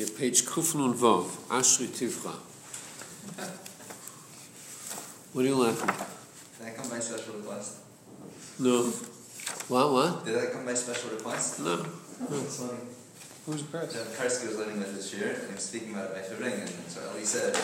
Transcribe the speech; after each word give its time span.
Okay, 0.00 0.12
page 0.16 0.46
Kufnun 0.46 0.94
Vav, 0.94 1.26
Ashri 1.50 1.88
Tivcha. 1.88 2.30
What 5.32 5.44
are 5.44 5.48
you 5.48 5.56
laughing 5.56 5.90
at? 5.90 6.06
Did 6.58 6.68
I 6.68 6.70
come 6.80 6.88
by 6.88 7.00
special 7.00 7.34
request? 7.34 7.78
No. 8.60 8.84
What, 9.66 9.92
what? 9.92 10.24
Did 10.24 10.38
I 10.38 10.52
come 10.52 10.66
by 10.66 10.74
special 10.74 11.10
request? 11.10 11.58
No. 11.58 11.78
Who's 11.78 13.62
Chris? 13.62 13.92
So 13.92 14.04
Karski 14.14 14.46
was 14.46 14.58
learning 14.58 14.78
that 14.78 14.94
this 14.94 15.12
year, 15.14 15.30
and 15.30 15.48
he 15.48 15.54
was 15.54 15.64
speaking 15.64 15.94
about 15.94 16.10
it 16.10 16.14
by 16.14 16.20
Fibring, 16.22 16.60
and 16.60 16.70
so 16.86 17.00
Ellie 17.10 17.24
said, 17.24 17.58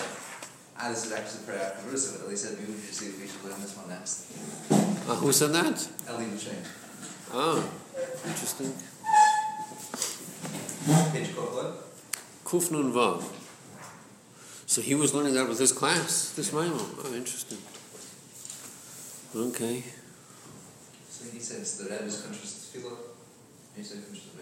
ah, 0.76 0.88
this 0.88 1.06
is 1.06 1.12
actually 1.12 1.44
prayer 1.46 1.62
after 1.62 1.86
Jerusalem, 1.86 2.18
but 2.18 2.26
Ellie 2.26 2.36
said, 2.36 2.58
maybe 2.58 2.72
we 2.72 2.80
should 2.80 2.94
see 2.96 3.06
if 3.10 3.20
we 3.20 3.28
should 3.28 3.44
learn 3.44 3.60
this 3.60 3.76
one 3.76 3.88
next. 3.88 4.26
Uh, 5.08 5.14
who 5.22 5.30
said 5.30 5.52
that? 5.52 5.88
Ellie 6.08 6.26
Duchesne. 6.26 6.64
Oh, 7.32 7.62
interesting. 8.26 8.74
Page 11.12 11.28
Kochler. 11.36 11.93
Kufnun 12.54 12.92
Vav. 12.92 13.20
So 14.66 14.80
he 14.80 14.94
was 14.94 15.12
learning 15.12 15.34
that 15.34 15.48
with 15.48 15.58
his 15.58 15.72
class, 15.72 16.30
this 16.36 16.52
Maimon. 16.52 16.78
Oh, 17.04 17.12
interesting. 17.12 17.58
Okay. 19.34 19.82
So 21.10 21.24
he 21.32 21.40
says 21.40 21.78
the 21.78 21.90
Rebbe's 21.90 22.22
contrast 22.22 22.72
to 22.72 22.78
Tefillah. 22.78 22.96
He 23.76 23.82
said 23.82 24.04
contrast 24.04 24.28
to 24.30 24.34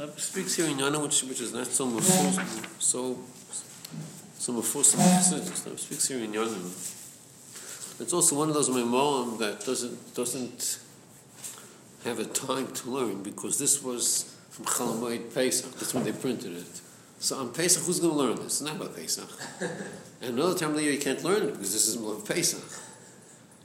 Uh, 0.00 0.06
speaks 0.16 0.54
here 0.54 0.66
in 0.66 0.76
Yana, 0.78 1.02
which, 1.02 1.24
which 1.24 1.40
is 1.40 1.52
not 1.52 1.66
so 1.66 1.88
mafus, 1.88 2.38
so 2.80 3.18
so 4.38 4.52
mafus 4.52 4.94
and 5.66 5.76
Speaks 5.76 6.06
here 6.06 6.20
in 6.20 6.32
Yana. 6.32 6.54
It's 8.00 8.12
also 8.12 8.36
one 8.36 8.48
of 8.48 8.54
those 8.54 8.70
memorim 8.70 9.38
that 9.40 9.64
doesn't 9.66 10.14
doesn't 10.14 10.78
have 12.08 12.18
a 12.18 12.24
time 12.24 12.66
to 12.72 12.90
learn 12.90 13.22
because 13.22 13.58
this 13.58 13.82
was 13.82 14.34
from 14.50 14.64
Chalamoid 14.64 15.34
Pesach. 15.34 15.72
That's 15.72 15.94
when 15.94 16.04
they 16.04 16.12
printed 16.12 16.56
it. 16.56 16.80
So 17.20 17.36
on 17.36 17.52
Pesach, 17.52 17.82
who's 17.84 18.00
going 18.00 18.12
to 18.12 18.18
learn 18.18 18.36
this? 18.36 18.60
Not 18.60 18.76
about 18.76 18.94
Pesach. 18.96 19.28
and 20.20 20.38
another 20.38 20.56
time 20.56 20.70
of 20.70 20.76
the 20.76 20.82
year 20.82 20.92
you 20.92 21.00
can't 21.00 21.22
learn 21.24 21.42
it 21.42 21.52
because 21.52 21.72
this 21.72 21.88
is 21.88 21.96
of 21.96 22.26
Pesach. 22.26 22.62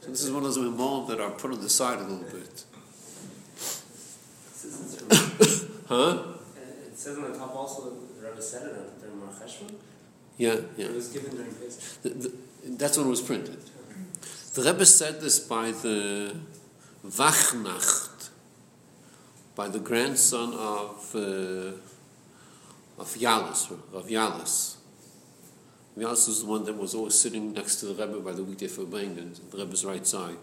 So 0.02 0.09
this 0.09 0.23
is 0.23 0.31
one 0.31 0.44
of 0.44 0.53
those 0.53 0.58
memorim 0.58 1.08
that 1.08 1.19
are 1.22 1.31
put 1.31 1.52
on 1.52 1.61
the 1.61 1.69
side 1.69 2.00
a 2.00 2.03
little 2.03 2.25
bit. 2.30 2.63
Huh? 5.85 6.23
It 6.88 6.97
says 6.97 7.17
on 7.17 7.31
the 7.31 7.38
top 7.38 7.53
also 7.55 7.89
that 7.89 8.22
the 8.22 8.30
Rebbe 8.30 8.41
said 8.41 8.67
it 8.67 9.02
the 9.02 9.07
Mar. 9.09 9.30
Yeah, 10.38 10.55
yeah. 10.78 10.85
It 10.85 10.95
was 10.95 11.09
given 11.09 11.35
during 11.35 11.53
Pesach. 11.53 12.02
The, 12.02 12.09
the, 12.09 12.33
that's 12.78 12.97
when 12.97 13.07
it 13.07 13.09
was 13.09 13.22
printed. 13.22 13.59
The 14.55 14.61
Rebbe 14.63 14.85
said 14.85 15.19
this 15.19 15.39
by 15.39 15.72
the 15.72 16.35
Wachnacht, 17.05 18.12
by 19.55 19.67
the 19.69 19.79
grandson 19.79 20.53
of 20.53 21.15
uh, 21.15 21.77
of 22.99 23.09
Yalis, 23.15 23.71
of 23.93 24.07
Yalis. 24.07 24.77
Yalis 25.97 26.27
was 26.27 26.41
the 26.41 26.47
one 26.47 26.63
that 26.65 26.75
was 26.75 26.95
always 26.95 27.19
sitting 27.19 27.53
next 27.53 27.75
to 27.77 27.87
the 27.87 27.93
Rebbe 27.93 28.19
by 28.19 28.31
the 28.31 28.43
weekday 28.43 28.67
farbrengen, 28.67 29.37
the 29.51 29.57
Rebbe's 29.57 29.85
right 29.85 30.05
side. 30.05 30.37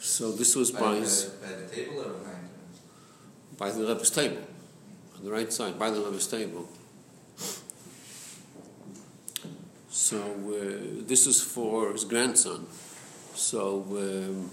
So 0.00 0.32
this 0.32 0.56
was 0.56 0.70
By, 0.70 0.80
by 0.80 0.94
the, 0.94 1.00
his, 1.00 1.24
by 1.24 1.48
the 1.48 1.66
table 1.68 2.00
or 2.00 2.12
behind? 2.14 2.48
by 3.58 3.70
the 3.70 3.86
Rebbe's 3.86 4.10
table, 4.10 4.42
on 5.16 5.24
the 5.24 5.30
right 5.30 5.52
side, 5.52 5.78
by 5.78 5.90
the 5.90 6.00
Rebbe's 6.00 6.26
table. 6.26 6.68
So 9.88 10.18
uh, 10.18 11.06
this 11.06 11.26
is 11.26 11.40
for 11.42 11.92
his 11.92 12.04
grandson. 12.04 12.66
So 13.34 13.84
um, 13.90 14.50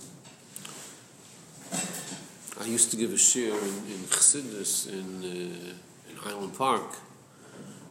I 2.63 2.67
used 2.67 2.91
to 2.91 2.97
give 2.97 3.11
a 3.11 3.17
share 3.17 3.51
in, 3.51 3.75
in 3.91 3.99
Chassidus 4.07 4.87
in, 4.87 5.23
uh, 5.23 6.09
in 6.09 6.15
Highland 6.15 6.57
Park. 6.57 6.95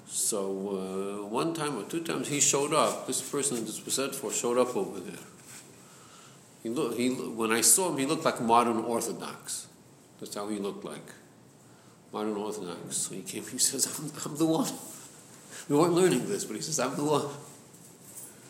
So 0.06 0.40
uh, 0.40 1.26
one 1.26 1.52
time 1.52 1.76
or 1.76 1.84
two 1.84 2.02
times 2.02 2.28
he 2.28 2.40
showed 2.40 2.72
up. 2.72 3.06
This 3.06 3.20
person 3.20 3.56
that 3.56 3.66
this 3.66 3.84
was 3.84 3.94
said 3.94 4.14
for 4.14 4.32
showed 4.32 4.56
up 4.56 4.74
over 4.74 4.98
there. 4.98 5.24
He 6.62 6.70
look, 6.70 6.96
he, 6.96 7.10
when 7.10 7.52
I 7.52 7.60
saw 7.60 7.90
him, 7.90 7.98
he 7.98 8.06
looked 8.06 8.24
like 8.24 8.40
modern 8.40 8.78
Orthodox. 8.78 9.66
That's 10.20 10.34
how 10.34 10.48
he 10.48 10.58
looked 10.58 10.84
like. 10.84 11.12
Modern 12.10 12.36
Orthodox. 12.36 12.96
So 12.96 13.14
he 13.14 13.22
came, 13.22 13.44
he 13.44 13.58
says, 13.58 13.86
I'm, 13.98 14.10
I'm 14.24 14.38
the 14.38 14.46
one. 14.46 14.72
We 15.68 15.76
weren't 15.76 15.92
learning 15.92 16.28
this, 16.28 16.46
but 16.46 16.56
he 16.56 16.62
says, 16.62 16.80
I'm 16.80 16.96
the 16.96 17.04
one. 17.04 17.26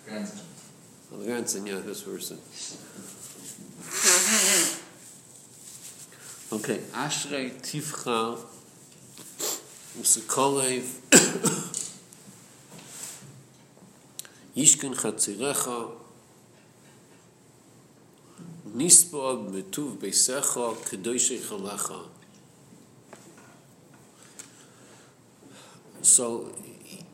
Grandson. 0.06 0.47
Well, 1.10 1.21
the 1.21 1.27
grandson, 1.27 1.66
yeah, 1.66 1.81
this 1.84 2.03
person. 2.03 2.39
אוקיי, 6.52 6.80
אשרי 6.92 7.50
תבחר 7.60 8.36
וסקורב 10.00 11.00
ישכן 14.56 14.94
חצירך 14.94 15.68
נספו 18.74 19.42
בטוב 19.52 20.00
ביסך 20.00 20.58
כדוי 20.91 21.18
שיחלך. 21.18 21.92
So 26.02 26.50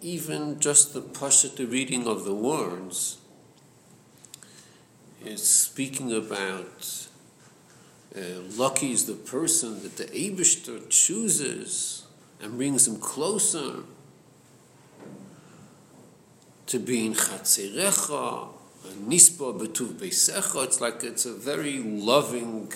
even 0.03 0.59
just 0.59 0.94
the 0.94 1.00
positive 1.00 1.71
reading 1.71 2.06
of 2.06 2.25
the 2.25 2.34
words 2.34 3.19
is 5.25 5.43
speaking 5.47 6.10
about 6.12 7.08
uh, 8.19 8.41
lucky 8.56 8.93
is 8.93 9.06
the 9.06 9.15
person 9.15 9.83
that 9.83 9.97
the 9.97 10.05
Abishter 10.05 10.89
chooses 10.91 12.06
and 12.41 12.56
brings 12.56 12.87
him 12.87 12.99
closer 12.99 13.84
to 16.67 16.78
being 16.78 17.15
chatzerecha, 17.15 18.49
nispa 19.07 19.59
betuv 19.59 19.95
beisecha. 19.95 20.65
It's 20.65 20.81
like 20.81 21.03
it's 21.05 21.27
a 21.27 21.33
very 21.33 21.78
loving 21.78 22.73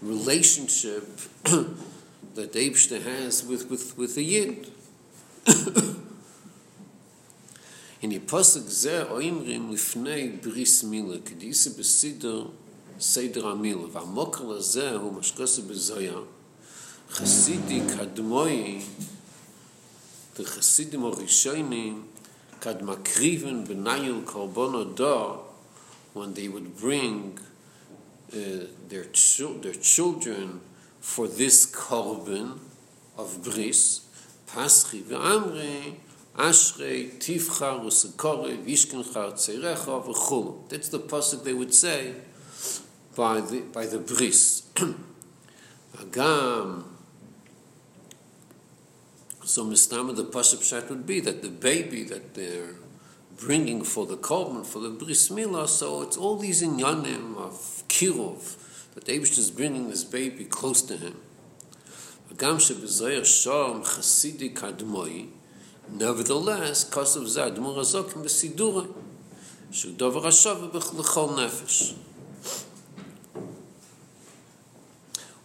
relationship 0.00 1.06
that 1.44 2.52
the 2.52 2.70
Abishter 2.70 3.02
has 3.02 3.44
with, 3.44 3.70
with, 3.70 3.96
with 3.98 4.14
the 4.14 4.24
Yid. 4.24 4.68
הנה 8.02 8.14
פוסק 8.26 8.60
זה 8.66 9.02
אומרים 9.10 9.72
לפני 9.72 10.28
בריס 10.42 10.84
מילה, 10.84 11.16
כדיסי 11.24 11.70
בסידר 11.70 12.46
סדר 13.00 13.46
המילה, 13.48 13.80
והמוקר 13.92 14.44
לזה 14.44 14.90
הוא 14.94 15.12
משקוסי 15.12 15.62
בזויה, 15.62 16.18
חסידי 17.10 17.80
קדמוי, 17.96 18.82
וחסידים 20.38 21.04
הראשונים, 21.04 22.02
קדמקריבן 22.60 23.64
בניול 23.64 24.20
קורבונו 24.24 24.84
דור, 24.84 25.36
when 26.14 26.34
they 26.34 26.48
would 26.48 26.80
bring 26.80 27.40
uh, 28.32 28.34
their, 28.88 29.04
chil- 29.12 29.58
their 29.62 29.74
children 29.74 30.60
for 31.00 31.26
this 31.26 31.66
korban 31.66 32.58
of 33.16 33.42
bris, 33.42 34.00
Paschi 34.46 35.00
ve'amri, 35.02 35.94
Ashrei 36.36 37.18
tivcha 37.18 37.82
usekore 37.82 38.56
vishkencha 38.64 39.32
tzerecha 39.32 40.02
v'chulu. 40.06 40.68
That's 40.68 40.88
the 40.88 40.98
pasuk 40.98 41.44
they 41.44 41.52
would 41.52 41.74
say 41.74 42.14
by 43.14 43.40
the 43.40 43.60
by 43.60 43.86
the 43.86 43.98
bris. 43.98 44.62
Agam. 45.96 46.84
So 49.44 49.64
mistama 49.64 50.14
the 50.14 50.24
pasuk 50.24 50.60
pshat 50.60 50.88
would 50.88 51.06
be 51.06 51.20
that 51.20 51.42
the 51.42 51.48
baby 51.48 52.04
that 52.04 52.34
they're 52.34 52.74
bringing 53.36 53.82
for 53.82 54.06
the 54.06 54.16
korban 54.16 54.64
for 54.64 54.78
the 54.78 54.90
bris 54.90 55.28
milah. 55.28 55.68
So 55.68 56.02
it's 56.02 56.16
all 56.16 56.36
these 56.36 56.62
inyanim 56.62 57.36
of 57.36 57.84
kirov 57.88 58.56
that 58.94 59.06
Abish 59.06 59.38
is 59.38 59.50
bringing 59.50 59.88
this 59.88 60.04
baby 60.04 60.44
close 60.44 60.82
to 60.82 60.96
him. 60.96 61.20
Agam 62.32 62.56
shebezoyer 62.56 63.22
shom 63.22 63.84
chasidi 63.84 64.54
kadmoi. 64.54 65.28
Nevertheless, 65.90 66.84
because 66.84 67.16
of 67.16 67.34
that, 67.34 67.54
Dmur 67.54 67.76
Hazokim 67.76 68.22
b'sidura, 68.24 68.88
shu 69.70 69.92
dover 69.92 70.20
hashav 70.20 70.70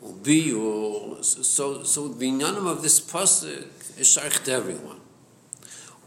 Ubiyu, 0.07 1.23
so, 1.23 1.83
so 1.83 2.07
the 2.07 2.25
inyanim 2.27 2.65
of 2.65 2.81
this 2.81 3.01
pasuk 3.01 3.99
is 3.99 4.07
shaykh 4.07 4.43
to 4.45 4.53
everyone. 4.53 5.01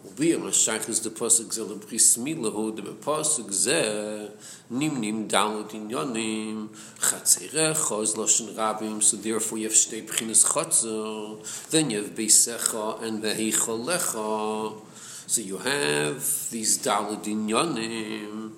Ubiyu, 0.08 0.40
ma 0.42 0.50
shaykh 0.50 0.88
is 0.88 1.00
the 1.00 1.10
pasuk 1.10 1.52
zel 1.52 1.66
b'chis 1.66 2.16
milahu, 2.16 2.74
the 2.74 2.82
pasuk 2.82 3.50
zeh, 3.50 4.30
nim 4.70 5.00
nim 5.00 5.28
dalot 5.28 5.70
inyanim, 5.72 6.68
chatzerecha, 6.98 8.02
is 8.02 8.14
loshen 8.14 8.54
rabim, 8.54 9.02
so 9.02 9.18
therefore 9.18 9.58
you 9.58 9.64
have 9.64 9.74
shtei 9.74 10.02
b'chinas 10.06 10.46
chatzer, 10.46 11.68
then 11.70 11.90
you 11.90 12.02
have 12.02 12.14
beisecha 12.14 13.02
and 13.02 13.22
vehicholecha, 13.22 14.80
so 15.26 15.40
you 15.42 15.58
have 15.58 16.50
these 16.50 16.78
dalot 16.78 17.24
inyanim, 17.24 18.52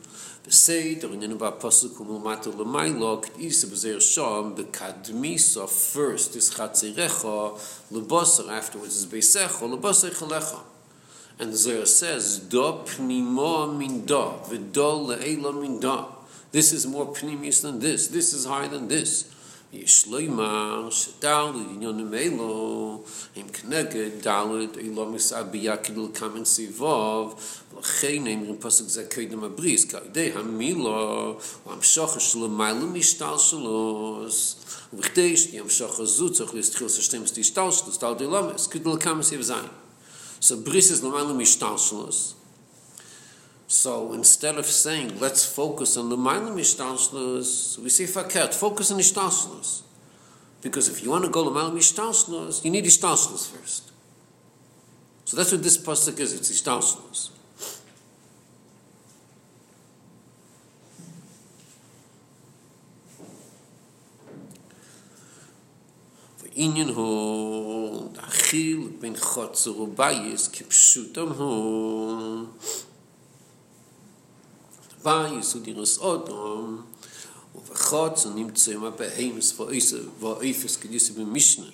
בסדר, 0.47 1.13
עניינו 1.13 1.39
בפסוק 1.39 2.01
ומלמטה 2.01 2.51
למיילו, 2.59 3.21
כתיסה 3.23 3.67
בזר 3.67 4.01
שם, 4.01 4.53
בקדמיסה, 4.57 5.65
first 5.95 6.37
is 6.37 6.55
חצריך, 6.55 7.27
לבוסר, 7.93 8.59
afterwards 8.59 9.05
is 9.05 9.11
ביסך, 9.11 9.63
לבוסר 9.73 10.15
חלך. 10.15 10.55
And 11.39 11.53
the 11.53 11.57
Zohar 11.57 11.87
says, 11.87 12.39
do 12.39 12.85
pnimo 12.85 13.77
min 13.77 14.05
do, 14.05 14.35
v'do 14.49 15.07
le'ela 15.09 15.61
min 15.61 15.81
do. 15.81 16.05
This 16.53 16.73
is 16.73 16.87
more 16.87 17.07
pnimius 17.07 17.63
than 17.63 17.81
this. 17.81 18.09
This 18.09 18.35
is 18.35 18.45
higher 18.45 18.69
than 18.69 18.87
this. 18.87 19.25
יש 19.73 20.07
לוימא 20.07 20.91
שדאל 20.91 21.53
יונן 21.81 22.05
מיילו 22.05 23.03
אין 23.37 23.49
קנגע 23.49 24.09
דאלד 24.21 24.77
אילומס 24.79 25.33
אביאקדל 25.33 26.07
קאמן 26.13 26.45
סיבוב 26.45 27.35
לכן 27.79 28.27
אם 28.27 28.45
הם 28.49 28.57
פסק 28.61 28.85
זה 28.89 29.05
קדם 29.05 29.45
הבריס, 29.45 29.85
כעדי 29.85 30.33
המילו, 30.35 31.37
הוא 31.65 31.73
המשוך 31.73 32.21
שלו 32.21 32.49
מיילו 32.49 32.87
משטל 32.87 33.39
שלו, 33.39 34.27
ובכדי 34.93 35.37
שתי 35.37 35.61
המשוך 35.61 36.01
הזו 36.01 36.33
צריך 36.33 36.55
להסתכל 36.55 36.89
של 36.89 37.03
שתי 37.03 37.19
משטל 37.19 37.71
שלו, 37.71 37.93
סטל 37.93 38.15
די 38.19 38.25
לומס, 38.25 38.67
כדל 38.67 39.01
כמה 39.01 39.23
סיב 39.23 39.43
זין. 39.43 39.57
אז 40.43 40.53
הבריס 40.53 40.93
זה 40.93 41.07
למיילו 41.07 41.35
משטל 41.35 41.79
שלו, 41.79 42.09
So 43.73 44.13
instead 44.13 44.59
of 44.59 44.67
saying, 44.67 45.19
let's 45.19 45.47
focus 45.47 45.97
on 45.97 46.11
the 46.11 46.17
Maila 46.17 46.53
Mishtalshnus, 46.53 47.79
we 47.79 47.89
say 47.89 48.05
fakert, 48.05 48.53
focus 48.53 48.93
on 48.93 48.99
Ishtalshnus. 48.99 49.81
Because 50.61 50.91
if 50.91 51.03
you 51.03 51.09
want 51.09 51.25
to 51.25 51.31
go 51.31 51.43
to 51.43 51.51
Maila 51.51 51.73
Mishtalshnus, 51.73 52.67
you 52.67 52.71
need 52.71 52.85
Ishtalshnus 52.85 53.49
first. 53.49 53.91
So 55.25 55.39
that's 55.39 55.53
what 55.53 55.63
this 55.63 55.79
pasuk 55.79 56.21
is, 56.21 56.35
it's 56.35 56.51
Ishtalshnus. 56.53 57.31
ועניין 66.43 66.89
הוא, 66.89 68.09
אכיל 68.17 68.89
בין 69.01 69.17
חוצר 69.17 69.81
ובייס 69.81 70.49
כפשוטם 70.49 71.29
הוא 71.33 72.47
ווא 75.03 75.39
יסו 75.39 75.59
די 75.59 75.73
רסאות 75.73 76.31
ובחות 77.55 78.27
נמצא 78.35 78.73
עם 78.73 78.85
הבאים 78.85 79.41
ספו 79.41 79.67
ואיפס 80.21 80.77
כדיסו 80.77 81.15
במשנה 81.15 81.67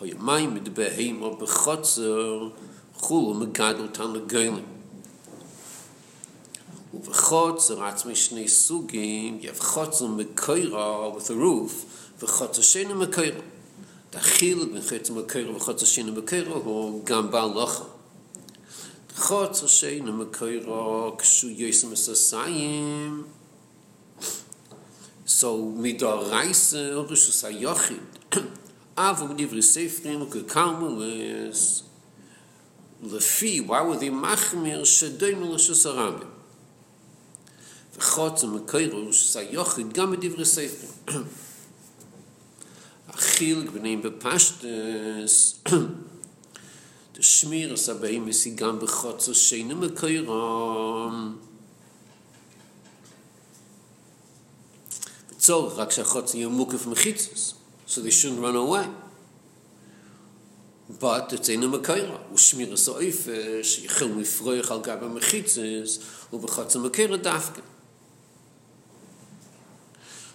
או 0.00 0.06
ימי 0.06 0.46
מדבאים 0.46 1.22
או 1.22 1.36
בחות 1.36 1.98
חול 2.96 3.36
מגד 3.36 3.74
אותן 3.78 4.12
לגלם 4.12 4.60
ובחות 6.94 7.60
זר 7.60 7.84
עצמי 7.84 8.16
שני 8.16 8.48
סוגים 8.48 9.38
יבחות 9.40 9.94
זר 9.94 10.06
מקוירה 10.06 11.10
with 11.16 11.26
a 11.28 11.32
roof 11.32 11.72
וחות 12.22 12.58
השני 12.58 12.94
מקוירה 12.94 13.40
תחיל 14.10 14.68
בין 14.72 14.82
חצי 14.82 15.12
מקוירה 15.12 15.56
וחות 15.56 15.82
השני 15.82 16.10
מקוירה 16.10 16.54
הוא 16.54 17.04
גם 17.04 17.30
בעל 17.30 17.50
לוחה 17.54 17.84
חוץ 19.16 19.62
ראשינו 19.62 20.12
מקוירו 20.12 21.16
כשו 21.18 21.48
יסם 21.50 21.92
הססיים. 21.92 23.24
So, 25.26 25.72
mit 25.82 26.02
der 26.02 26.20
Reise, 26.36 26.98
ob 26.98 27.10
es 27.10 27.28
ist 27.28 27.44
ein 27.44 27.58
Jochid, 27.58 27.98
aber 28.94 29.24
mit 29.28 29.40
der 29.40 29.50
und 30.82 31.02
es, 31.02 31.82
לפי 33.02 33.60
וואו 33.60 33.94
די 33.94 34.10
מחמיר 34.10 34.84
שדוים 34.84 35.52
לשס 35.52 35.86
הרב 35.86 36.14
וחוץ 37.96 38.44
מקוירו 38.44 39.12
שס 39.12 39.36
היוחיד 39.36 39.92
גם 39.92 40.12
בדברי 40.12 40.44
ספר 40.44 40.86
אחיל 43.06 43.62
גבנים 43.62 44.02
בפשטס 44.02 45.62
de 47.14 47.22
schmir 47.22 47.72
es 47.72 47.88
abei 47.88 48.18
mis 48.18 48.44
gam 48.56 48.78
bchot 48.80 49.22
so 49.22 49.32
shine 49.32 49.74
me 49.74 49.88
kairam 49.88 51.38
so 55.38 55.70
rak 55.78 55.90
shachot 55.90 56.34
yom 56.34 56.58
mukef 56.58 56.86
mkhitzos 56.90 57.54
so 57.86 58.00
they 58.00 58.10
shouldn't 58.10 58.40
run 58.40 58.56
away. 58.56 58.86
But 60.98 61.32
it's 61.32 61.48
in 61.48 61.60
the 61.60 61.78
kairam 61.78 62.18
u 62.32 62.36
schmir 62.36 62.72
es 62.72 62.88
auf 62.88 63.28
ich 63.28 63.90
hol 63.98 64.08
mir 64.08 64.26
froh 64.26 64.58
ich 64.58 64.82
gab 64.82 65.02
me 65.02 65.20
mkhitzos 65.20 66.00
u 66.32 66.38
bchot 66.38 66.72
so 66.72 66.80
mker 66.80 67.16
dafke. 67.18 67.62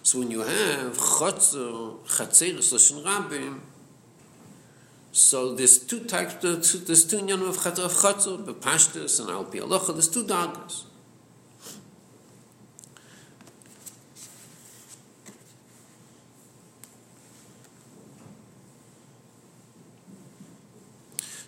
So 0.02 0.20
when 0.20 0.30
you 0.30 0.40
have 0.40 0.96
chatzer 0.96 1.98
chatzer 2.06 2.62
so 2.62 2.78
shen 2.78 3.04
rabim 3.04 3.60
So 5.12 5.54
there's 5.54 5.78
two 5.78 6.04
types, 6.04 6.34
there's 6.34 7.04
two 7.04 7.18
inyan 7.18 7.48
of 7.48 7.56
chatzor, 7.56 8.44
bepashtus 8.44 9.20
and 9.20 9.28
al 9.28 9.44
alocha, 9.44 9.92
there's 9.92 10.08
two 10.08 10.24
dagas. 10.24 10.84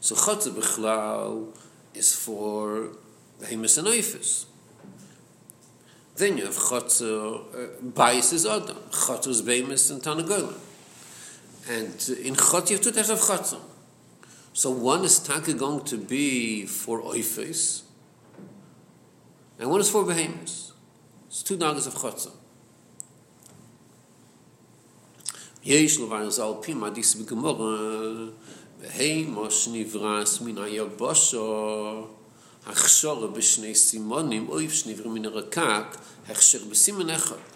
So 0.00 0.16
chatzor 0.16 0.52
b'chlal 0.54 1.56
is 1.94 2.14
for 2.16 2.88
behemoth 3.40 3.78
and 3.78 3.86
oifis. 3.86 4.46
Then 6.16 6.36
you 6.36 6.46
have 6.46 6.56
chatzor, 6.56 7.54
uh, 7.54 7.80
bias 7.80 8.32
is 8.32 8.44
adam, 8.44 8.78
chatzor 8.90 9.28
is 9.28 9.90
and 9.92 10.02
tanagolim. 10.02 10.61
And 11.68 12.08
in 12.22 12.34
Chot, 12.34 12.70
you 12.70 12.76
have 12.76 13.10
of 13.10 13.20
Chotzim. 13.20 13.60
So 14.52 14.70
one 14.70 15.04
is 15.04 15.18
taka 15.20 15.54
going 15.54 15.84
to 15.84 15.96
be 15.96 16.66
for 16.66 17.00
Oifes, 17.02 17.82
and 19.58 19.70
one 19.70 19.80
is 19.80 19.88
for 19.88 20.04
Behemoths. 20.04 20.72
It's 21.28 21.42
two 21.42 21.56
dagas 21.56 21.86
of 21.86 21.94
Chotzim. 21.94 22.32
יש 25.64 25.98
לבר 25.98 26.30
זאל 26.30 26.52
פי 26.62 26.74
מאדיס 26.74 27.14
בגמור 27.14 27.76
בהימוש 28.80 29.68
נברס 29.72 30.40
מן 30.40 30.58
היבושו 30.58 32.06
הכשור 32.66 33.26
בשני 33.26 33.74
סימונים 33.74 34.48
אויב 34.48 34.70
שנבר 34.70 35.08
מן 35.08 35.24
הרקק 35.24 35.96
הכשר 36.28 36.58
בסימן 36.70 37.10
אחד 37.10 37.51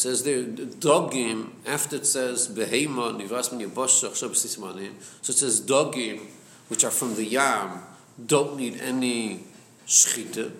says 0.00 0.22
there 0.24 0.42
dogim 0.86 1.38
after 1.66 1.96
it 1.96 2.06
says 2.06 2.48
behema 2.48 3.06
nivas 3.20 3.52
min 3.52 3.68
yabosh 3.68 3.96
achshav 4.08 4.32
sismanim 4.42 4.92
so 5.22 5.30
it 5.30 5.38
says 5.42 5.60
dogim 5.60 6.18
which 6.68 6.84
are 6.84 6.90
from 6.90 7.14
the 7.16 7.24
yam 7.24 7.82
don't 8.32 8.56
need 8.56 8.80
any 8.80 9.40
shchita 9.86 10.52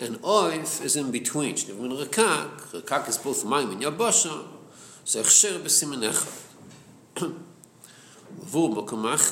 and 0.00 0.16
oif 0.22 0.82
is 0.82 0.96
in 0.96 1.10
between. 1.10 1.54
Shnev 1.54 1.78
min 1.78 1.90
rekak 1.90 2.72
rekak 2.72 3.08
is 3.08 3.18
both 3.18 3.44
mayim 3.44 3.72
and 3.72 3.82
yabosh 3.82 4.22
so 5.04 5.20
achsher 5.20 5.62
besimen 5.62 6.00
echad. 6.00 7.34
Vu 8.38 8.68
makamach 8.74 9.30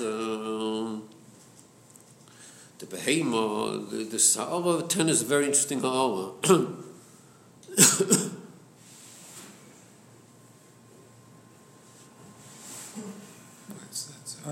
the 2.78 2.86
behema 2.86 3.90
the, 3.90 4.04
the 4.04 4.18
sa'ara 4.18 4.82
ten 4.82 5.08
is 5.08 5.22
very 5.22 5.46
interesting 5.46 5.80
ha'ara 5.80 6.32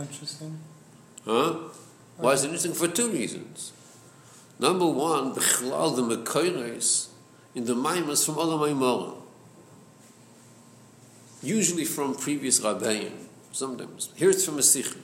interesting. 0.00 0.58
Huh? 1.24 1.54
Why 2.16 2.32
is 2.32 2.44
it 2.44 2.46
interesting? 2.46 2.72
For 2.72 2.88
two 2.88 3.10
reasons. 3.10 3.72
Number 4.58 4.86
one, 4.86 5.34
Bechlal 5.34 5.96
the 5.96 6.02
Mekoires 6.02 7.08
in 7.54 7.64
the 7.66 7.74
Maimas 7.74 8.24
from 8.24 8.38
other 8.38 8.52
Maimorim. 8.52 9.16
Usually 11.42 11.84
from 11.84 12.14
previous 12.14 12.60
Rabbeim, 12.60 13.12
sometimes. 13.52 14.10
Here 14.16 14.30
it's 14.30 14.44
from 14.44 14.58
a 14.58 14.62
Sikh. 14.62 14.96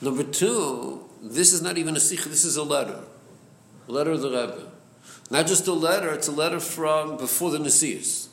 Number 0.00 0.22
two, 0.22 1.04
this 1.22 1.52
is 1.52 1.62
not 1.62 1.76
even 1.78 1.96
a 1.96 2.00
Sikh, 2.00 2.24
this 2.24 2.44
is 2.44 2.56
a 2.56 2.62
letter. 2.62 3.00
A 3.88 3.92
letter 3.92 4.12
of 4.12 4.22
the 4.22 4.30
Rebbe. 4.30 4.72
Not 5.30 5.46
just 5.46 5.66
a 5.66 5.72
letter, 5.72 6.10
it's 6.12 6.28
a 6.28 6.32
letter 6.32 6.60
from 6.60 7.16
before 7.16 7.50
the 7.50 7.58
Nasias. 7.58 8.28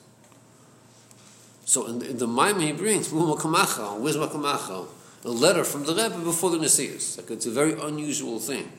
So 1.65 1.85
in, 1.85 2.01
in 2.01 2.17
the 2.17 2.27
he 2.59 2.71
brings, 2.71 3.11
where's 3.11 4.17
Makamacha? 4.17 4.87
A 5.23 5.29
letter 5.29 5.63
from 5.63 5.83
the 5.83 5.93
Rebbe 5.93 6.17
before 6.23 6.49
the 6.51 6.57
Nasias. 6.57 7.17
Like 7.17 7.31
it's 7.31 7.45
a 7.45 7.51
very 7.51 7.73
unusual 7.73 8.39
thing. 8.39 8.71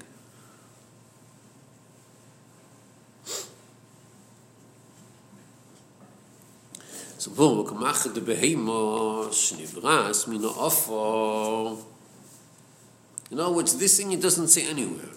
So 7.19 7.31
boom, 7.33 7.67
kamach 7.67 8.15
de 8.15 8.21
behemo 8.21 9.29
shnivras 9.29 10.27
min 10.27 10.41
ofo. 10.41 11.85
In 13.31 13.39
other 13.39 13.53
words, 13.53 13.77
this 13.79 13.99
thing 13.99 14.13
it 14.13 14.23
doesn't 14.23 14.49
say 14.49 14.69
anywhere. 14.69 15.11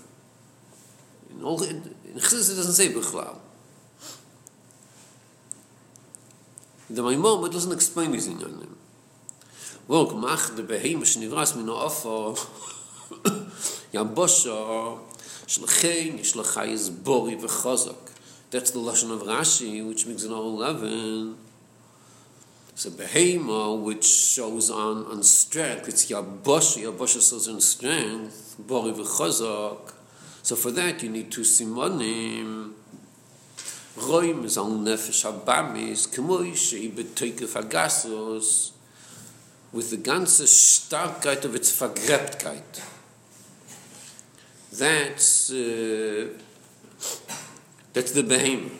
all 1.41 1.63
in 1.63 1.81
Chizis 2.15 2.51
it 2.51 2.55
doesn't 2.55 2.73
say 2.73 2.89
Bechlal. 2.89 3.39
The 6.89 7.01
Maimon, 7.01 7.45
it 7.45 7.51
doesn't 7.53 7.71
explain 7.71 8.11
these 8.11 8.27
inyanim. 8.27 8.75
Well, 9.85 10.07
Gmach, 10.07 10.55
the 10.55 10.63
Behemoth, 10.63 11.17
Shnivras, 11.17 11.57
Mino 11.57 11.75
Ofo, 11.75 12.37
Yambosha, 13.91 14.97
Shlchein, 15.45 16.19
Shlchai 16.19 17.03
Bori 17.03 17.35
V'chozok. 17.35 18.11
That's 18.49 18.71
the 18.71 18.79
Lashon 18.79 19.11
of 19.11 19.23
Rashi, 19.23 19.85
which 19.85 20.07
makes 20.07 20.23
it 20.23 20.31
all 20.31 20.61
11. 20.61 21.35
So 22.75 22.91
Behema, 22.91 23.81
which 23.81 24.05
shows 24.05 24.69
on, 24.69 25.05
on 25.05 25.21
strength, 25.21 25.89
it's 25.89 26.09
Yabosha, 26.09 26.83
Yabosha 26.83 27.29
shows 27.29 27.49
on 27.49 27.59
strength, 27.59 28.55
Bori 28.59 28.93
V'chozok. 28.93 29.93
So 30.43 30.55
for 30.55 30.71
that 30.71 31.01
you 31.01 31.09
need 31.09 31.31
two 31.31 31.41
simonim. 31.41 32.73
Roim 33.97 34.43
is 34.43 34.57
al 34.57 34.71
nefesh 34.71 35.23
abamis, 35.23 36.07
kemoi 36.07 36.53
shei 36.53 36.89
betoikef 36.89 37.61
agasos, 37.61 38.72
with 39.73 39.89
the 39.89 39.97
ganze 39.97 40.45
Starkheit 40.45 41.43
of 41.43 41.55
its 41.55 41.71
Vergräbtkeit. 41.71 42.81
That's, 44.71 45.51
uh, 45.51 46.29
that's 47.91 48.11
the 48.11 48.23
behemoth. 48.23 48.71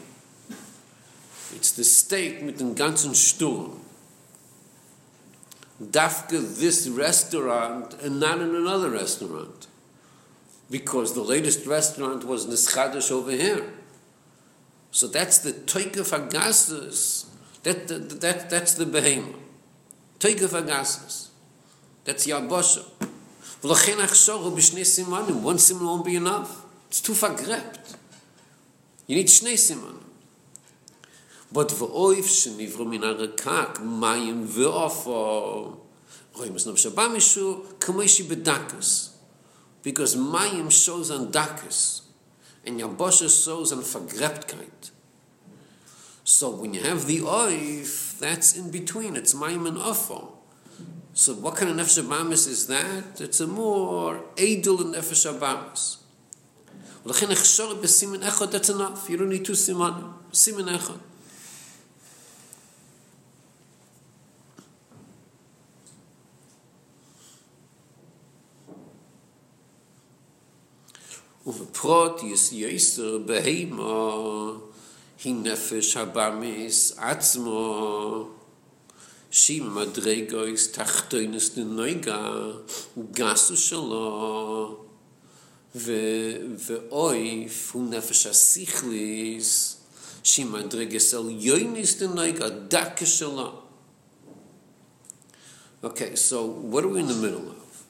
It's 1.55 1.71
the 1.71 1.83
state 1.83 2.43
mit 2.43 2.57
dem 2.59 2.75
ganzen 2.75 3.15
Sturm. 3.15 3.79
Dafke 5.81 6.59
this 6.59 6.87
restaurant 6.87 7.95
and 8.01 8.19
not 8.19 8.39
in 8.39 8.55
another 8.55 8.91
restaurant. 8.91 9.67
Because 10.69 11.13
the 11.13 11.21
latest 11.21 11.65
restaurant 11.65 12.23
was 12.23 12.47
Nischadish 12.47 13.11
over 13.11 13.31
here. 13.31 13.73
So 14.91 15.07
that's 15.07 15.39
the 15.39 15.51
Toike 15.51 15.93
Fagasus. 15.93 17.25
That, 17.63 17.87
that, 17.87 18.21
that, 18.21 18.49
that's 18.49 18.75
the 18.75 18.85
behemoth. 18.85 19.42
Toike 20.23 20.47
Fagasus. 20.47 21.27
That's 22.05 22.25
Yabosha. 22.25 22.83
ולכן 23.63 23.99
הכשור 23.99 24.43
הוא 24.43 24.57
בשני 24.57 24.85
סימנים. 24.85 25.45
One 25.45 25.57
simon 25.57 25.83
won't 25.83 26.05
be 26.05 26.15
enough. 26.15 26.49
It's 26.89 27.01
too 27.01 27.13
vergräbt. 27.13 27.95
You 29.09 29.15
need 29.15 29.29
שני 29.29 29.57
סימנים. 29.57 29.99
But 31.53 31.71
ואויף 31.77 32.25
שנברו 32.25 32.85
מן 32.85 33.03
הרקק, 33.03 33.79
מים 33.81 34.45
ואופו. 34.47 35.73
רואים 36.33 36.57
את 36.57 36.67
נפש 36.67 36.85
הבא 36.85 37.07
מישהו, 37.07 37.63
כמו 37.81 38.01
אישי 38.01 38.23
בדקס. 38.23 39.09
Because 39.85 40.15
מים 40.15 40.67
shows 40.69 41.09
on 41.09 41.31
דקס. 41.31 42.01
And 42.65 42.79
Yabosha 42.79 43.29
shows 43.29 43.71
on 43.71 43.81
vergräbtkeit. 43.81 44.92
So 46.23 46.49
when 46.49 46.73
you 46.73 46.81
have 46.81 47.05
the 47.05 47.19
oif, 47.19 48.17
that's 48.19 48.55
in 48.57 48.71
between. 48.71 49.15
It's 49.15 49.33
mayim 49.33 49.67
and 49.67 49.77
ofo. 49.77 50.31
So 51.13 51.33
what 51.33 51.57
kind 51.57 51.69
of 51.71 51.77
nefesh 51.77 52.01
abamis 52.01 52.47
is 52.47 52.67
that? 52.67 53.19
It's 53.19 53.39
a 53.39 53.47
more 53.47 54.23
edel 54.37 54.77
nefesh 54.77 55.25
abamis. 55.25 55.97
ולכן 57.05 57.31
הכשור 57.31 57.73
בסימן 57.73 58.23
אחד, 58.23 58.55
that's 58.55 58.69
enough. 58.69 59.09
You 59.09 59.17
don't 59.17 59.29
need 59.29 59.45
two 59.45 59.55
סימן. 59.55 59.93
סימן 60.33 60.69
אחד. 60.69 60.97
ובפרוט 71.45 72.23
יש 72.23 72.53
יסר 72.53 73.17
בהימה 73.17 74.51
היא 75.24 75.34
נפש 75.34 75.96
הבאמיס 75.96 76.94
עצמו 76.98 78.28
שימ 79.30 79.74
מדרגויס 79.74 80.72
תחתוינס 80.72 81.54
דנויגה 81.54 82.30
גסו 83.12 83.56
שלו 83.56 84.84
ו 85.74 85.92
ואויף 86.66 87.70
הוא 87.72 87.90
נפש 87.90 88.26
הסיכליס 88.26 89.76
שימ 90.22 90.52
מדרגס 90.52 91.14
אל 91.14 91.30
יויניס 91.30 91.98
דנויגה 91.98 92.48
דקה 92.48 93.06
שלו 93.06 93.52
Okay, 95.80 96.16
so 96.16 96.44
what 96.44 96.82
are 96.82 96.88
we 96.88 96.98
in 96.98 97.06
the 97.06 97.14
middle 97.14 97.50
of? 97.50 97.84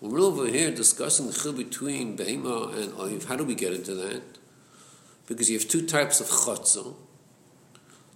We're 0.00 0.20
over 0.20 0.46
here 0.46 0.70
discussing 0.70 1.26
the 1.26 1.34
chil 1.34 1.52
between 1.52 2.16
Behema 2.16 2.74
and 2.74 2.92
Oiv. 2.94 3.26
How 3.26 3.36
do 3.36 3.44
we 3.44 3.54
get 3.54 3.74
into 3.74 3.94
that? 3.96 4.22
Because 5.27 5.49
you 5.49 5.59
have 5.59 5.67
two 5.67 5.85
types 5.85 6.19
of 6.19 6.27
chotzo. 6.27 6.95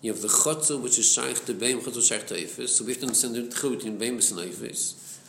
You 0.02 0.14
have 0.14 0.22
the 0.22 0.30
chotzo, 0.30 0.82
which 0.82 0.98
is 0.98 1.12
shaykh 1.12 1.46
to 1.46 1.54
Behema, 1.54 1.82
chotzo 1.82 2.08
shaykh 2.08 2.26
to 2.28 2.34
Eifis. 2.36 2.70
So 2.70 2.86
we 2.86 2.92
have 2.92 3.02
to 3.02 3.08
understand 3.08 3.36
the 3.36 3.54
chil 3.54 3.72
between 3.72 4.00
Behema 4.00 4.32
and 4.32 4.52
Eifis. 4.52 5.20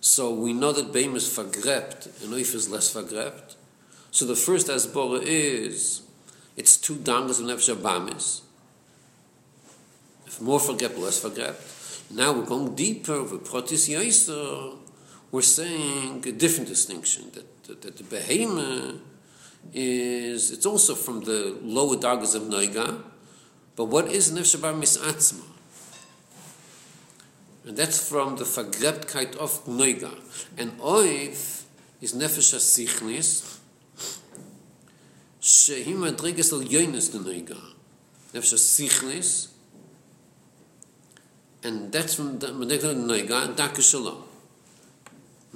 So 0.00 0.34
we 0.34 0.52
know 0.52 0.72
that 0.72 0.92
Behema 0.92 1.16
is 1.16 1.28
vergrept 1.28 2.22
and 2.22 2.32
Oif 2.34 2.54
is 2.54 2.68
less 2.68 2.92
vergrept. 2.92 3.54
So 4.10 4.26
the 4.26 4.36
first 4.36 4.68
asbora 4.68 5.22
is, 5.22 6.02
it's 6.56 6.76
two 6.76 6.96
dangas 6.96 7.40
of 7.40 7.46
Nefesh 7.46 7.74
Abamis. 7.74 8.42
If 10.26 10.40
more 10.40 10.58
vergrept, 10.58 10.98
less 10.98 11.22
vergrept. 11.22 12.10
Now 12.10 12.32
we're 12.32 12.46
going 12.46 12.74
deeper 12.74 13.22
with 13.22 13.46
Protis 13.46 13.88
Yaiser. 13.88 14.76
We're 15.30 15.42
saying 15.42 16.26
a 16.26 16.32
different 16.32 16.68
distinction 16.68 17.30
that, 17.34 17.64
that, 17.64 17.82
that 17.82 17.96
the 17.98 18.04
Behema 18.04 19.00
is, 19.72 20.50
it's 20.50 20.66
also 20.66 20.94
from 20.94 21.20
the 21.20 21.58
lower 21.62 21.96
dagas 21.96 22.34
of 22.34 22.42
Noiga, 22.42 23.02
but 23.76 23.84
what 23.86 24.10
is 24.10 24.32
Nefesh 24.32 24.56
Abamis 24.56 24.98
Atzma? 24.98 25.44
And 27.66 27.76
that's 27.76 28.08
from 28.08 28.36
the 28.36 28.44
Vergrebtkeit 28.44 29.36
of 29.36 29.64
Noiga. 29.66 30.18
And 30.56 30.78
Oif 30.80 31.64
is 32.00 32.14
Nefesh 32.14 32.54
HaSichnis, 32.54 33.58
שהיא 35.40 35.96
מדרגת 35.96 36.52
על 36.52 36.72
יוינס 36.72 37.08
דנויגה. 37.08 37.54
נפש 38.34 38.52
הסיכליס, 38.52 39.48
and 41.62 41.92
that's 41.92 42.14
from 42.14 42.38
the 42.40 42.52
מדרגת 42.52 42.84
על 42.84 42.94
נויגה, 42.94 43.46
דקה 43.46 43.82
שלו. 43.82 44.27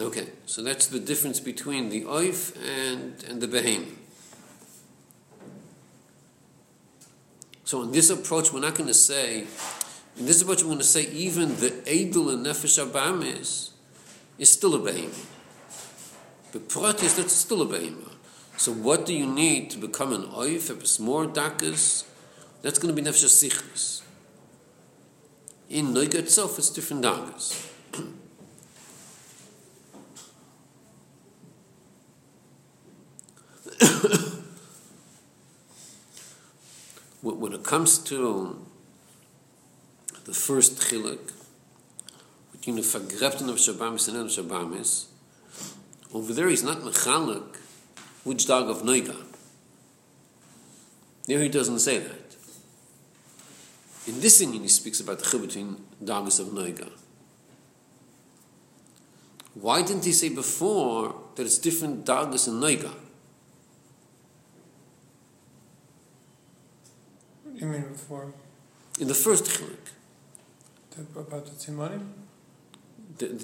Okay, 0.00 0.28
so 0.46 0.62
that's 0.62 0.87
the 0.87 0.99
difference 0.99 1.38
between 1.38 1.90
the 1.90 2.04
oif 2.04 2.56
and, 2.66 3.22
and 3.25 3.42
the 3.42 3.46
behem. 3.46 3.87
So 7.64 7.82
in 7.82 7.92
this 7.92 8.08
approach, 8.08 8.52
we're 8.52 8.61
not 8.61 8.75
going 8.75 8.88
to 8.88 8.94
say, 8.94 9.46
in 10.18 10.26
this 10.26 10.40
approach, 10.40 10.62
we're 10.62 10.68
going 10.68 10.78
to 10.78 10.84
say 10.84 11.11
even 11.11 11.56
the 11.56 11.82
edel 11.87 12.30
and 12.30 12.44
nefesh 12.44 12.82
abamis 12.82 13.70
is 14.38 14.50
still 14.50 14.75
a 14.75 14.78
behem. 14.78 15.12
The 16.52 16.58
protis, 16.58 17.16
that's 17.16 17.34
still 17.34 17.61
a 17.61 17.66
behem. 17.66 18.11
So 18.56 18.72
what 18.72 19.04
do 19.04 19.14
you 19.14 19.26
need 19.26 19.70
to 19.70 19.78
become 19.78 20.14
an 20.14 20.22
oif? 20.22 20.70
If 20.70 20.80
it's 20.80 21.00
more 21.00 21.26
dakas, 21.26 22.04
that's 22.62 22.78
going 22.78 22.94
to 22.94 23.02
be 23.02 23.06
nefesh 23.06 23.25
sichlis. 23.26 24.02
In 25.68 25.88
noiga 25.88 26.14
itself, 26.14 26.58
it's 26.58 26.70
different 26.70 27.04
dakas. 27.04 27.68
when 37.22 37.52
it 37.52 37.64
comes 37.64 37.98
to 37.98 38.64
the 40.24 40.34
first 40.34 40.80
chiluk, 40.80 41.32
between 42.52 42.76
the 42.76 42.82
vergreften 42.82 43.48
of 43.48 43.56
Shabbamis 43.56 44.08
and 44.08 44.30
Shabbamis, 44.30 45.06
over 46.14 46.32
there 46.32 46.48
he's 46.48 46.62
not 46.62 46.78
mechalik 46.78 47.56
which 48.24 48.46
dog 48.46 48.70
of 48.70 48.82
Noiga. 48.82 49.16
There 51.26 51.40
he 51.40 51.48
doesn't 51.48 51.80
say 51.80 51.98
that. 51.98 52.36
In 54.06 54.20
this 54.20 54.40
Indian 54.40 54.62
he 54.62 54.68
speaks 54.68 55.00
about 55.00 55.18
the 55.18 55.24
chil 55.24 55.40
between 55.40 55.78
dogs 56.04 56.38
of 56.38 56.48
Noiga. 56.48 56.90
Why 59.54 59.82
didn't 59.82 60.04
he 60.04 60.12
say 60.12 60.28
before 60.28 61.16
that 61.34 61.42
it's 61.42 61.58
different 61.58 62.04
dogs 62.04 62.46
in 62.46 62.54
Noiga? 62.54 62.94
You 67.62 67.69
mean 67.69 67.83
before? 67.83 68.35
In 68.99 69.07
the 69.07 69.14
first 69.14 69.45
chiluk, 69.45 69.92
The, 70.97 71.21
about 71.21 71.47
the 71.47 71.52
Tzimanim? 71.52 72.09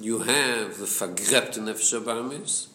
you 0.03 0.19
have 0.19 0.77
the 0.77 0.87
vergrepte 0.87 1.59
nefesh 1.61 1.95
abamis, 2.01 2.67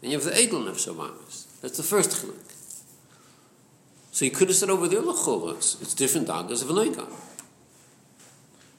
and 0.00 0.12
you 0.12 0.18
have 0.18 0.24
the 0.24 0.40
edel 0.40 0.60
nefesh 0.60 0.86
abamis. 0.86 1.60
That's 1.60 1.78
the 1.78 1.82
first 1.82 2.10
chiluk. 2.10 2.52
So 4.12 4.24
you 4.24 4.30
could 4.30 4.46
have 4.46 4.56
said 4.56 4.70
over 4.70 4.86
there, 4.86 5.02
lachora, 5.02 5.48
oh, 5.48 5.56
it's, 5.56 5.82
it's 5.82 5.92
different 5.92 6.28
dagas 6.28 6.62
of 6.62 6.70
an. 6.70 6.78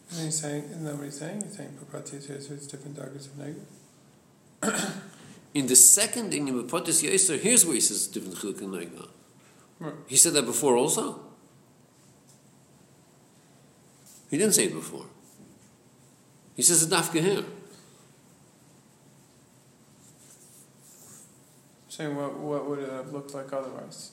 And 0.10 0.26
he's 0.26 0.40
saying, 0.40 0.64
isn't 0.64 0.86
that 0.86 0.96
what 0.96 1.04
he's 1.04 1.20
saying? 1.20 1.42
He's 1.44 1.58
saying 1.58 1.78
Papati 1.78 2.22
says 2.22 2.50
it's 2.50 2.68
different 2.68 2.96
daggers 2.96 3.28
of 3.28 3.34
Nega. 3.34 5.02
In 5.54 5.68
the 5.68 5.76
second 5.76 6.34
in 6.34 6.48
Yimapotis 6.48 7.04
Yisr, 7.04 7.38
here's 7.38 7.66
where 7.66 7.76
he 7.76 7.82
says 7.82 7.98
it's 7.98 8.08
different 8.08 8.38
chiluk 8.38 8.60
and 8.62 8.74
noiga. 8.74 9.10
Right. 9.82 9.94
He 10.08 10.16
said 10.16 10.32
that 10.36 10.46
before 10.46 10.78
also. 10.78 11.27
He 14.30 14.38
didn't 14.38 14.54
say 14.54 14.66
it 14.66 14.74
before. 14.74 15.06
He 16.56 16.62
says 16.62 16.84
it 16.84 16.90
dafka 16.90 17.22
here. 17.22 17.44
Saying 21.90 22.16
what, 22.16 22.38
what 22.38 22.70
would 22.70 22.80
it 22.80 22.92
have 22.92 23.12
looked 23.14 23.34
like 23.34 23.52
otherwise? 23.54 24.12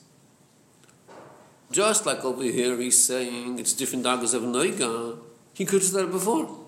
Just 1.71 2.05
like 2.05 2.23
over 2.23 2.43
here, 2.43 2.77
he's 2.77 3.03
saying 3.03 3.59
it's 3.59 3.73
different 3.73 4.05
dagas 4.05 4.33
of 4.33 4.43
noiga. 4.43 5.17
He 5.53 5.65
could 5.65 5.81
have 5.81 5.91
said 5.91 6.05
it 6.05 6.11
before. 6.11 6.65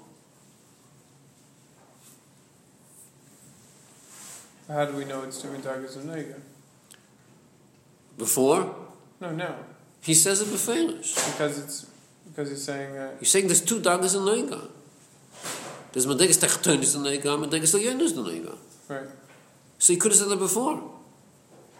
How 4.68 4.86
do 4.86 4.98
we 4.98 5.06
know 5.06 5.24
it's 5.24 5.42
different 5.42 5.64
daggers 5.64 5.96
of 5.96 6.04
Nega? 6.04 6.40
Before? 8.18 8.76
No, 9.22 9.32
no. 9.32 9.56
He 10.02 10.14
says 10.14 10.42
it 10.42 10.52
before. 10.52 10.76
Because 10.76 11.58
it's 11.58 11.86
because 12.38 12.52
he's 12.52 12.64
saying 12.64 12.94
that 12.94 13.16
He's 13.20 13.32
saying 13.32 13.48
there's 13.48 13.62
two 13.62 13.80
dagas 13.80 14.16
in 14.16 14.22
noiga. 14.22 14.70
There's 15.92 16.06
Medegas 16.06 16.38
Techtonis 16.38 16.96
in 16.96 17.02
noiga, 17.02 17.36
Medegas 17.44 17.74
Leyenus 17.74 18.12
in 18.16 18.24
noiga. 18.24 18.56
right. 18.90 19.10
So 19.80 19.94
he 19.94 19.98
could 19.98 20.12
have 20.12 20.20
said 20.20 20.32
it 20.32 20.38
before. 20.38 20.76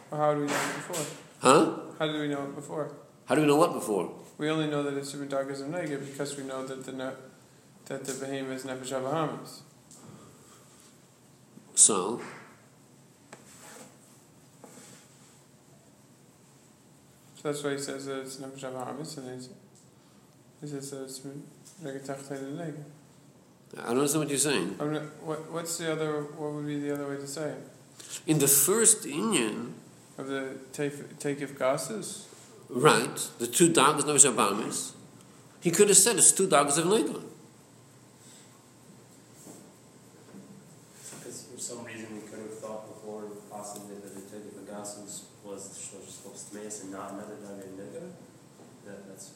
Well, 0.10 0.20
how 0.20 0.34
do 0.34 0.42
we 0.42 0.48
know 0.48 0.54
it 0.54 0.76
before? 0.76 1.06
Huh? 1.42 1.80
How 2.00 2.08
do 2.08 2.20
we 2.20 2.28
know 2.28 2.44
it 2.46 2.56
before? 2.56 2.92
How 3.26 3.36
do 3.36 3.42
we 3.42 3.48
know 3.48 3.56
what 3.56 3.74
before? 3.74 4.12
We 4.40 4.50
only 4.50 4.68
know 4.68 4.82
that 4.82 4.96
it's 4.96 5.12
different 5.12 5.30
daggers 5.32 5.62
of 5.62 5.68
Nega 5.68 6.04
because 6.04 6.36
we 6.38 6.44
know 6.44 6.66
that 6.66 6.86
the 6.86 6.92
ne- 6.92 7.20
that 7.86 8.04
the 8.06 8.14
behemoth 8.14 8.58
is 8.58 8.64
Nefesh 8.66 8.94
Abahamis. 9.00 9.60
So, 11.76 12.20
So 17.36 17.44
that's 17.52 17.64
why 17.64 17.72
he 17.74 17.78
says 17.78 18.06
that 18.08 18.22
it's 18.22 18.38
Nefesh 18.38 18.64
Abahamis 18.72 19.18
and 19.18 19.36
he's, 19.36 19.50
he 20.62 20.68
says 20.68 20.92
that 20.92 21.04
it's 21.04 21.20
Nega 21.84 22.06
Tachtel 22.06 22.38
Nega. 22.38 22.84
I 23.78 23.88
don't 23.88 23.98
understand 23.98 24.22
what 24.24 24.30
you're 24.30 24.40
saying. 24.40 24.76
I'm 24.80 24.94
not, 24.94 25.04
what, 25.22 25.52
what's 25.52 25.78
the 25.78 25.92
other, 25.92 26.22
what 26.22 26.54
would 26.54 26.66
be 26.66 26.80
the 26.80 26.94
other 26.94 27.08
way 27.08 27.18
to 27.18 27.28
say 27.28 27.50
it? 27.50 27.64
In 28.26 28.40
the 28.40 28.48
first 28.48 29.04
Inyan, 29.04 29.74
Of 30.18 30.28
the 30.28 30.58
take, 30.74 31.20
take 31.20 31.42
if 31.42 31.58
gases? 31.60 32.28
right, 32.70 33.18
the 33.40 33.48
two 33.48 33.70
dagas 33.70 34.06
no 34.06 34.16
shabamis, 34.16 34.94
he 35.62 35.70
could 35.72 35.90
have 35.90 35.98
said 35.98 36.16
it's 36.16 36.32
two 36.32 36.48
dogs 36.48 36.78
of 36.78 36.86
noiga. 36.86 37.22
Because 41.20 41.44
for 41.54 41.60
some 41.60 41.84
reason 41.84 42.16
we 42.16 42.22
could 42.22 42.40
have 42.40 42.58
thought 42.60 42.88
before 42.88 43.24
possibly 43.52 43.96
that 43.96 44.16
the 44.16 44.22
Teddy 44.22 44.50
Pegasus 44.58 45.26
was 45.44 45.62
Shlosh 45.78 46.50
Tmeis 46.52 46.84
and 46.84 46.92
not 46.92 47.12
another 47.14 47.36
David 47.36 47.78
Nigga. 47.78 48.12
That, 48.86 49.08
that's. 49.08 49.32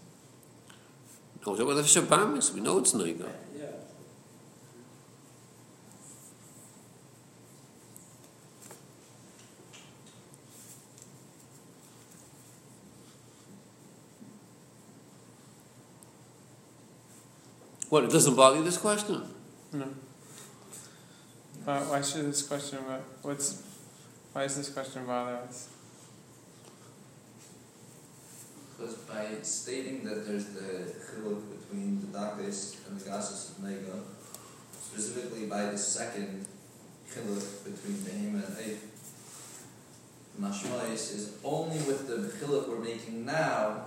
No, 1.45 1.55
so 1.55 1.65
whether 1.65 1.81
shabamis, 1.81 2.53
we 2.53 2.61
know 2.61 2.77
it's 2.77 2.93
noiga. 2.93 3.27
Yeah. 3.57 3.65
What, 17.89 18.03
it 18.03 18.11
doesn't 18.11 18.35
bother 18.35 18.57
you, 18.57 18.63
this 18.63 18.77
question? 18.77 19.23
No. 19.73 19.87
Uh, 21.67 21.81
why 21.81 22.01
should 22.01 22.25
this 22.25 22.43
question, 22.43 22.79
what's, 23.23 23.63
why 24.33 24.43
is 24.43 24.55
this 24.57 24.69
question 24.69 25.05
bother 25.05 25.37
us? 25.37 25.69
Because 28.81 28.95
by 29.01 29.25
stating 29.43 30.03
that 30.05 30.25
there's 30.25 30.45
the 30.45 30.91
chiluk 31.05 31.41
between 31.51 32.01
the 32.01 32.17
dakis 32.17 32.77
and 32.87 32.99
the 32.99 33.07
gasus 33.07 33.51
of 33.51 33.63
nega, 33.63 33.99
specifically 34.73 35.45
by 35.45 35.65
the 35.65 35.77
second 35.77 36.47
chiluk 37.07 37.63
between 37.63 37.97
behema 37.97 38.43
and 38.43 38.57
eif, 38.57 38.79
mashmois 40.41 40.93
is 40.93 41.37
only 41.43 41.77
with 41.77 42.07
the 42.07 42.27
chiluk 42.39 42.69
we're 42.69 42.79
making 42.79 43.23
now 43.23 43.85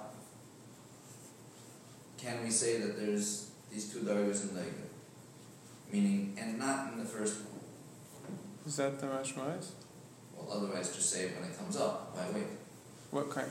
can 2.16 2.44
we 2.44 2.50
say 2.50 2.78
that 2.78 2.96
there's 2.96 3.50
these 3.72 3.92
two 3.92 3.98
dargas 4.00 4.44
in 4.44 4.50
nega. 4.50 4.86
Meaning, 5.90 6.36
and 6.40 6.56
not 6.56 6.92
in 6.92 7.00
the 7.00 7.04
first 7.04 7.40
one. 7.40 7.60
Is 8.64 8.76
that 8.76 9.00
the 9.00 9.06
mashmais? 9.06 9.72
Well, 10.36 10.48
otherwise 10.52 10.94
just 10.94 11.10
say 11.10 11.24
it 11.24 11.36
when 11.36 11.50
it 11.50 11.58
comes 11.58 11.76
up. 11.76 12.14
Why 12.14 12.30
wait? 12.32 12.46
What 13.10 13.28
kind, 13.28 13.50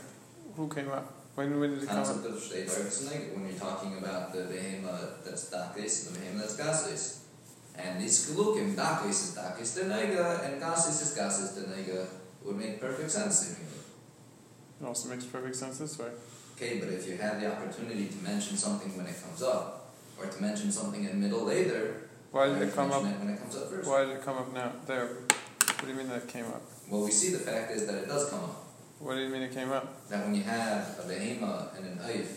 who 0.56 0.68
came 0.68 0.88
up? 0.88 1.23
When, 1.34 1.58
when 1.58 1.74
did 1.74 1.82
it 1.82 1.88
come 1.88 1.98
up? 1.98 2.04
concept 2.04 2.26
of 2.26 2.34
nega 2.34 3.34
when 3.34 3.48
you're 3.48 3.58
talking 3.58 3.98
about 3.98 4.32
the 4.32 4.42
behema 4.42 5.24
that's 5.24 5.50
dakis 5.50 6.06
and 6.06 6.16
the 6.16 6.20
behema 6.20 6.38
that's 6.38 6.56
gasis. 6.56 7.24
And 7.76 8.00
these 8.00 8.30
gelukim, 8.30 8.74
dakis 8.76 9.10
is 9.10 9.36
dakis 9.36 9.82
denega 9.82 10.44
and 10.44 10.60
gasis 10.60 11.02
is 11.02 11.18
gasis 11.18 11.58
denega 11.58 12.06
would 12.44 12.56
make 12.56 12.80
perfect 12.80 13.10
sense 13.10 13.40
seemingly. 13.40 13.78
It 14.80 14.86
also 14.86 15.08
makes 15.08 15.24
perfect 15.24 15.56
sense 15.56 15.78
this 15.78 15.98
way. 15.98 16.10
Okay, 16.56 16.78
but 16.78 16.88
if 16.90 17.08
you 17.08 17.16
have 17.16 17.40
the 17.40 17.50
opportunity 17.50 18.06
to 18.06 18.16
mention 18.22 18.56
something 18.56 18.96
when 18.96 19.06
it 19.06 19.20
comes 19.20 19.42
up, 19.42 19.92
or 20.16 20.26
to 20.26 20.40
mention 20.40 20.70
something 20.70 21.04
in 21.04 21.20
middle 21.20 21.44
later, 21.44 22.08
Why 22.30 22.46
did 22.46 22.62
it 22.62 22.74
come 22.74 22.92
up, 22.92 23.02
it 23.02 23.18
when 23.18 23.30
it 23.30 23.40
comes 23.40 23.56
up 23.56 23.70
first? 23.70 23.88
why 23.88 24.04
did 24.04 24.16
it 24.16 24.22
come 24.22 24.36
up 24.36 24.54
now, 24.54 24.70
there? 24.86 25.06
What 25.06 25.80
do 25.82 25.88
you 25.88 25.94
mean 25.94 26.08
that 26.08 26.22
it 26.22 26.28
came 26.28 26.44
up? 26.46 26.62
Well, 26.88 27.02
we 27.04 27.10
see 27.10 27.30
the 27.30 27.38
fact 27.38 27.72
is 27.72 27.86
that 27.86 27.96
it 27.96 28.06
does 28.06 28.30
come 28.30 28.44
up. 28.44 28.63
What 29.00 29.16
do 29.16 29.20
you 29.22 29.28
mean 29.28 29.42
it 29.42 29.52
came 29.52 29.70
up? 29.70 30.08
That 30.08 30.24
when 30.24 30.34
you 30.34 30.42
have 30.44 30.98
a 30.98 31.02
behema 31.02 31.76
and 31.76 31.84
an 31.86 31.98
oif, 31.98 32.28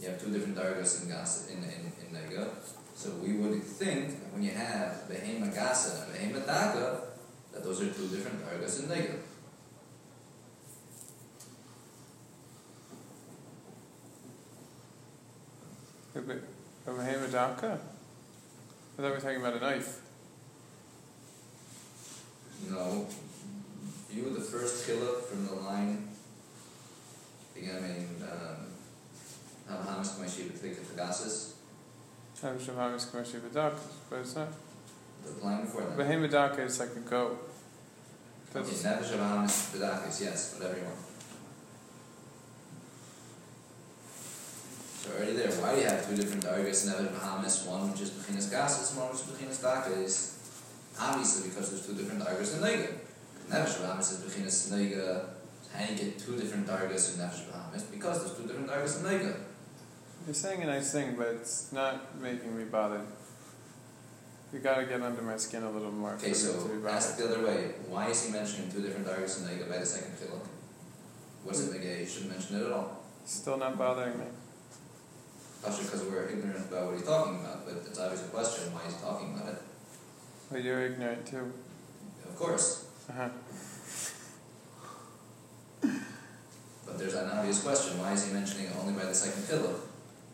you 0.00 0.08
have 0.08 0.20
two 0.22 0.30
different 0.30 0.56
dargas 0.56 1.02
in 1.02 1.08
gas 1.08 1.48
in 1.50 1.58
in, 1.64 1.92
in 2.02 2.08
nega. 2.14 2.48
So 2.94 3.10
we 3.22 3.32
would 3.34 3.62
think 3.62 4.08
that 4.20 4.32
when 4.32 4.42
you 4.42 4.50
have 4.50 4.88
a 5.08 5.12
behema 5.12 5.54
gasa 5.54 6.04
and 6.04 6.12
behema 6.14 6.46
daka, 6.46 7.02
that 7.52 7.64
those 7.64 7.80
are 7.82 7.90
two 7.90 8.08
different 8.08 8.44
dargas 8.44 8.82
in 8.82 8.88
nega. 8.90 9.18
A 16.14 16.20
bit- 16.20 16.44
A 16.86 16.90
behemoth 16.92 17.32
daka? 17.32 17.78
I 18.98 19.02
thought 19.02 19.04
we 19.04 19.10
were 19.10 19.20
talking 19.20 19.36
about 19.40 19.54
a 19.56 19.60
knife. 19.60 20.00
No, 22.70 23.06
view 24.08 24.30
the 24.34 24.40
first 24.40 24.86
killer 24.86 25.20
from 25.20 25.46
the 25.46 25.54
line. 25.54 26.08
Again, 27.56 27.76
I 27.76 27.80
mean, 27.80 28.08
um, 28.22 29.86
Hamas 29.86 30.16
Kamashi 30.16 30.44
would 30.44 30.54
think 30.54 30.88
the 30.88 30.96
gases, 30.96 31.54
I'm 32.44 32.62
sure 32.62 32.74
how 32.76 32.94
it's 32.94 33.06
commercially 33.06 33.42
dakas, 33.52 33.78
but 34.08 34.20
it's 34.20 34.36
not. 34.36 34.48
the 35.24 35.44
line 35.44 35.62
before 35.62 35.82
that. 35.82 35.96
Behemoth 35.96 36.30
daka 36.30 36.62
is 36.62 36.78
like 36.78 36.94
a 36.94 37.00
goat. 37.00 37.50
Okay, 38.54 38.64
That's, 38.64 38.82
Nefesh 38.82 39.14
of 39.14 39.20
Hamas 39.20 39.74
Bedakis, 39.74 40.20
yes, 40.22 40.54
whatever 40.54 40.78
you 40.78 40.84
want. 40.84 40.96
So 44.98 45.10
already 45.16 45.32
there, 45.32 45.50
why 45.50 45.74
do 45.74 45.80
you 45.80 45.86
have 45.88 46.08
two 46.08 46.14
different 46.16 46.44
dargas 46.44 46.86
Nefesh 46.86 47.06
of 47.06 47.20
Hamas, 47.20 47.66
one 47.66 47.90
which 47.90 48.02
is 48.02 48.10
Bechinas 48.10 48.50
Gases, 48.50 48.96
one 48.96 49.08
which 49.08 49.20
is 49.20 49.26
Bechinas 49.26 49.60
Dakas? 49.64 50.34
Obviously, 51.00 51.48
because 51.50 51.70
there's 51.70 51.86
two 51.86 51.94
different 51.94 52.22
dargas 52.22 52.54
in 52.56 52.62
Nega. 52.62 52.94
Nefesh 53.48 53.80
of 53.80 53.90
Hamas 53.90 54.12
is 54.12 54.18
Bechinas 54.20 54.72
Nega, 54.72 55.24
you 55.88 55.96
get 55.96 56.18
two 56.18 56.36
different 56.36 56.66
targets 56.66 57.14
in 57.14 57.20
Nefesh 57.20 57.48
of 57.48 57.54
Hamas? 57.54 57.90
Because 57.90 58.24
there's 58.24 58.36
two 58.36 58.46
different 58.46 58.68
dargas 58.68 59.00
in 59.00 59.06
Nega. 59.06 59.36
you're 60.26 60.34
saying 60.34 60.62
a 60.62 60.66
nice 60.66 60.92
thing, 60.92 61.14
but 61.16 61.28
it's 61.28 61.72
not 61.72 62.20
making 62.20 62.56
me 62.56 62.64
bothered. 62.64 63.06
You 64.52 64.58
gotta 64.60 64.84
get 64.84 65.00
under 65.02 65.22
my 65.22 65.36
skin 65.36 65.62
a 65.62 65.70
little 65.70 65.90
more 65.90 66.14
Okay, 66.14 66.32
so 66.32 66.52
me 66.64 66.74
to 66.74 66.80
be 66.80 66.88
ask 66.88 67.16
the 67.16 67.24
other 67.24 67.44
way, 67.44 67.72
why 67.88 68.08
is 68.08 68.26
he 68.26 68.32
mentioning 68.32 68.70
two 68.70 68.82
different 68.82 69.06
targets 69.06 69.40
in 69.40 69.48
Nega 69.48 69.68
by 69.68 69.78
the 69.78 69.86
second 69.86 70.12
Chiluk? 70.16 70.46
What's 71.44 71.66
it 71.66 71.72
negate? 71.72 72.00
He 72.00 72.06
shouldn't 72.06 72.32
mention 72.32 72.56
it 72.56 72.66
at 72.66 72.72
all. 72.72 73.02
Still 73.24 73.58
not 73.58 73.78
bothering 73.78 74.18
me. 74.18 74.24
Especially 75.62 75.84
because 75.84 76.02
we're 76.04 76.28
ignorant 76.28 76.70
about 76.70 76.86
what 76.86 76.96
he's 76.96 77.06
talking 77.06 77.40
about, 77.40 77.66
but 77.66 77.76
it's 77.86 77.98
obvious 77.98 78.24
a 78.24 78.28
question 78.28 78.72
why 78.72 78.80
he's 78.84 78.96
talking 78.96 79.34
about 79.34 79.54
it. 79.54 79.62
But 80.50 80.62
you're 80.62 80.86
ignorant 80.86 81.26
too. 81.26 81.52
Of 82.26 82.36
course, 82.36 82.87
Uh-huh. 83.10 83.28
but 86.86 86.98
there's 86.98 87.14
an 87.14 87.30
obvious 87.30 87.62
question 87.62 87.98
why 87.98 88.12
is 88.12 88.26
he 88.26 88.34
mentioning 88.34 88.66
it 88.66 88.72
only 88.80 88.92
by 88.92 89.04
the 89.06 89.14
second 89.14 89.48
pillar? 89.48 89.74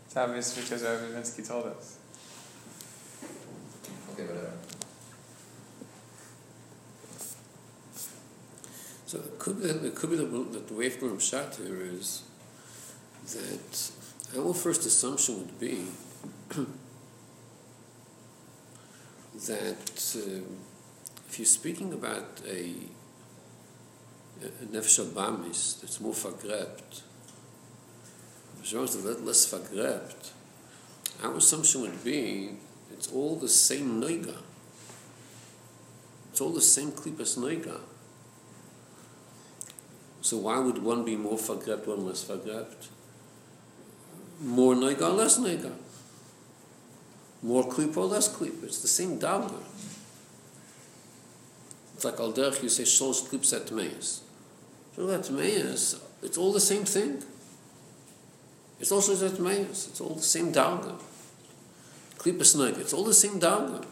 It's 0.07 0.17
obvious 0.17 0.55
because 0.57 0.83
Ravinsky 0.83 1.47
told 1.47 1.67
us. 1.67 1.99
Okay, 4.13 4.25
whatever. 4.25 4.53
So 9.07 9.19
it 9.19 9.39
could 9.39 9.63
be, 9.63 9.69
it 9.69 9.95
could 9.95 10.11
be 10.11 10.17
the, 10.17 10.25
that 10.25 10.67
the 10.69 10.75
way 10.75 10.91
from 10.91 11.21
shot 11.21 11.55
here 11.55 11.81
is 11.81 12.23
that 13.33 13.91
our 14.37 14.53
first 14.53 14.85
assumption 14.87 15.39
would 15.39 15.61
be 15.61 15.87
that 19.47 20.17
uh, 20.17 20.41
if 21.35 21.41
you're 21.41 21.47
speaking 21.47 21.93
about 21.93 22.43
a, 22.49 22.75
a 24.41 24.67
nefesh 24.67 25.01
abamis 25.05 25.81
that's 25.81 26.01
more 26.01 26.13
vergräbt, 26.13 27.03
less 28.63 29.53
vergräbt, 29.53 30.31
our 31.25 31.37
assumption 31.37 31.81
would 31.81 32.05
be 32.05 32.51
it's 32.93 33.11
all 33.11 33.35
the 33.35 33.49
same 33.49 34.01
noiga. 34.01 34.37
It's 36.31 36.41
all 36.41 36.51
the 36.51 36.61
same 36.61 36.93
klipas 36.93 37.37
noiga. 37.37 37.81
So 40.21 40.37
why 40.37 40.61
would 40.61 40.79
one 40.79 41.05
be 41.05 41.17
more 41.17 41.37
vergräbt, 41.37 41.89
one 41.89 42.07
less 42.07 42.23
vergräbt? 42.23 42.91
More 44.41 44.77
noiga, 44.77 45.13
less 45.13 45.41
noiga. 45.41 45.73
More 47.43 47.65
klipa, 47.65 48.09
less 48.09 48.29
klipa. 48.29 48.63
It's 48.63 48.83
the 48.83 48.87
same 48.87 49.19
dagger. 49.19 49.59
Like 52.03 52.19
al 52.21 52.33
derech 52.33 52.63
you 52.63 52.69
say 52.69 52.83
shlosh 52.83 53.29
klips 53.29 53.55
at 53.55 53.71
meis. 53.71 54.23
Shlosh 54.97 55.15
at 55.15 55.31
meis, 55.31 56.01
it's 56.23 56.37
all 56.37 56.53
the 56.53 56.61
same 56.61 56.85
thing. 56.85 57.23
It's 58.81 58.91
also 58.91 59.13
at 59.25 59.39
meis. 59.39 59.89
It's 59.89 60.01
all 60.01 60.15
the 60.15 60.23
same 60.23 60.51
dagger. 60.53 60.97
Klipas 62.19 62.57
noiga, 62.57 62.79
it's 62.79 62.93
all 62.93 63.05
the 63.05 63.15
same 63.15 63.39
dagger. 63.39 63.83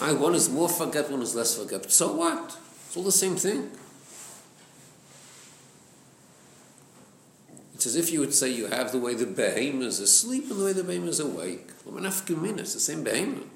I 0.00 0.12
one 0.12 0.34
is 0.34 0.48
more 0.50 0.68
forget, 0.68 1.10
one 1.10 1.22
is 1.22 1.34
less 1.34 1.56
forget. 1.56 1.90
So 1.90 2.12
what? 2.12 2.56
It's 2.86 2.96
all 2.96 3.04
the 3.04 3.12
same 3.12 3.36
thing. 3.36 3.70
It's 7.74 7.86
as 7.86 7.96
if 7.96 8.12
you 8.12 8.20
would 8.20 8.34
say 8.34 8.48
you 8.48 8.66
have 8.66 8.92
the 8.92 8.98
way 8.98 9.14
the 9.14 9.26
behemoth 9.26 9.88
is 9.88 10.00
asleep 10.00 10.50
and 10.50 10.60
the 10.60 10.64
way 10.64 10.72
the 10.72 10.84
behemoth 10.84 11.10
is 11.10 11.20
awake. 11.20 11.70
Well, 11.84 12.04
it's 12.04 12.74
the 12.74 12.80
same 12.80 13.02
behemoth. 13.02 13.48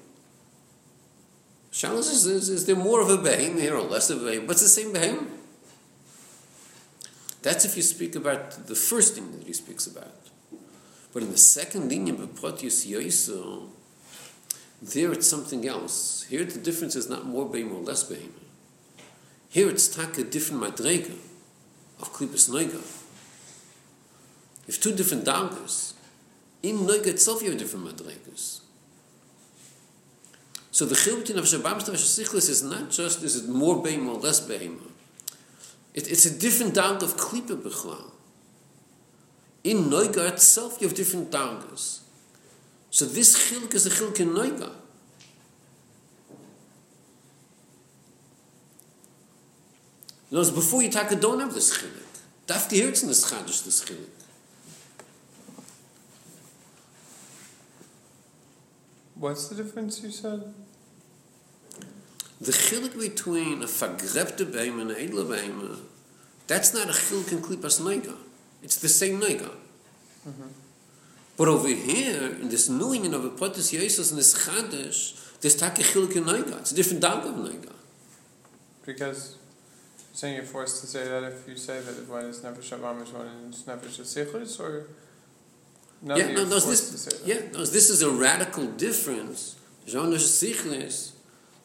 Shalos 1.77 2.09
is, 2.09 2.25
is, 2.25 2.49
is 2.49 2.65
there 2.65 2.75
more 2.75 3.01
of 3.01 3.09
a 3.11 3.17
behemoth 3.17 3.61
here 3.61 3.75
or 3.75 3.83
less 3.83 4.09
of 4.09 4.23
a 4.23 4.25
behemoth? 4.25 4.47
But 4.47 4.51
it's 4.53 4.63
the 4.63 4.81
same 4.81 4.93
behemoth. 4.93 5.29
That's 7.43 7.65
if 7.65 7.77
you 7.77 7.83
speak 7.83 8.15
about 8.15 8.65
the 8.65 8.73
first 8.73 9.13
thing 9.13 9.31
that 9.33 9.45
he 9.45 9.53
speaks 9.53 9.85
about. 9.85 10.15
But 11.13 11.21
in 11.21 11.29
the 11.29 11.37
second 11.37 11.89
linear, 11.89 12.25
Proteus 12.25 12.87
Yoiso, 12.87 13.67
there 14.81 15.11
it's 15.11 15.27
something 15.27 15.67
else. 15.67 16.25
Here 16.27 16.43
the 16.45 16.57
difference 16.57 16.95
is 16.95 17.11
not 17.11 17.27
more 17.27 17.47
beim 17.47 17.71
or 17.71 17.81
less 17.81 18.03
beim. 18.03 18.33
Here 19.49 19.69
it's 19.69 19.87
tak 19.87 20.17
a 20.17 20.23
different 20.23 20.63
madrega 20.63 21.15
of 21.99 22.11
klipas 22.11 22.49
noiga. 22.49 22.81
You 24.65 24.73
two 24.73 24.95
different 24.95 25.25
dagas. 25.25 25.93
In 26.63 26.79
noiga 26.79 27.07
itself 27.07 27.43
you 27.43 27.51
have 27.51 27.59
different 27.59 27.85
madregas. 27.85 28.61
So 30.77 30.85
the 30.85 30.93
chil 30.93 31.17
between 31.17 31.39
Avshabam 31.39 31.87
and 31.87 31.97
Avshasichlis 31.97 32.49
is 32.51 32.61
not 32.61 32.91
just 32.91 33.23
is 33.23 33.35
it 33.35 33.49
more 33.49 33.81
beim 33.81 34.07
or 34.07 34.19
less 34.19 34.39
beim. 34.39 34.79
It, 35.95 36.07
it's 36.07 36.27
a 36.27 36.39
different 36.39 36.75
dag 36.75 37.01
of 37.01 37.17
klipa 37.17 37.59
b'chlal. 37.59 38.11
In 39.63 39.85
noiga 39.85 40.31
itself 40.33 40.77
you 40.79 40.87
have 40.87 40.95
different 40.95 41.31
dagas. 41.31 42.01
So 42.91 43.05
this 43.05 43.49
chilk 43.49 43.73
is 43.73 43.87
a 43.87 43.89
chilk 43.89 44.19
in 44.19 44.35
noiga. 44.35 44.71
In 50.29 50.37
other 50.37 50.51
before 50.51 50.83
you 50.83 50.89
take 50.89 51.09
a 51.09 51.15
don't 51.15 51.39
have 51.39 51.55
this 51.55 51.75
chilk. 51.75 52.21
Daf 52.45 52.69
die 52.69 52.83
herzen 52.85 53.07
des 53.07 53.25
chadish 53.25 53.63
this 53.65 53.83
chilk. 53.83 54.09
What's 59.15 59.47
the 59.47 59.55
difference 59.55 60.03
you 60.03 60.11
said? 60.11 60.53
The 62.39 62.51
chilk 62.51 62.99
between 62.99 63.63
a 63.63 63.65
fagrebte 63.65 64.51
beim 64.51 64.79
and 64.79 64.91
a 64.91 65.01
edle 65.01 65.25
beim, 65.25 65.77
that's 66.45 66.73
not 66.73 66.87
a 66.89 66.93
chilk 66.93 67.31
in 67.31 67.39
klipas 67.39 67.81
noiga. 67.81 68.15
It's 68.61 68.77
the 68.77 68.89
same 68.89 69.19
noiga. 69.19 69.51
Mm-hmm. 70.27 70.47
But 71.37 71.47
over 71.47 71.67
here, 71.67 72.35
in 72.41 72.49
this 72.49 72.69
new 72.69 72.93
union 72.93 73.13
of 73.13 73.25
a 73.25 73.29
potis 73.29 73.71
yesus 73.71 74.11
and 74.11 74.19
this 74.19 74.33
chadish, 74.45 75.39
there's 75.41 75.55
take 75.55 75.79
a 75.79 75.83
chiluk 75.83 76.15
in 76.15 76.23
noiga. 76.23 76.59
It's 76.59 76.71
a 76.71 76.75
different 76.75 77.01
dag 77.01 77.25
of 77.25 77.35
noiga. 77.35 77.73
Because 78.85 79.35
saying 80.13 80.35
you're 80.35 80.43
forced 80.43 80.81
to 80.81 80.87
say 80.87 81.07
that 81.07 81.23
if 81.23 81.47
you 81.47 81.55
say 81.55 81.79
that 81.79 82.09
one 82.09 82.25
is 82.25 82.39
nefesh 82.39 82.75
avamish, 82.77 83.13
one 83.13 83.27
is 83.49 83.63
nefesh 83.63 83.99
sichlis, 84.01 84.59
or 84.59 84.87
yeah, 86.03 86.31
no, 86.31 86.43
no, 86.45 86.59
this, 86.59 87.21
yeah, 87.25 87.39
no, 87.53 87.65
this 87.65 87.89
is 87.89 88.01
a 88.01 88.09
radical 88.09 88.65
difference. 88.65 89.55
Jean 89.85 90.11
sichlis, 90.11 91.13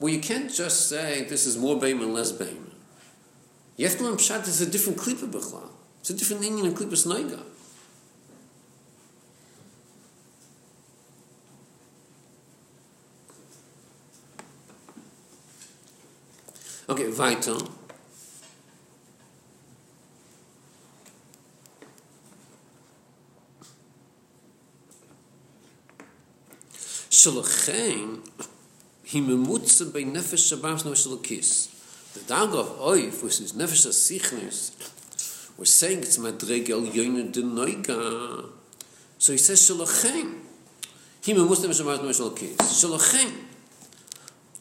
where 0.03 0.13
you 0.13 0.19
can't 0.19 0.53
just 0.53 0.89
say 0.89 1.23
this 1.23 1.47
is 1.47 1.57
more 1.57 1.79
beim 1.79 2.01
and 2.01 2.13
less 2.13 2.33
beim. 2.33 2.73
You 3.77 3.89
have 3.89 3.97
to 3.99 4.03
pshat. 4.03 4.49
It's 4.49 4.61
a 4.61 4.69
different 4.69 4.99
klipa 4.99 5.31
b'chlal. 5.31 5.69
It's 6.01 6.11
a 6.11 6.15
different 6.15 6.43
union 6.43 6.67
in 6.67 6.75
klipas 6.75 7.07
noiga. 7.07 7.41
Okay, 16.89 17.09
weiter. 17.13 17.59
Shalachem, 27.09 28.29
he 29.13 29.21
memutze 29.21 29.93
bei 29.93 30.05
nefesh 30.05 30.49
shabams 30.49 30.87
no 30.87 30.93
shalakis. 30.93 31.69
The 32.15 32.21
dag 32.21 32.55
of 32.55 32.79
oif, 32.79 33.23
which 33.23 33.43
is 33.43 33.53
nefesh 33.53 33.87
asichnis, 33.87 34.73
we're 35.59 35.67
saying 35.67 35.99
it's 35.99 36.17
madregel 36.17 36.91
yoyin 36.91 37.31
de 37.31 37.43
noiga. 37.43 38.49
So 39.19 39.33
he 39.33 39.39
says 39.39 39.61
shalachem. 39.61 40.41
He 41.23 41.35
memutze 41.35 41.67
nefesh 41.67 41.83
shabams 41.83 42.03
no 42.03 42.09
shalakis. 42.09 42.57
Shalachem. 42.57 43.33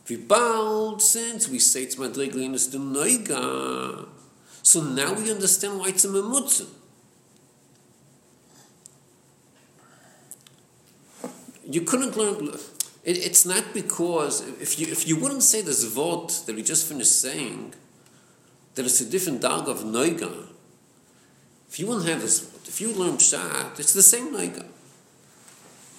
Wie 0.08 0.18
bald 0.18 1.02
since 1.02 1.48
we 1.48 1.58
say 1.58 1.84
it's 1.84 1.96
madriglin 1.96 2.52
the 2.72 2.78
noiga. 2.78 4.06
So 4.64 4.84
now 4.84 5.14
we 5.14 5.32
understand 5.32 5.80
why 5.80 5.88
it's 5.88 6.04
a 6.04 6.10
memutza. 6.10 6.68
You 11.64 11.84
couldn't 11.84 12.18
learn. 12.18 12.60
It, 13.04 13.18
it's 13.18 13.46
not 13.46 13.74
because 13.74 14.42
if 14.60 14.80
you 14.80 14.88
if 14.88 15.08
you 15.08 15.20
wouldn't 15.20 15.44
say 15.44 15.62
this 15.62 15.84
vote 15.84 16.44
that 16.46 16.56
we 16.56 16.62
just 16.62 16.88
finished 16.88 17.20
saying 17.20 17.74
that 18.76 18.86
it's 18.86 19.02
a 19.02 19.10
different 19.10 19.42
dog 19.42 19.68
of 19.68 19.80
noiga. 19.80 20.48
If 21.70 21.80
you 21.80 21.88
wouldn't 21.88 22.08
have 22.08 22.22
this 22.22 22.44
if 22.68 22.80
you 22.80 22.94
learn 22.94 23.18
pshat, 23.18 23.80
it's 23.80 23.94
the 23.94 24.04
same 24.04 24.34
noiga. 24.34 24.66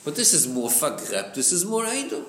But 0.05 0.17
this 0.17 0.35
is 0.35 0.49
more 0.49 0.69
fagrep. 0.69 1.35
This 1.35 1.53
is 1.53 1.65
more 1.65 1.87
idol. 1.87 2.25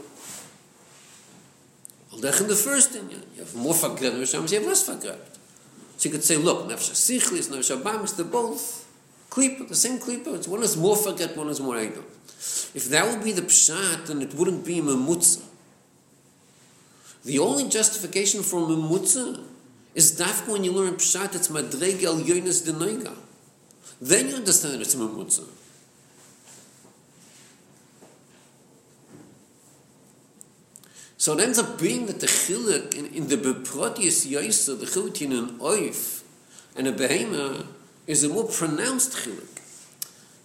Al 2.12 2.19
dech 2.19 2.41
in 2.41 2.47
the 2.47 2.55
first 2.55 2.91
thing, 2.91 3.09
you 3.09 3.39
have 3.39 3.55
more 3.55 3.73
fagreb, 3.73 4.13
you 4.13 4.57
have 4.57 4.67
less 4.67 4.88
fagreb. 4.88 5.17
So 5.97 6.09
you 6.09 6.12
could 6.12 6.23
say, 6.23 6.38
look, 6.38 6.67
nefesh 6.67 6.93
sichlis, 6.93 7.49
nefesh 7.49 7.75
abamis, 7.75 8.15
they're 8.15 8.25
both 8.25 8.86
klipa, 9.31 9.67
the 9.67 9.75
same 9.75 9.97
klipa. 9.99 10.36
It's 10.36 10.47
one 10.47 10.62
is 10.62 10.77
more 10.77 10.95
fagreb, 10.95 11.36
one 11.36 11.49
is 11.49 11.59
more 11.59 11.75
eidom. 11.75 12.03
If 12.75 12.89
that 12.89 13.08
would 13.08 13.23
be 13.23 13.32
the 13.32 13.43
pshat, 13.43 14.08
then 14.08 14.21
it 14.21 14.34
wouldn't 14.34 14.65
be 14.65 14.82
memutza. 14.82 15.43
The 17.23 17.39
only 17.39 17.69
justification 17.69 18.43
for 18.43 18.60
memutza 18.60 19.41
is 19.95 20.19
dafka 20.19 20.51
when 20.51 20.63
you 20.63 20.71
learn 20.71 20.95
pshat, 20.95 21.36
it's 21.36 21.47
madrege 21.47 22.03
al 22.03 22.17
yonis 22.17 22.65
de 22.65 23.15
Then 24.01 24.29
you 24.29 24.36
understand 24.36 24.82
it's 24.82 24.95
memutza. 24.95 25.47
So 31.23 31.38
it 31.38 31.39
ends 31.39 31.58
up 31.58 31.79
being 31.79 32.08
that 32.08 32.19
the 32.19 32.27
chiluk 32.27 32.93
in, 32.93 33.06
in 33.13 33.27
the 33.29 33.38
beprotius 33.38 34.29
yaisa, 34.29 34.77
the 34.77 34.86
chiluk 34.86 35.21
in 35.21 35.32
an 35.32 35.60
oif 35.60 36.21
and 36.75 36.86
a 36.86 36.91
behema, 36.91 37.65
is 38.06 38.25
a 38.25 38.27
more 38.29 38.43
pronounced 38.43 39.13
chiluk. 39.13 39.52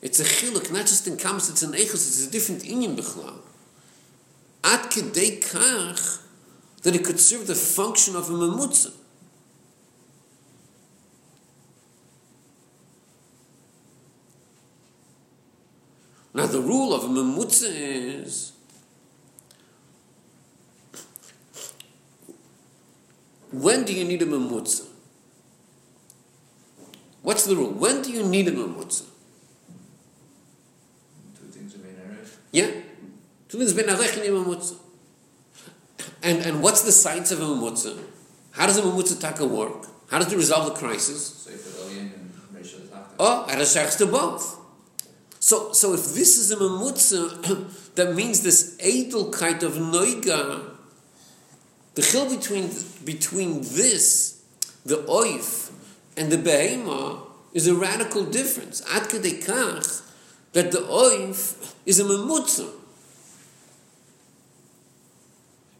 It's 0.00 0.20
a 0.20 0.24
chiluk, 0.24 0.72
not 0.72 0.82
just 0.82 1.06
in 1.06 1.16
kamas, 1.16 1.50
it's 1.50 1.62
an 1.62 1.72
echos, 1.72 1.94
it's 1.94 2.26
a 2.26 2.30
different 2.30 2.62
inyan 2.62 2.96
b'chlal. 2.96 3.34
At 4.62 4.90
kedei 4.90 5.42
kach, 5.42 6.22
that 6.82 6.94
it 6.94 7.04
could 7.04 7.18
serve 7.18 7.46
the 7.46 7.54
function 7.54 8.14
of 8.14 8.30
a 8.30 8.32
memutza. 8.32 8.92
Now 16.34 16.46
the 16.46 16.60
rule 16.60 16.94
of 16.94 17.02
a 17.02 17.08
memutza 17.08 17.68
is 17.68 18.52
When 23.50 23.84
do 23.84 23.92
you 23.94 24.04
need 24.04 24.22
a 24.22 24.26
memutza? 24.26 24.86
What's 27.22 27.44
the 27.44 27.56
rule? 27.56 27.70
When 27.70 28.02
do 28.02 28.12
you 28.12 28.22
need 28.22 28.46
a 28.46 28.52
memutza? 28.52 29.04
Being 33.50 33.88
erect 33.88 34.16
in 34.18 34.34
a 34.34 34.36
memutza. 34.36 34.76
And, 36.22 36.38
and 36.40 36.62
what's 36.62 36.82
the 36.82 36.92
science 36.92 37.30
of 37.30 37.40
a 37.40 37.44
mamutza? 37.44 37.98
How 38.52 38.66
does 38.66 38.76
a 38.76 38.82
mamutza 38.82 39.18
taka 39.20 39.46
work? 39.46 39.86
How 40.10 40.18
does 40.18 40.32
it 40.32 40.36
resolve 40.36 40.66
the 40.66 40.74
crisis? 40.78 41.26
So 41.26 41.50
for 41.50 41.90
Alien 41.90 42.12
and 42.14 42.32
Rachel 42.52 42.80
Tachta. 42.80 43.14
Oh, 43.18 43.46
and 43.48 43.66
sheikhs 43.66 43.96
to 43.96 44.06
both. 44.06 44.56
So, 45.40 45.72
so 45.72 45.94
if 45.94 46.14
this 46.14 46.36
is 46.36 46.50
a 46.50 46.56
mamutza, 46.56 47.94
that 47.94 48.14
means 48.14 48.42
this 48.42 48.76
edelkeit 48.78 49.62
of 49.62 49.74
noiga, 49.74 50.74
the 51.94 52.02
chil 52.02 52.28
between, 52.28 52.70
between 53.04 53.60
this, 53.60 54.42
the 54.84 54.96
oif, 55.04 55.72
and 56.16 56.30
the 56.30 56.36
behema, 56.36 57.22
is 57.54 57.66
a 57.66 57.74
radical 57.74 58.24
difference. 58.24 58.82
Ad 58.90 59.04
kedei 59.04 59.42
kach, 59.44 60.02
that 60.52 60.72
the 60.72 60.78
oif 60.78 61.74
is 61.86 62.00
a 62.00 62.04
mamutza. 62.04 62.68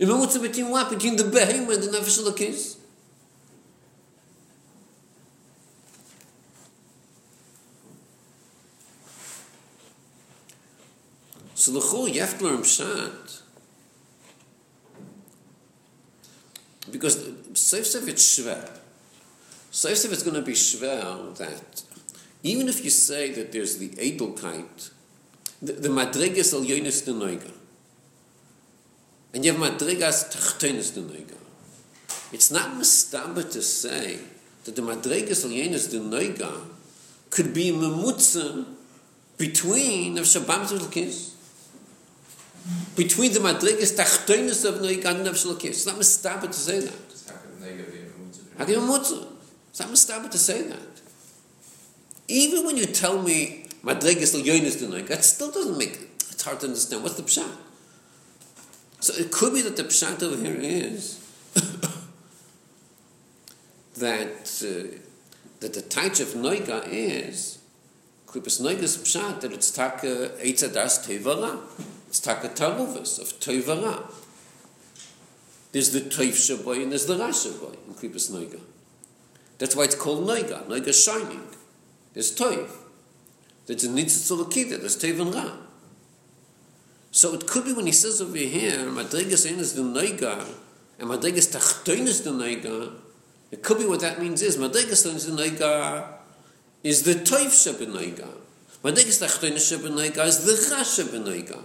A 0.01 0.05
mamutza 0.05 0.41
between 0.41 0.71
what? 0.71 0.91
Between 0.91 1.17
the 1.17 1.25
behema 1.25 1.75
and 1.75 1.83
the 1.83 1.99
nefesh 1.99 2.23
elokis. 2.23 2.77
So 11.55 11.73
the 11.73 11.81
chul, 11.81 12.15
you 12.15 12.21
have 12.21 12.39
to 12.39 12.45
learn 12.45 12.59
pshat. 12.59 13.43
Because 16.93 17.17
Seif 17.53 17.85
Seif 17.85 18.09
it's 18.09 18.39
shver. 18.39 18.79
Seif 19.73 19.93
Seif 19.93 20.13
it's 20.13 20.23
going 20.23 20.37
to 20.37 20.43
be 20.43 20.53
shver 20.53 21.37
that 21.39 21.83
even 22.45 22.69
if 22.69 22.85
you 22.85 22.91
say 22.91 23.33
that 23.33 23.51
there's 23.51 23.79
the 23.79 23.89
edelkeit, 23.91 24.91
the, 25.61 25.73
the 25.73 25.89
madrigas 25.89 26.55
al 26.55 26.61
yonis 26.61 27.05
de 27.05 27.13
noiga, 27.13 27.53
and 29.39 29.45
you 29.45 29.53
have 29.53 29.61
madrigas 29.61 30.35
tachtonis 30.35 30.93
de 30.93 31.01
noiga, 31.01 31.37
it's 32.33 32.51
not 32.51 32.73
mistaba 32.73 33.49
to 33.49 33.63
say 33.63 34.19
that 34.65 34.75
the 34.75 34.83
madrigas 34.83 35.45
al 35.45 35.53
yonis 35.53 35.89
de 35.89 36.01
noiga 36.01 36.53
could 37.31 37.55
be 37.55 37.71
memutza 37.71 38.67
between 39.37 40.19
of 40.19 40.25
Shabbat 40.25 40.81
and 40.81 40.91
Kiss 40.91 41.37
between 42.97 43.33
the 43.33 43.39
madrigas 43.39 43.97
tachtonis 43.97 44.69
of 44.69 44.81
noiga 44.81 45.15
and 45.17 45.29
of 45.29 45.37
Shalkis. 45.37 45.67
It's 45.67 45.87
not 45.87 45.95
mistaba 45.95 46.49
to 46.49 46.53
say 46.53 46.81
that. 46.81 46.93
How 47.29 47.37
could 47.37 47.61
Nega 47.61 47.93
be 47.93 48.73
a 48.73 48.81
Mamutza? 48.81 49.21
Can 49.21 49.21
you? 49.21 49.27
It's 49.71 49.79
not 49.79 49.89
mistaba 49.91 50.29
to 50.33 50.39
say 50.39 50.63
that. 50.63 51.01
Even 52.27 52.67
when 52.67 52.77
you 52.77 52.87
tell 52.87 53.23
me 53.23 53.67
madrigas 53.85 54.35
al 54.35 54.41
yonis 54.41 54.81
de 54.81 54.89
noiga, 54.89 55.07
that 55.11 55.25
still 55.25 55.53
doesn't 55.53 55.79
make 55.79 56.11
it's 56.19 56.43
hard 56.43 56.59
to 56.59 56.67
understand. 56.67 57.05
What's 57.05 57.15
the 57.15 57.23
pshat? 57.23 57.68
So 59.09 59.15
it 59.15 59.33
could 59.33 59.55
be 59.55 59.63
that 59.63 59.75
the 59.75 59.85
pshat 59.85 60.23
over 60.23 60.37
here 60.37 60.59
is 60.61 61.19
that 63.97 64.43
uh, 64.63 64.99
that 65.61 65.73
the 65.73 65.81
taich 65.81 66.21
of 66.21 66.35
noiga 66.35 66.87
is 66.87 67.59
klipas 68.27 68.61
noiga's 68.61 68.99
pshat 68.99 69.41
that 69.41 69.51
it's 69.51 69.71
taka 69.71 70.29
eitzadas 70.45 71.07
tevara. 71.07 71.59
It's 72.09 72.21
taka 72.21 72.51
taruvas 72.51 73.19
of 73.19 73.41
tevara. 73.41 74.13
There's 75.73 75.93
the 75.93 76.01
toiv 76.01 76.35
shaboy 76.35 76.83
and 76.83 76.93
there's 76.93 77.07
the 77.07 77.17
rash 77.17 77.47
shaboy 77.47 77.79
in 77.87 77.95
klipas 77.95 78.31
noiga. 78.31 78.61
That's 79.57 79.75
why 79.75 79.85
it's 79.85 79.95
called 79.95 80.29
noiga. 80.29 80.67
Noiga 80.67 80.93
shining. 80.93 81.49
There's 82.13 82.37
toiv. 82.37 82.69
There's 83.65 83.85
a 83.85 83.89
nitzitzulakida. 83.89 84.81
There's 84.81 84.99
toiv 84.99 85.19
and 85.23 85.35
ra. 85.35 85.68
So 87.19 87.35
it 87.35 87.49
could 87.49 87.65
be 87.65 87.73
when 87.73 87.87
he 87.87 87.91
says 87.91 88.23
over 88.23 88.39
here, 88.39 88.79
madrigas 88.87 89.45
is 89.45 89.73
the 89.73 89.83
noiga, 89.83 90.47
and 91.01 91.11
madrigas 91.11 91.51
tachtoin 91.51 92.05
the 92.23 92.31
noiga, 92.31 92.93
it 93.51 93.61
could 93.61 93.79
be 93.79 93.87
what 93.87 94.03
that 94.03 94.21
means 94.21 94.41
is, 94.41 94.57
madrigas 94.57 95.05
is 95.05 95.27
the 95.27 95.33
noiga 95.33 96.13
is 96.85 97.03
the 97.03 97.15
toiv 97.15 97.49
shabenoiga. 97.49 98.29
Madrigas 98.85 99.19
tachtoin 99.21 99.55
shabenoiga 99.55 100.25
is 100.27 100.45
the 100.45 100.77
ra 100.77 100.83
shabenoiga. 100.85 101.65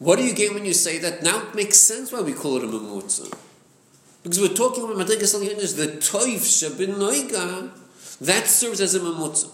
What 0.00 0.16
do 0.16 0.24
you 0.24 0.34
gain 0.34 0.54
when 0.54 0.64
you 0.64 0.72
say 0.72 0.98
that? 0.98 1.22
Now 1.22 1.46
it 1.46 1.54
makes 1.54 1.76
sense 1.76 2.10
why 2.10 2.22
we 2.22 2.32
call 2.32 2.56
it 2.56 2.64
a 2.64 2.66
memutza. 2.66 3.32
Because 4.24 4.40
we're 4.40 4.48
talking 4.48 4.82
about 4.82 4.96
madrigas 4.96 5.40
is 5.58 5.76
the 5.76 5.86
toiv 5.86 6.40
shabenoiga, 6.40 7.70
that 8.20 8.48
serves 8.48 8.80
as 8.80 8.96
a 8.96 8.98
memutza. 8.98 9.48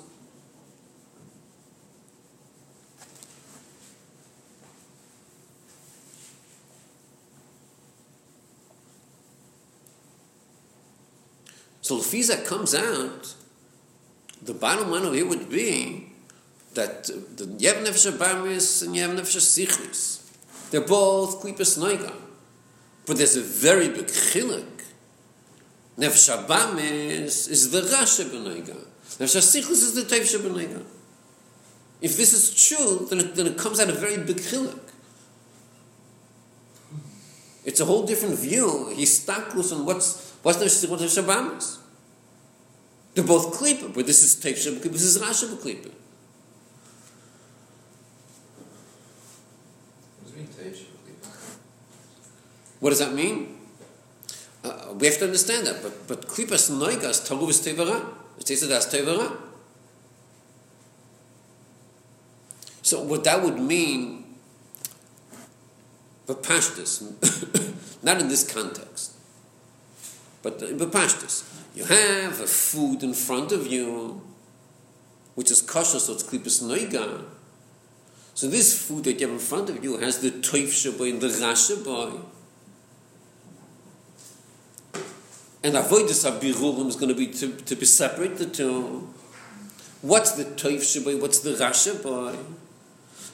So 11.86 11.98
if 11.98 12.06
Lefiza 12.06 12.44
comes 12.44 12.74
out, 12.74 13.32
the 14.42 14.52
bottom 14.52 14.90
line 14.90 15.04
of 15.04 15.14
it 15.14 15.28
would 15.28 15.48
be 15.48 16.08
that 16.74 17.08
uh, 17.08 17.14
the 17.36 17.44
Yev 17.44 17.84
Nefesh 17.84 18.06
and 18.82 18.96
Yev 18.96 19.16
Nefesh 19.16 19.38
Sichris, 19.38 20.28
they're 20.72 20.80
both 20.80 21.40
Klippas 21.40 21.78
Noiga. 21.78 22.12
But 23.06 23.18
there's 23.18 23.36
a 23.36 23.40
very 23.40 23.88
big 23.88 24.06
chiluk. 24.06 24.66
Nefesh 25.96 26.36
Abamis 26.36 27.48
is 27.48 27.70
the 27.70 27.82
Rasha 27.82 28.24
B'Noiga. 28.30 28.84
Nefesh 29.20 29.70
is 29.70 29.94
the 29.94 30.02
Tev 30.02 30.40
B'Noiga. 30.40 30.82
If 32.00 32.16
this 32.16 32.32
is 32.32 32.66
true, 32.66 33.06
then 33.08 33.20
it, 33.20 33.36
then 33.36 33.46
it 33.46 33.56
comes 33.56 33.78
out 33.78 33.90
a 33.90 33.92
very 33.92 34.16
big 34.16 34.38
chiluk. 34.38 34.80
It's 37.64 37.78
a 37.78 37.84
whole 37.84 38.04
different 38.04 38.40
view. 38.40 38.92
He's 38.92 39.22
stuck 39.22 39.54
on 39.54 39.86
what's 39.86 40.25
what's 40.46 40.80
the 40.80 40.88
what's 40.88 41.02
the 41.02 41.22
Shabbamis. 41.22 41.78
They're 43.14 43.24
both 43.24 43.58
klipa, 43.58 43.92
but 43.92 44.06
this 44.06 44.22
is 44.22 44.36
Tev 44.36 44.52
Shabbat, 44.52 44.92
this 44.92 45.02
is 45.02 45.18
Rasha 45.18 45.48
klipa. 45.56 45.90
What 50.22 50.30
does 50.30 50.30
it 50.30 50.36
mean, 50.36 50.46
Tej? 50.46 50.86
What 52.78 52.90
does 52.90 52.98
that 53.00 53.12
mean? 53.12 53.58
Uh, 54.62 54.94
we 54.96 55.08
have 55.08 55.18
to 55.18 55.24
understand 55.24 55.66
that, 55.66 55.82
but 55.82 56.06
but 56.06 56.28
klipas 56.28 56.70
noigas 56.70 57.26
taguvus 57.26 57.66
tevara. 57.66 58.06
It 58.38 58.46
says 58.46 58.68
that's 58.68 58.86
tevara. 58.86 59.36
So 62.82 63.02
what 63.02 63.24
that 63.24 63.42
would 63.42 63.58
mean, 63.58 64.36
bepashtus, 66.28 67.02
not 68.04 68.20
in 68.20 68.28
this 68.28 68.48
context, 68.48 69.15
but 70.46 70.60
the 70.60 70.66
bepashtus. 70.66 71.42
You 71.74 71.84
have 71.86 72.40
a 72.40 72.46
food 72.46 73.02
in 73.02 73.14
front 73.14 73.50
of 73.50 73.66
you, 73.66 74.22
which 75.34 75.50
is 75.50 75.60
kosher, 75.60 75.98
so 75.98 76.12
it's 76.12 76.22
klipas 76.22 76.62
noiga. 76.62 77.24
So 78.34 78.46
this 78.46 78.80
food 78.86 79.02
that 79.04 79.18
you 79.18 79.26
have 79.26 79.34
in 79.34 79.40
front 79.40 79.70
of 79.70 79.82
you 79.82 79.98
has 79.98 80.20
the 80.20 80.30
toif 80.30 80.68
shaboy 80.68 81.10
and 81.10 81.20
the 81.20 81.30
rash 81.44 81.68
shaboy. 81.68 82.20
And 85.64 85.74
avoidus 85.74 86.30
abirurim 86.30 86.86
is 86.86 86.94
going 86.94 87.08
to 87.08 87.16
be 87.16 87.26
to, 87.26 87.52
to 87.52 87.74
be 87.74 87.84
separate 87.84 88.38
the 88.38 88.46
two. 88.46 89.12
What's 90.02 90.32
the 90.32 90.44
toif 90.44 90.82
shaboy? 90.82 91.20
What's 91.20 91.40
the 91.40 91.56
rash 91.56 91.88
shaboy? 91.88 92.36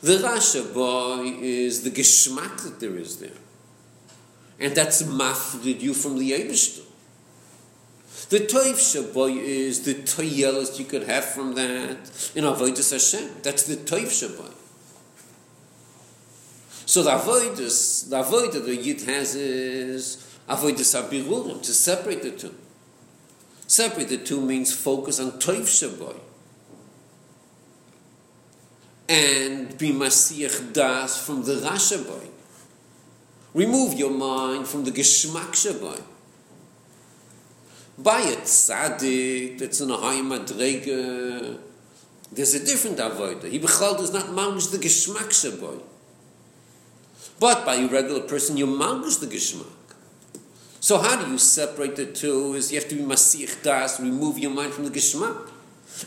The 0.00 0.18
rash 0.20 0.54
shaboy 0.54 1.42
is 1.42 1.82
the 1.82 1.90
geschmack 1.90 2.62
that 2.62 2.80
there 2.80 2.96
is 2.96 3.18
there. 3.18 3.38
And 4.58 4.74
that's 4.74 5.02
mafrid 5.02 5.82
you 5.82 5.92
from 5.92 6.18
the 6.18 6.30
Eibishter. 6.30 6.86
The 8.28 8.40
toif 8.40 8.76
shaboy 8.76 9.36
is 9.36 9.82
the 9.82 9.94
toyelas 9.94 10.78
you 10.78 10.84
could 10.84 11.04
have 11.04 11.24
from 11.24 11.54
that 11.54 12.32
in 12.34 12.44
avoidus 12.44 12.92
Hashem. 12.92 13.42
That's 13.42 13.64
the 13.64 13.76
toif 13.76 14.08
shaboy. 14.08 14.52
So 16.86 17.02
the 17.02 17.10
avoidus, 17.10 18.08
the 18.08 18.22
avoidus 18.22 18.64
the 18.64 18.76
yid 18.76 19.02
has 19.02 19.34
is 19.34 20.38
avoidus 20.48 21.00
abirurim 21.00 21.62
to 21.62 21.72
separate 21.72 22.22
the 22.22 22.30
two. 22.32 22.54
Separate 23.66 24.08
the 24.08 24.18
two 24.18 24.40
means 24.40 24.74
focus 24.74 25.20
on 25.20 25.32
toif 25.32 25.62
shaboy 25.62 26.18
and 29.08 29.76
be 29.78 29.92
masiach 29.92 30.72
das 30.72 31.24
from 31.24 31.42
the 31.44 31.54
rasha 31.54 32.06
boy. 32.06 32.28
Remove 33.54 33.94
your 33.94 34.10
mind 34.10 34.66
from 34.66 34.84
the 34.84 34.90
geschmack 34.90 35.52
shaboy. 35.52 36.00
By 37.98 38.20
a 38.20 38.36
tzaddik 38.36 39.58
that's 39.58 39.80
in 39.80 39.90
a 39.90 39.96
high 39.96 40.20
madrega, 40.20 41.58
there's 42.32 42.54
a 42.54 42.64
different 42.64 42.98
avodah. 42.98 43.50
He 43.50 43.58
bechal 43.58 43.96
does 43.98 44.12
not 44.12 44.32
manage 44.32 44.68
the 44.68 44.78
geschmack 44.78 45.28
shaboy. 45.28 45.80
But 47.38 47.64
by 47.66 47.76
a 47.76 47.88
regular 47.88 48.20
person, 48.20 48.56
you 48.56 48.66
manage 48.66 49.18
the 49.18 49.26
geschmack. 49.26 49.66
So 50.80 50.98
how 50.98 51.22
do 51.22 51.30
you 51.30 51.38
separate 51.38 51.96
the 51.96 52.06
two? 52.06 52.54
Is 52.54 52.72
you 52.72 52.80
have 52.80 52.88
to 52.88 52.96
be 52.96 53.02
masich 53.02 53.62
das, 53.62 54.00
remove 54.00 54.38
your 54.38 54.50
mind 54.50 54.72
from 54.72 54.84
the 54.84 54.90
geschmack, 54.90 55.50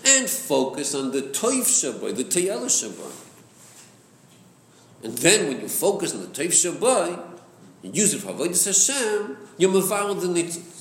and 0.06 0.30
focus 0.30 0.96
on 0.96 1.12
the 1.12 1.22
toif 1.22 1.66
shaboy, 1.66 2.16
the 2.16 2.24
toyela 2.24 2.66
shaboy. 2.66 3.12
And 5.06 5.16
then 5.20 5.48
when 5.48 5.62
you 5.62 5.68
focus 5.68 6.16
on 6.16 6.22
the 6.22 6.28
Tev 6.28 6.48
Shabbai, 6.48 7.20
you 7.84 7.92
use 7.94 8.16
it 8.16 8.22
for 8.22 8.34
Avodah 8.34 8.66
Hashem, 8.66 9.38
you're 9.60 9.72
mevaral 9.72 10.20
the 10.20 10.26
nitzvahs. 10.26 10.75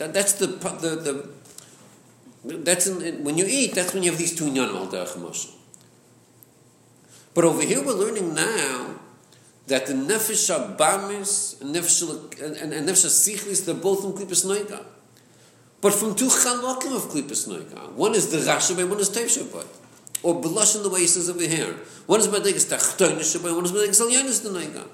That, 0.00 0.14
that's 0.14 0.32
the, 0.32 0.46
the, 0.46 1.28
the 2.42 2.58
that's 2.64 2.86
in, 2.86 3.22
when 3.22 3.36
you 3.36 3.44
eat, 3.46 3.74
that's 3.74 3.92
when 3.92 4.02
you 4.02 4.10
have 4.10 4.18
these 4.18 4.34
two 4.34 4.46
inyanim 4.46 4.74
al. 4.74 5.34
But 7.34 7.44
over 7.44 7.60
here 7.62 7.84
we're 7.84 7.92
learning 7.92 8.34
now 8.34 8.94
that 9.66 9.84
the 9.84 9.92
nefesh 9.92 10.48
abamis 10.48 11.60
and 11.60 11.76
nefesh 11.76 12.40
and, 12.42 12.72
and, 12.72 12.88
nefesh 12.88 13.66
they're 13.66 13.74
both 13.74 14.00
from 14.00 14.14
klipas 14.14 14.46
noiga. 14.46 14.86
But 15.82 15.92
from 15.92 16.14
two 16.14 16.28
chalokim 16.28 16.96
of 16.96 17.10
klipas 17.10 17.46
noiga. 17.46 17.92
One 17.92 18.14
is 18.14 18.30
the 18.30 18.38
rashabai, 18.38 18.88
one 18.88 19.00
is 19.00 19.10
tev. 19.10 19.66
Or 20.22 20.40
blush 20.40 20.76
in 20.76 20.82
the 20.82 20.88
way 20.88 21.00
he 21.00 21.06
says 21.08 21.28
over 21.28 21.42
here. 21.42 21.74
One 22.06 22.20
is 22.20 22.28
b'degas 22.28 22.72
tachtoin 22.72 23.16
one 23.54 23.64
is 23.66 23.72
b'degas 23.72 24.00
alyanis 24.00 24.42
the 24.42 24.48
noiga. 24.48 24.88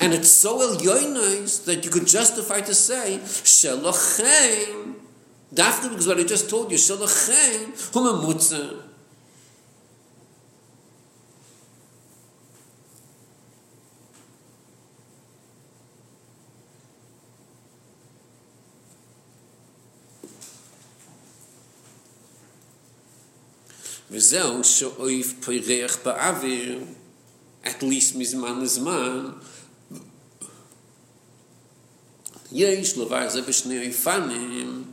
And 0.00 0.14
it's 0.14 0.30
so 0.30 0.58
elyonis 0.60 1.66
that 1.66 1.84
you 1.84 1.90
could 1.90 2.06
justify 2.06 2.62
to 2.62 2.74
say 2.74 3.20
shelochem. 3.22 4.94
Dafka 5.54 5.90
because 5.90 6.06
what 6.06 6.18
I 6.18 6.24
just 6.24 6.48
told 6.48 6.70
you 6.70 6.78
shelochem 6.78 7.72
humemutza. 7.92 8.90
וזהו 24.10 24.64
שאויף 24.64 25.34
פריח 25.40 25.98
באוויר, 26.04 26.78
at 27.64 27.82
least 27.82 28.16
מזמן 28.16 28.60
לזמן, 28.60 29.30
יש 32.52 32.98
לבר 32.98 33.28
זה 33.28 33.42
בשני 33.42 33.78
אויפנים, 33.78 34.84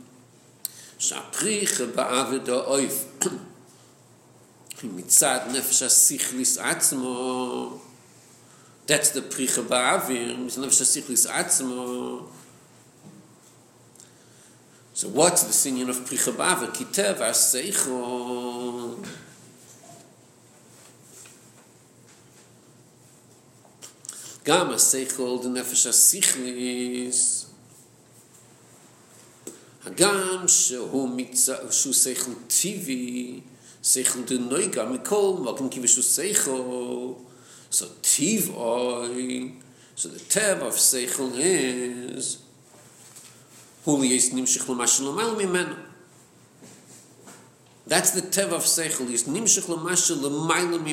שהפריח 0.98 1.80
באוויר 1.80 2.40
דו 2.44 2.64
אויף, 2.64 3.04
מצד 4.84 5.40
נפש 5.52 5.82
הסיכליס 5.82 6.58
עצמו, 6.58 7.78
that's 8.88 9.14
the 9.14 9.34
פריח 9.34 9.58
באוויר, 9.58 10.36
מצד 10.36 10.60
נפש 10.60 10.80
הסיכליס 10.80 11.26
עצמו, 11.26 12.20
So 14.98 15.06
what's 15.06 15.44
the 15.44 15.52
sinion 15.52 15.90
of 15.90 15.98
Pricha 16.04 16.32
Bava? 16.32 16.66
Kitev 16.74 17.18
Aseicho. 17.20 18.96
Gam 18.96 19.06
גם 24.48 24.70
השכל 24.70 25.38
דנפש 25.42 25.70
נפש 25.70 25.86
השכליס. 25.86 27.46
הגם 29.84 30.48
שהוא, 30.48 31.08
מצ... 31.08 31.48
שהוא 31.70 31.94
שכל 31.94 32.30
טבעי, 32.46 33.40
שכל 33.82 34.18
זה 34.28 34.38
נוי 34.38 34.66
גם 34.66 34.92
מכל 34.92 35.34
מוקן 35.38 35.68
כבי 35.70 35.88
שהוא 35.88 36.04
שכל. 36.04 37.12
So 37.70 37.84
tiv 38.02 38.48
oi, 38.56 39.52
so 39.94 40.08
the 40.08 40.20
tev 40.34 40.62
of 40.62 40.74
seichel 40.90 41.30
is, 41.36 42.38
hu 43.84 43.98
li 44.00 44.08
yis 44.14 44.30
nimshich 44.32 44.66
lo 44.66 44.74
mashin 44.74 45.04
lo 45.04 45.12
mal 45.12 45.36
mi. 45.36 45.44
That's 47.86 48.12
the 48.12 48.22
tev 48.22 48.52
of 48.52 48.64
seichel, 48.64 49.10
yis 49.10 49.24
nimshich 49.24 49.68
lo 49.68 49.76
mashin 49.76 50.22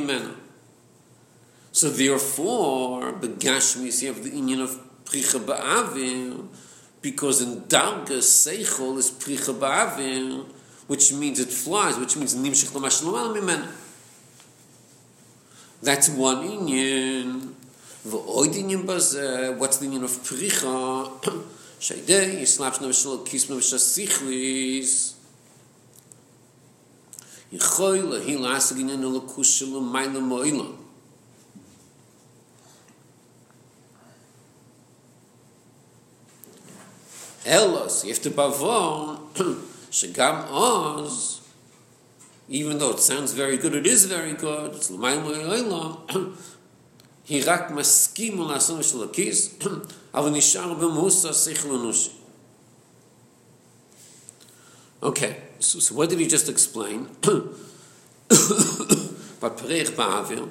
mal. 0.10 0.45
So 1.76 1.90
therefore, 1.90 3.12
begashmis, 3.20 4.02
you 4.02 4.08
have 4.14 4.24
the 4.24 4.30
union 4.30 4.62
of 4.62 4.80
pricha 5.04 5.38
ba'avir, 5.46 6.48
because 7.02 7.42
in 7.42 7.64
darga 7.64 8.20
seichel 8.20 8.98
is 8.98 9.12
pricha 9.12 9.54
ba'avir, 9.54 10.46
which 10.88 11.12
means 11.12 11.38
it 11.42 11.50
flies, 11.50 11.98
which 11.98 12.16
means 12.16 12.34
nimshich 12.34 12.74
l'mashal 12.74 13.12
l'mayl 13.12 13.36
mimenu. 13.36 13.68
That's 15.84 16.08
one 16.08 16.50
union. 16.50 17.54
V'oid 18.08 18.56
union 18.56 18.84
bazeh, 18.84 19.58
what's 19.58 19.76
the 19.76 19.86
union 19.88 20.06
of 20.06 20.12
pricha? 20.24 21.12
שיידי 21.80 22.40
יסלאפש 22.42 22.80
נאָ 22.82 22.94
של 22.94 23.10
קיס 23.26 23.50
נאָ 23.50 23.62
של 23.62 23.78
סיכליס 23.78 25.14
יכול 27.52 27.98
להי 27.98 28.38
לאסגין 28.38 28.90
אין 28.90 29.04
לקוש 29.16 29.64
מיין 37.46 37.70
מויל 37.70 37.78
אלוס 37.78 38.04
יפט 38.04 38.28
באוון 38.28 39.16
שגם 39.92 40.36
אז 40.36 41.40
even 42.50 42.80
though 42.80 42.92
it 42.92 43.00
sounds 43.00 43.34
very 43.34 43.58
good 43.58 43.74
it 43.74 43.86
is 43.86 44.06
very 44.06 44.34
good 44.42 44.76
it's 44.76 44.92
מיין 44.92 45.22
מויל 45.22 45.64
היא 47.28 47.44
רק 47.46 47.72
מסכים 47.72 48.42
לעשות 48.42 48.84
של 48.84 49.04
הכיס, 49.04 49.50
אבל 50.14 50.30
נשאר 50.30 50.74
במוסר 50.74 51.34
שכל 51.34 51.70
אנושי. 51.70 52.10
Okay, 55.02 55.36
so, 55.60 55.80
so 55.80 55.94
what 55.94 56.10
did 56.10 56.20
he 56.20 56.28
just 56.28 56.50
explain? 56.50 57.08
but 59.42 59.58
Perech 59.58 59.92
Ba'avir. 60.00 60.50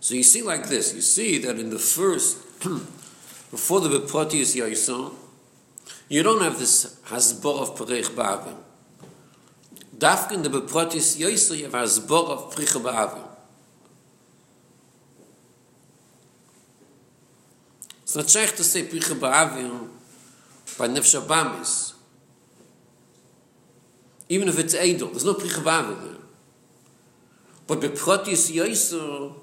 So 0.00 0.14
you 0.14 0.22
see 0.22 0.42
like 0.42 0.68
this, 0.68 0.94
you 0.94 1.00
see 1.00 1.38
that 1.38 1.58
in 1.58 1.70
the 1.70 1.78
first, 1.78 2.36
before 3.50 3.80
the 3.80 3.88
Beprotius 3.88 4.56
Yaison, 4.56 5.12
you 6.08 6.22
don't 6.22 6.42
have 6.42 6.58
this 6.58 7.00
Hasbor 7.06 7.60
of 7.60 7.76
Perech 7.76 8.10
Ba'avir. 8.10 8.56
Dafka 9.96 10.32
in 10.32 10.42
the 10.42 10.48
Beprotius 10.48 11.18
Yaison, 11.18 11.58
you 11.58 11.64
have 11.64 11.72
Hasbor 11.72 12.28
of 12.28 12.54
Perech 12.54 12.80
Ba'avir. 12.80 13.24
It's 18.02 18.16
not 18.16 18.28
shaykh 18.30 18.56
to 18.56 18.64
say 18.64 18.84
Picha 18.84 19.18
Ba'avir 19.18 19.88
by 20.78 20.88
Nefesh 20.88 21.20
Abamis. 21.20 21.92
Even 24.30 24.48
if 24.48 24.58
it's 24.58 24.74
Eidol, 24.74 25.10
there's 25.10 25.26
no 25.26 25.34
Picha 25.34 25.62
Ba'avir 25.62 26.02
there. 26.02 26.14
But 27.66 27.82
by 27.82 27.88
Protius 27.88 28.50
Yoiso, 28.50 29.34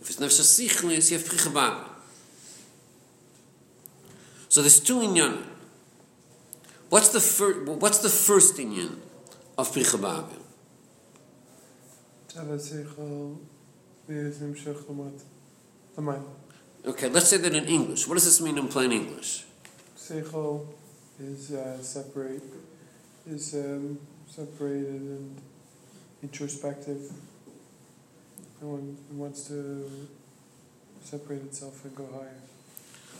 if 0.00 0.08
it's 0.08 0.18
Nefesh 0.18 0.40
Asichlis, 0.40 1.10
you 1.10 1.18
have 1.18 1.26
Picha 1.26 1.52
Ba'avir. 1.52 1.87
So 4.58 4.62
there's 4.62 4.80
two 4.80 4.98
inyan. 5.02 5.44
What's 6.88 7.10
the 7.10 7.20
first, 7.20 7.60
what's 7.80 7.98
the 7.98 8.08
first 8.08 8.56
inyan 8.56 8.98
of 9.56 9.70
Picha 9.70 9.96
Ba'avir? 9.96 10.42
Tava 12.26 12.58
Seichel, 12.58 13.38
V'yez 14.10 14.38
Nimshech 14.42 14.88
L'mat, 14.88 15.22
L'mayl. 15.96 16.24
Okay, 16.84 17.08
let's 17.08 17.28
say 17.28 17.36
that 17.36 17.54
in 17.54 17.66
English. 17.66 18.08
What 18.08 18.14
does 18.14 18.24
this 18.24 18.40
mean 18.40 18.58
in 18.58 18.66
plain 18.66 18.90
English? 18.90 19.44
Seichel 19.96 20.66
is 21.20 21.52
uh, 21.52 21.80
separate, 21.80 22.42
is 23.30 23.54
um, 23.54 24.00
separated 24.26 24.88
and 24.88 25.40
introspective. 26.20 27.12
No 28.60 28.70
one 28.70 28.98
wants 29.12 29.46
to 29.50 30.08
separate 31.00 31.42
itself 31.42 31.84
and 31.84 31.94
go 31.94 32.08
higher. 32.12 32.34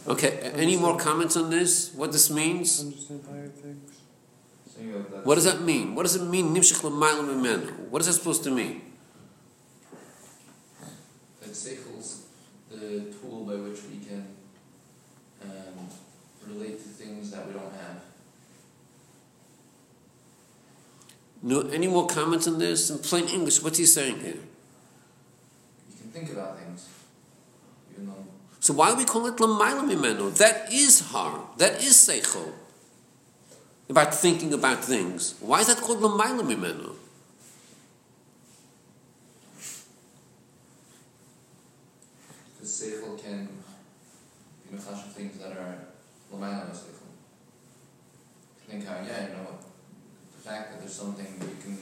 Okay, 0.06 0.38
any 0.54 0.76
more 0.76 0.96
comments 0.98 1.36
on 1.36 1.50
this? 1.50 1.92
What 1.94 2.12
this 2.12 2.30
means? 2.30 2.80
Understand 2.80 3.24
higher 3.30 3.48
things. 3.48 3.92
So 4.74 4.82
you 4.82 5.04
that- 5.10 5.26
What 5.26 5.34
does 5.34 5.44
that 5.44 5.62
mean? 5.62 5.94
What 5.94 6.04
does 6.04 6.16
it 6.16 6.22
mean? 6.22 6.54
Nimshich 6.54 6.82
l'mayla 6.82 7.24
mimenu. 7.24 7.88
What 7.90 8.00
is 8.00 8.06
that 8.06 8.14
supposed 8.14 8.44
to 8.44 8.50
mean? 8.50 8.82
that 11.40 11.54
Seichel's 11.54 12.26
the 12.70 13.12
tool 13.20 13.44
by 13.46 13.54
which 13.54 13.80
we 13.90 14.04
can 14.04 14.26
um, 15.42 15.88
relate 16.46 16.78
to 16.82 16.88
things 16.88 17.30
that 17.30 17.46
we 17.46 17.52
don't 17.54 17.72
have. 17.72 18.02
No, 21.42 21.60
any 21.68 21.86
more 21.86 22.06
comments 22.06 22.46
on 22.48 22.58
this? 22.58 22.90
In 22.90 22.98
plain 22.98 23.28
English, 23.28 23.62
what's 23.62 23.78
he 23.78 23.86
saying 23.86 24.20
here? 24.20 24.34
You 25.90 25.96
can 26.00 26.10
think 26.10 26.32
about 26.32 26.58
things, 26.58 26.68
even 26.68 26.76
though 26.78 26.87
So 28.60 28.74
why 28.74 28.90
do 28.90 28.96
we 28.96 29.04
call 29.04 29.26
it 29.26 29.36
l'mayla 29.36 29.82
mimenu? 29.88 30.36
That 30.38 30.72
is 30.72 31.00
har. 31.12 31.40
That 31.58 31.82
is 31.82 31.94
seichel. 31.94 32.52
About 33.88 34.14
thinking 34.14 34.52
about 34.52 34.84
things. 34.84 35.34
Why 35.40 35.60
is 35.60 35.68
that 35.68 35.78
called 35.78 36.00
l'mayla 36.00 36.42
mimenu? 36.42 36.94
the 42.60 42.66
Seichel 42.66 43.22
can 43.22 43.48
be 44.70 44.76
mechash 44.76 45.06
of 45.06 45.12
things 45.12 45.38
that 45.38 45.52
are 45.52 45.78
Lamayla 46.32 46.70
Seichel. 46.70 47.08
Think 48.68 48.86
how, 48.86 48.96
yeah, 48.96 49.28
you 49.28 49.32
know, 49.34 49.58
the 50.36 50.42
fact 50.42 50.72
that 50.72 50.80
there's 50.80 50.92
something 50.92 51.26
we 51.40 51.62
can 51.62 51.78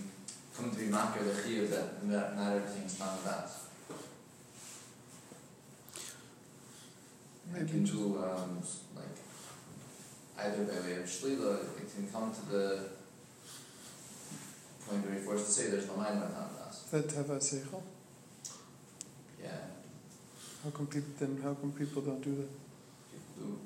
come 0.56 0.70
to 0.70 0.76
be 0.76 0.86
makir 0.86 1.24
the 1.24 1.42
chiyuv 1.42 1.70
that 1.70 2.04
not, 2.06 2.36
not 2.36 2.52
everything's 2.52 2.98
not 3.00 3.24
that. 3.24 3.50
You 7.56 7.62
Maybe 7.64 7.70
can 7.72 7.84
do 7.84 8.18
um, 8.22 8.62
like 8.94 9.16
either 10.46 10.64
by 10.64 10.80
way 10.86 10.96
of 10.96 11.04
shlila, 11.06 11.54
it 11.80 11.94
can 11.94 12.06
come 12.12 12.30
to 12.34 12.50
the 12.52 12.88
point 14.86 15.04
where 15.04 15.14
you're 15.14 15.22
forced 15.22 15.46
to 15.46 15.52
say 15.52 15.70
there's 15.70 15.86
no 15.88 15.96
mind 15.96 16.22
on 16.22 16.30
das. 16.58 16.82
that 16.90 17.08
teva 17.08 17.38
seichel. 17.40 17.82
Yeah, 19.42 19.50
How 20.64 20.70
come 20.70 20.86
people 20.86 21.12
then? 21.18 21.40
How 21.42 21.54
come 21.54 21.72
people 21.72 22.02
don't 22.02 22.20
do 22.22 22.34
that? 22.34 22.50
people 23.10 23.34
do. 23.38 23.58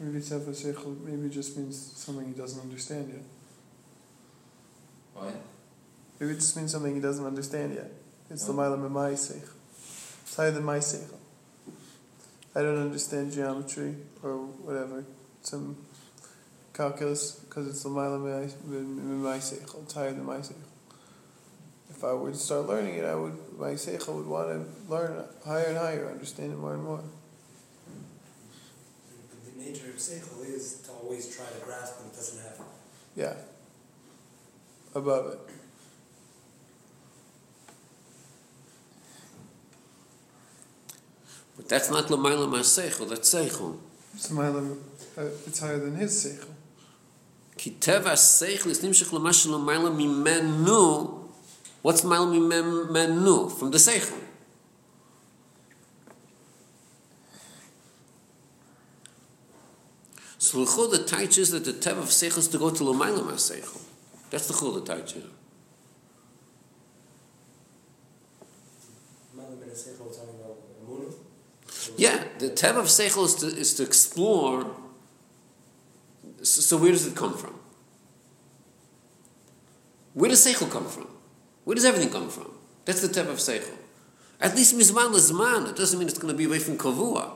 Maybe 0.00 0.18
teva 0.18 0.50
seichel 0.50 1.00
maybe 1.02 1.28
just 1.32 1.56
means 1.56 1.76
something 1.96 2.26
he 2.26 2.34
doesn't 2.34 2.60
understand 2.60 3.08
yet. 3.08 3.22
Why? 5.14 5.32
Maybe 6.18 6.32
it 6.32 6.36
just 6.40 6.56
means 6.56 6.72
something 6.72 6.94
he 6.94 7.00
doesn't 7.00 7.24
understand 7.24 7.74
yet. 7.74 7.90
It's 8.30 8.46
the 8.46 8.52
What? 8.52 8.78
My 8.90 9.10
Seichel. 9.12 9.54
It's 10.22 10.36
higher 10.36 10.50
than 10.50 10.64
my 10.64 10.78
Seichel. 10.78 11.19
I 12.54 12.62
don't 12.62 12.78
understand 12.78 13.32
geometry 13.32 13.94
or 14.22 14.38
whatever, 14.38 15.04
some 15.42 15.76
calculus, 16.74 17.32
because 17.32 17.68
it's 17.68 17.82
the 17.84 17.88
Mailam 17.88 18.22
my 19.22 19.38
Seichel. 19.38 19.84
It's 19.84 19.94
higher 19.94 20.12
than 20.12 20.24
my 20.24 20.38
Seichel. 20.38 20.56
If 21.90 22.02
I 22.02 22.12
were 22.14 22.32
to 22.32 22.36
start 22.36 22.66
learning 22.66 22.96
it, 22.96 23.04
I 23.04 23.14
would, 23.14 23.36
my 23.56 23.72
Seichel 23.72 24.16
would 24.16 24.26
want 24.26 24.48
to 24.48 24.92
learn 24.92 25.24
higher 25.44 25.66
and 25.66 25.78
higher, 25.78 26.10
understand 26.10 26.52
it 26.52 26.56
more 26.56 26.74
and 26.74 26.82
more. 26.82 27.04
The 29.44 29.62
nature 29.62 29.90
of 29.90 29.96
seichel 29.96 30.44
is 30.44 30.80
to 30.86 30.92
always 30.92 31.34
try 31.34 31.46
to 31.46 31.64
grasp 31.64 32.00
what 32.00 32.12
it 32.12 32.16
doesn't 32.16 32.42
have. 32.42 32.60
Yeah. 33.14 33.34
Above 34.94 35.34
it. 35.34 35.38
But 41.60 41.68
that's 41.68 41.90
not 41.90 42.06
Lamaila 42.06 42.48
Maseichel, 42.48 43.06
that's 43.10 43.34
Seichel. 43.34 43.76
It's, 44.14 44.28
Mailam, 44.30 44.78
uh, 45.18 45.24
it's 45.46 45.58
higher 45.58 45.78
than 45.78 45.94
his 45.94 46.24
Seichel. 46.24 46.54
כי 47.56 47.70
טבע 47.70 48.12
השכל 48.12 48.70
is 48.70 48.84
נמשך 48.84 49.14
למה 49.14 49.32
שלמעלה 49.32 49.90
ממנו, 49.90 51.28
what's 51.86 52.04
מעלה 52.04 52.26
ממנו? 52.26 53.50
From 53.50 53.70
the 53.70 53.78
שכל. 53.78 54.16
So 60.38 60.64
the 60.64 60.70
chul 60.70 60.90
the 60.90 60.98
taich 60.98 61.36
is 61.36 61.50
that 61.50 61.66
the 61.66 61.74
teva 61.74 61.98
of 61.98 62.08
seichel 62.08 62.38
is 62.38 62.48
to 62.48 62.58
go 62.58 62.70
to 62.70 62.84
l'mayla 62.84 63.20
ma'aseichel. 63.20 63.82
That's 64.30 64.48
the 64.48 64.54
chul 64.54 64.82
the 64.82 64.94
taich 64.94 65.18
is. 65.18 65.39
Yeah, 72.00 72.24
the 72.38 72.48
teva 72.48 72.78
of 72.78 72.86
seichel 72.86 73.26
is 73.26 73.34
to, 73.34 73.46
is 73.46 73.74
to 73.74 73.82
explore. 73.82 74.74
So, 76.38 76.62
so 76.62 76.78
where 76.78 76.92
does 76.92 77.06
it 77.06 77.14
come 77.14 77.36
from? 77.36 77.60
Where 80.14 80.30
does 80.30 80.46
seichel 80.46 80.70
come 80.70 80.86
from? 80.86 81.08
Where 81.64 81.74
does 81.74 81.84
everything 81.84 82.08
come 82.08 82.30
from? 82.30 82.52
That's 82.86 83.06
the 83.06 83.08
teva 83.08 83.32
of 83.32 83.36
seichel. 83.36 83.76
At 84.40 84.56
least 84.56 84.74
mizman 84.78 85.12
lezman. 85.12 85.68
It 85.68 85.76
doesn't 85.76 85.98
mean 85.98 86.08
it's 86.08 86.16
going 86.16 86.32
to 86.32 86.38
be 86.38 86.46
away 86.46 86.58
from 86.58 86.78
kavua. 86.78 87.32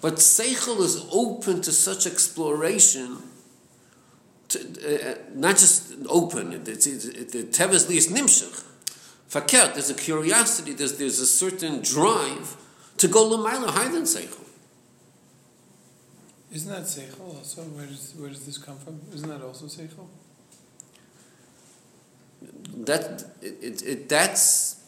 But 0.00 0.14
seichel 0.14 0.80
is 0.80 1.06
open 1.12 1.60
to 1.60 1.70
such 1.70 2.06
exploration. 2.06 3.18
To, 4.48 4.58
uh, 4.58 5.10
uh, 5.10 5.14
not 5.34 5.58
just 5.58 5.92
open. 6.08 6.54
It, 6.54 6.66
it's, 6.66 6.86
it, 6.86 7.14
it, 7.14 7.28
the 7.30 7.42
teva 7.42 7.74
is 7.74 7.90
lias 7.90 8.10
nimshach. 8.10 8.64
Fakert, 9.28 9.74
there's 9.74 9.90
a 9.90 9.94
curiosity. 9.94 10.72
There's 10.72 10.96
there's 10.96 11.20
a 11.20 11.26
certain 11.26 11.82
drive 11.82 12.56
to 12.98 13.08
go 13.08 13.24
l'mayla 13.28 13.70
higher 13.70 13.88
than 13.88 14.02
seichel. 14.02 14.46
Isn't 16.52 16.70
that 16.70 16.84
Seichel 16.84 17.36
also? 17.36 17.62
Where 17.62 17.86
does, 17.86 18.14
where 18.16 18.30
does 18.30 18.46
this 18.46 18.56
come 18.56 18.78
from? 18.78 19.00
Isn't 19.12 19.28
that 19.28 19.42
also 19.42 19.66
Seichel? 19.66 20.06
That 22.84 23.24
it, 23.42 23.58
it, 23.60 23.82
it 23.82 24.08
that's 24.08 24.82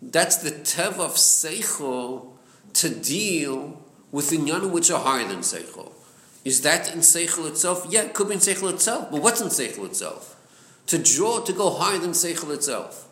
that's 0.00 0.36
the 0.38 0.50
tev 0.50 0.98
of 0.98 1.14
seichel 1.14 2.26
to 2.74 2.88
deal 2.88 3.80
with 4.12 4.30
the 4.30 4.38
inyanim 4.38 4.70
which 4.70 4.90
are 4.90 5.00
higher 5.00 5.26
than 5.26 5.40
seichel. 5.40 5.92
Is 6.44 6.62
that 6.62 6.92
in 6.92 7.00
seichel 7.00 7.48
itself? 7.48 7.86
Yeah, 7.88 8.02
it 8.02 8.14
could 8.14 8.28
be 8.28 8.34
in 8.34 8.40
seichel 8.40 8.72
itself. 8.72 9.10
But 9.10 9.22
what's 9.22 9.40
in 9.40 9.48
seichel 9.48 9.86
itself? 9.86 10.36
To 10.86 10.98
draw 10.98 11.40
to 11.40 11.52
go 11.52 11.70
higher 11.70 11.98
than 11.98 12.10
seichel 12.10 12.52
itself. 12.54 13.03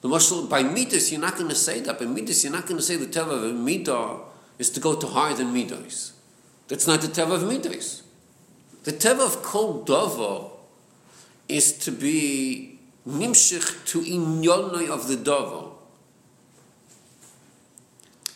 The 0.00 0.08
mashal 0.08 0.48
by 0.48 0.62
midas 0.62 1.10
you're 1.10 1.20
not 1.20 1.36
going 1.36 1.48
to 1.48 1.54
say 1.54 1.80
that. 1.80 1.98
By 1.98 2.04
midas 2.06 2.44
you're 2.44 2.52
not 2.52 2.66
going 2.66 2.76
to 2.76 2.82
say 2.82 2.96
the 2.96 3.06
tev 3.06 3.28
of 3.28 3.54
midah 3.54 4.20
is 4.58 4.70
to 4.70 4.80
go 4.80 4.94
to 4.94 5.06
higher 5.06 5.34
than 5.34 5.52
midas. 5.52 6.12
That's 6.68 6.86
not 6.86 7.00
the 7.00 7.08
tev 7.08 7.32
of 7.32 7.44
midas. 7.44 8.02
The 8.84 8.92
tev 8.92 9.18
of 9.18 9.42
kol 9.42 9.84
davar 9.84 10.52
is 11.48 11.72
to 11.78 11.90
be 11.90 12.78
nimshich 13.08 13.86
to 13.86 14.00
inyonoi 14.00 14.88
of 14.88 15.08
the 15.08 15.16
davar. 15.16 15.72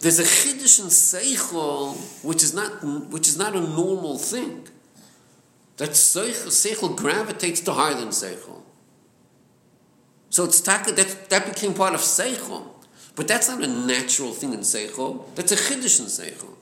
There's 0.00 0.18
a 0.18 0.24
chiddush 0.24 0.80
in 0.80 0.86
seichel 0.86 2.24
which 2.24 2.42
is 2.42 2.54
not 2.54 2.82
which 3.10 3.28
is 3.28 3.36
not 3.36 3.54
a 3.54 3.60
normal 3.60 4.16
thing. 4.16 4.66
That 5.76 5.90
seichel, 5.90 6.48
seichel 6.48 6.96
gravitates 6.96 7.60
to 7.62 7.72
higher 7.72 7.94
than 7.94 8.08
seichel. 8.08 8.59
So 10.30 10.44
it's 10.44 10.60
taka, 10.60 10.92
that 10.92 11.28
that 11.30 11.46
became 11.46 11.74
part 11.74 11.94
of 11.94 12.00
seichel, 12.00 12.62
but 13.16 13.26
that's 13.28 13.48
not 13.48 13.62
a 13.62 13.66
natural 13.66 14.32
thing 14.32 14.52
in 14.52 14.60
seichel. 14.60 15.24
That's 15.34 15.52
a 15.52 15.56
chiddush 15.56 15.98
in 16.00 16.06
seichel. 16.06 16.54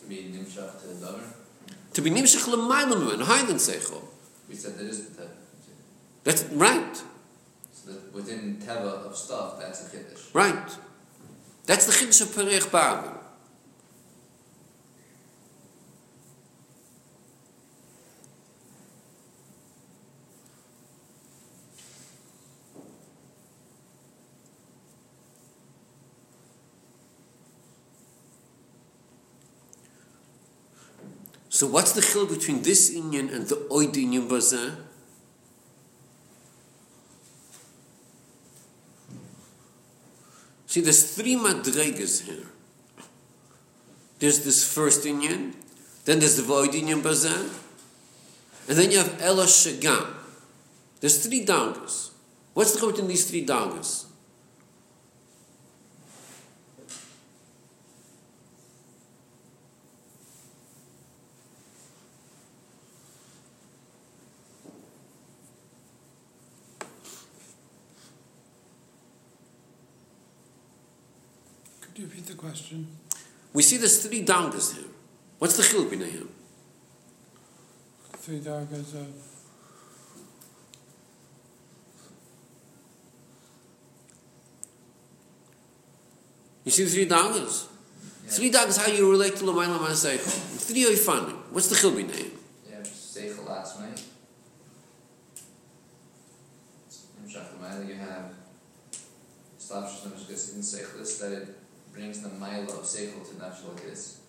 To 0.00 0.06
be 0.08 0.16
nimshach 0.16 0.80
to 0.82 0.88
the. 0.88 1.20
To 1.94 2.02
be 2.02 2.10
nimshich 2.10 2.46
l'maylam 2.48 3.12
and 3.14 3.22
higher 3.22 3.44
than 3.46 3.56
seichel. 3.56 4.02
We 4.48 4.56
said 4.56 4.78
there 4.78 4.88
is 4.88 5.06
the 5.08 5.22
teva. 5.22 5.28
That's 6.24 6.42
right, 6.44 6.96
So 7.72 7.92
that 7.92 8.12
within 8.14 8.56
teva 8.56 9.06
of 9.06 9.16
stuff, 9.16 9.60
that's 9.60 9.86
a 9.86 9.96
chiddush. 9.96 10.34
right. 10.34 10.76
That's 11.66 11.86
the 11.86 11.92
chiddush 11.92 12.20
of 12.22 12.28
perich 12.28 12.68
ba'avim. 12.70 13.18
So 31.54 31.68
what's 31.68 31.92
the 31.92 32.02
chil 32.02 32.26
between 32.26 32.62
this 32.62 32.90
Inyan 32.90 33.32
and 33.32 33.46
the 33.46 33.54
Oid 33.70 33.94
Inyan 33.94 34.28
Bazar? 34.28 34.74
See, 40.66 40.80
there's 40.80 41.14
three 41.14 41.36
madregas 41.36 42.26
here. 42.26 42.50
There's 44.18 44.44
this 44.44 44.66
first 44.66 45.04
Inyan, 45.04 45.54
then 46.06 46.18
there's 46.18 46.34
the 46.34 46.42
Void 46.42 46.70
Inyan 46.70 47.04
Bazar, 47.04 47.46
and 48.66 48.76
then 48.76 48.90
you 48.90 48.98
have 48.98 49.22
Ela 49.22 49.44
Shagam. 49.44 50.08
There's 50.98 51.24
three 51.24 51.46
dangas. 51.46 52.10
What's 52.54 52.72
the 52.72 52.80
chil 52.80 52.90
between 52.90 53.06
these 53.06 53.30
three 53.30 53.46
dangas? 53.46 54.06
Question? 72.54 72.86
We 73.52 73.62
see 73.62 73.78
there's 73.78 74.06
three 74.06 74.24
dangas 74.24 74.74
here. 74.74 74.84
What's 75.38 75.56
the 75.56 75.64
chil 75.64 75.84
between 75.84 76.00
them? 76.00 76.28
Three 78.12 78.38
dargas 78.38 78.94
of 78.94 79.08
You 86.64 86.70
see 86.70 86.84
the 86.84 86.90
three 86.90 87.08
dangas? 87.08 87.66
Three 88.28 88.50
dangas 88.52 88.78
how 88.78 88.90
you 88.92 89.10
relate 89.10 89.34
to 89.36 89.44
Lamayla 89.44 89.78
Maseichel. 89.78 90.20
Three 90.68 90.84
oifanim. 90.84 91.36
What's 91.50 91.68
the 91.68 91.74
chil 91.74 91.90
between 91.90 92.06
them? 92.06 92.30
Yeah, 92.70 92.78
seichel 92.78 93.48
atzmai. 93.48 94.00
Nimshach 97.18 97.50
l'mayla, 97.58 97.88
you 97.88 97.94
have 97.96 98.32
slapshus 99.58 100.06
nimshach 100.06 100.54
in 100.54 100.60
seichel, 100.60 101.20
that 101.20 101.32
it 101.32 101.63
brings 101.94 102.20
the 102.20 102.28
mile 102.28 102.64
of 102.64 102.84
seichel 102.84 103.26
to 103.28 103.38
natural 103.38 103.70
like 103.72 103.84
this. 103.84 104.20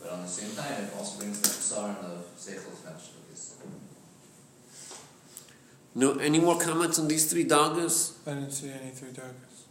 But 0.00 0.12
on 0.12 0.22
the 0.22 0.28
same 0.28 0.54
time, 0.54 0.84
it 0.84 0.92
also 0.96 1.18
brings 1.18 1.40
the 1.40 1.48
concern 1.48 1.96
of 2.04 2.24
Seichel 2.36 2.70
Nefesh 2.84 3.08
No, 5.94 6.18
any 6.18 6.38
more 6.38 6.58
comments 6.58 6.98
on 6.98 7.08
these 7.08 7.30
three 7.30 7.44
dagas? 7.44 8.12
I 8.26 8.34
didn't 8.34 8.52
see 8.52 8.70
any 8.70 8.90
three 8.90 9.10
darkers. 9.10 9.64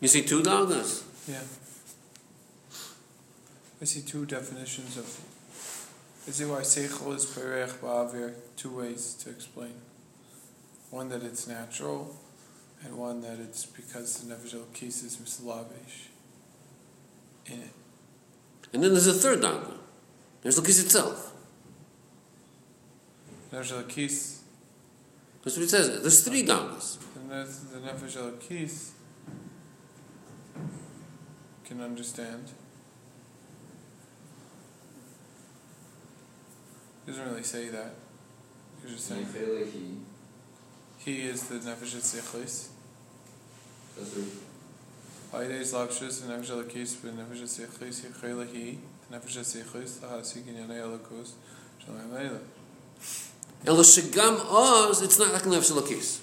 You 0.00 0.08
see 0.08 0.22
two 0.22 0.42
dagas? 0.42 1.02
Yeah. 1.26 1.42
I 3.80 3.84
see 3.84 4.02
two 4.02 4.26
definitions 4.26 4.96
of. 4.96 5.06
I 6.28 6.30
see 6.30 6.44
why 6.44 6.60
Seichel 6.60 7.14
is 7.14 7.24
Perech 7.26 7.78
Ba'avir, 7.78 8.34
two 8.56 8.76
ways 8.76 9.14
to 9.14 9.30
explain. 9.30 9.72
One 10.96 11.10
that 11.10 11.22
it's 11.22 11.46
natural, 11.46 12.16
and 12.82 12.96
one 12.96 13.20
that 13.20 13.38
it's 13.38 13.66
because 13.66 14.18
the 14.20 14.34
Nefesh 14.34 14.54
Elokis 14.54 15.04
is 15.04 15.18
Mislavish 15.22 16.08
in 17.44 17.60
it. 17.60 17.74
And 18.72 18.82
then 18.82 18.92
there's 18.92 19.06
a 19.06 19.12
third 19.12 19.42
daga. 19.42 19.74
There's 20.40 20.58
Lakis 20.58 20.82
itself. 20.82 21.34
Nefesh 23.52 23.74
Elokis, 23.74 24.38
That's 25.44 25.56
what 25.58 25.64
it 25.64 25.68
says. 25.68 26.00
There's 26.00 26.24
three 26.24 26.42
dagas. 26.46 26.96
and 27.14 27.30
that's 27.30 27.58
the 27.58 27.78
Nefesh 27.78 28.16
Elokis 28.16 28.92
can 31.66 31.82
understand. 31.82 32.52
He 37.04 37.12
doesn't 37.12 37.28
really 37.28 37.42
say 37.42 37.68
that. 37.68 37.90
He's 38.80 38.92
just 38.92 39.08
saying 39.08 39.26
feel 39.26 39.56
like 39.56 39.74
he 41.06 41.20
he 41.20 41.22
is 41.28 41.44
the 41.44 41.54
Nefesh 41.54 41.94
Etzichlis. 41.94 42.68
does 43.96 44.10
the 44.12 44.24
Haydes 45.32 45.72
Lakshus 45.72 46.22
and 46.22 46.32
Nefesh 46.32 46.50
Elokis, 46.50 46.96
but 47.00 47.16
Nefesh 47.16 47.42
Etzichlis, 47.42 48.00
Yechayla 48.04 48.46
He, 48.52 48.78
Nefesh 49.12 49.38
Etzichlis, 49.38 50.00
Lahasik 50.00 50.48
in 50.48 50.56
Yanei 50.56 50.80
Elokos, 50.80 51.30
Shalom 51.78 52.12
Leila. 52.12 52.40
El 53.64 53.76
Shagam 53.76 54.40
Oz, 54.50 55.02
it's 55.02 55.18
not 55.20 55.32
like 55.32 55.44
Nefesh 55.44 55.70
Lakis. 55.80 56.20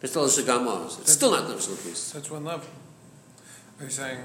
It's 0.00 0.16
El 0.16 0.28
Shagam 0.28 0.66
Oz. 0.66 0.98
It's 1.00 1.12
still 1.12 1.32
not 1.32 1.44
Nefesh 1.44 1.68
Lakis. 1.68 2.12
That's 2.14 2.30
one 2.30 2.44
level. 2.46 2.66
Are 3.78 3.84
you 3.84 3.90
saying 3.90 4.20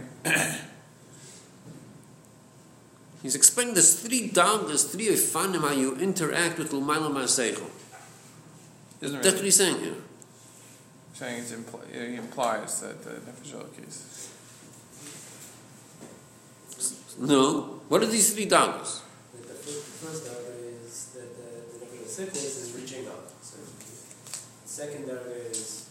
He's 3.21 3.35
explaining 3.35 3.73
there's 3.73 3.99
three 3.99 4.29
dagas, 4.29 4.89
three 4.91 5.07
ifanim, 5.07 5.61
how 5.61 5.71
you 5.71 5.97
interact 5.97 6.59
with 6.59 6.71
Lumayla 6.71 7.11
Maseichel. 7.11 7.74
Doesn't 9.05 9.21
That's 9.21 9.35
what 9.35 9.45
he's 9.45 9.55
saying 9.55 9.77
here. 9.85 10.01
saying 11.13 11.45
it's 11.45 11.53
impl- 11.53 11.85
he 11.93 12.15
implies 12.17 12.81
that 12.81 13.05
the 13.05 13.21
Nefesh 13.21 13.53
case. 13.77 14.33
No. 17.21 17.85
What 17.85 18.01
are 18.01 18.09
these 18.09 18.33
three 18.33 18.49
dagas? 18.49 19.05
The, 19.29 19.45
the, 19.45 19.53
first, 19.53 19.85
the 19.85 19.97
first 20.09 20.25
darga 20.25 20.57
is 20.89 21.13
that 21.13 21.37
the, 21.37 21.77
the 21.77 21.85
Nefesh 21.85 22.17
Sichlis 22.17 22.65
is 22.65 22.73
reaching 22.73 23.05
up. 23.05 23.29
So 23.45 23.61
the 23.61 24.65
second 24.65 25.05
darga 25.05 25.37
is 25.53 25.85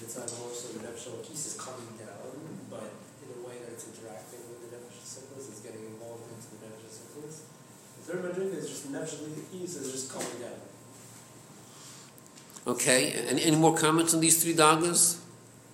it's 0.00 0.16
not 0.16 0.32
more 0.40 0.48
so 0.48 0.72
the 0.72 0.80
Nefesh 0.80 1.12
Elokis 1.12 1.52
is 1.52 1.60
coming 1.60 1.92
down, 2.00 2.56
but 2.72 2.88
in 3.20 3.36
a 3.36 3.40
way 3.44 3.60
that 3.60 3.76
it's 3.76 3.84
interacting 3.84 4.40
with 4.48 4.64
the 4.64 4.80
Nefesh 4.80 5.04
Sichlis, 5.04 5.52
it's 5.52 5.60
getting 5.60 5.84
involved 5.92 6.24
into 6.32 6.56
the 6.56 6.72
Nefesh 6.72 7.04
Sichlis. 7.04 7.52
The 8.00 8.16
third 8.16 8.32
darga 8.32 8.48
is 8.56 8.64
just 8.64 8.88
the 8.88 8.96
Nefesh 8.96 9.20
Elokis 9.20 9.76
is 9.76 9.92
just 9.92 10.08
coming 10.08 10.40
down. 10.40 10.56
Okay. 12.66 13.12
Any, 13.12 13.42
any 13.44 13.56
more 13.56 13.76
comments 13.76 14.14
on 14.14 14.20
these 14.20 14.42
three 14.42 14.54
dagas? 14.54 15.20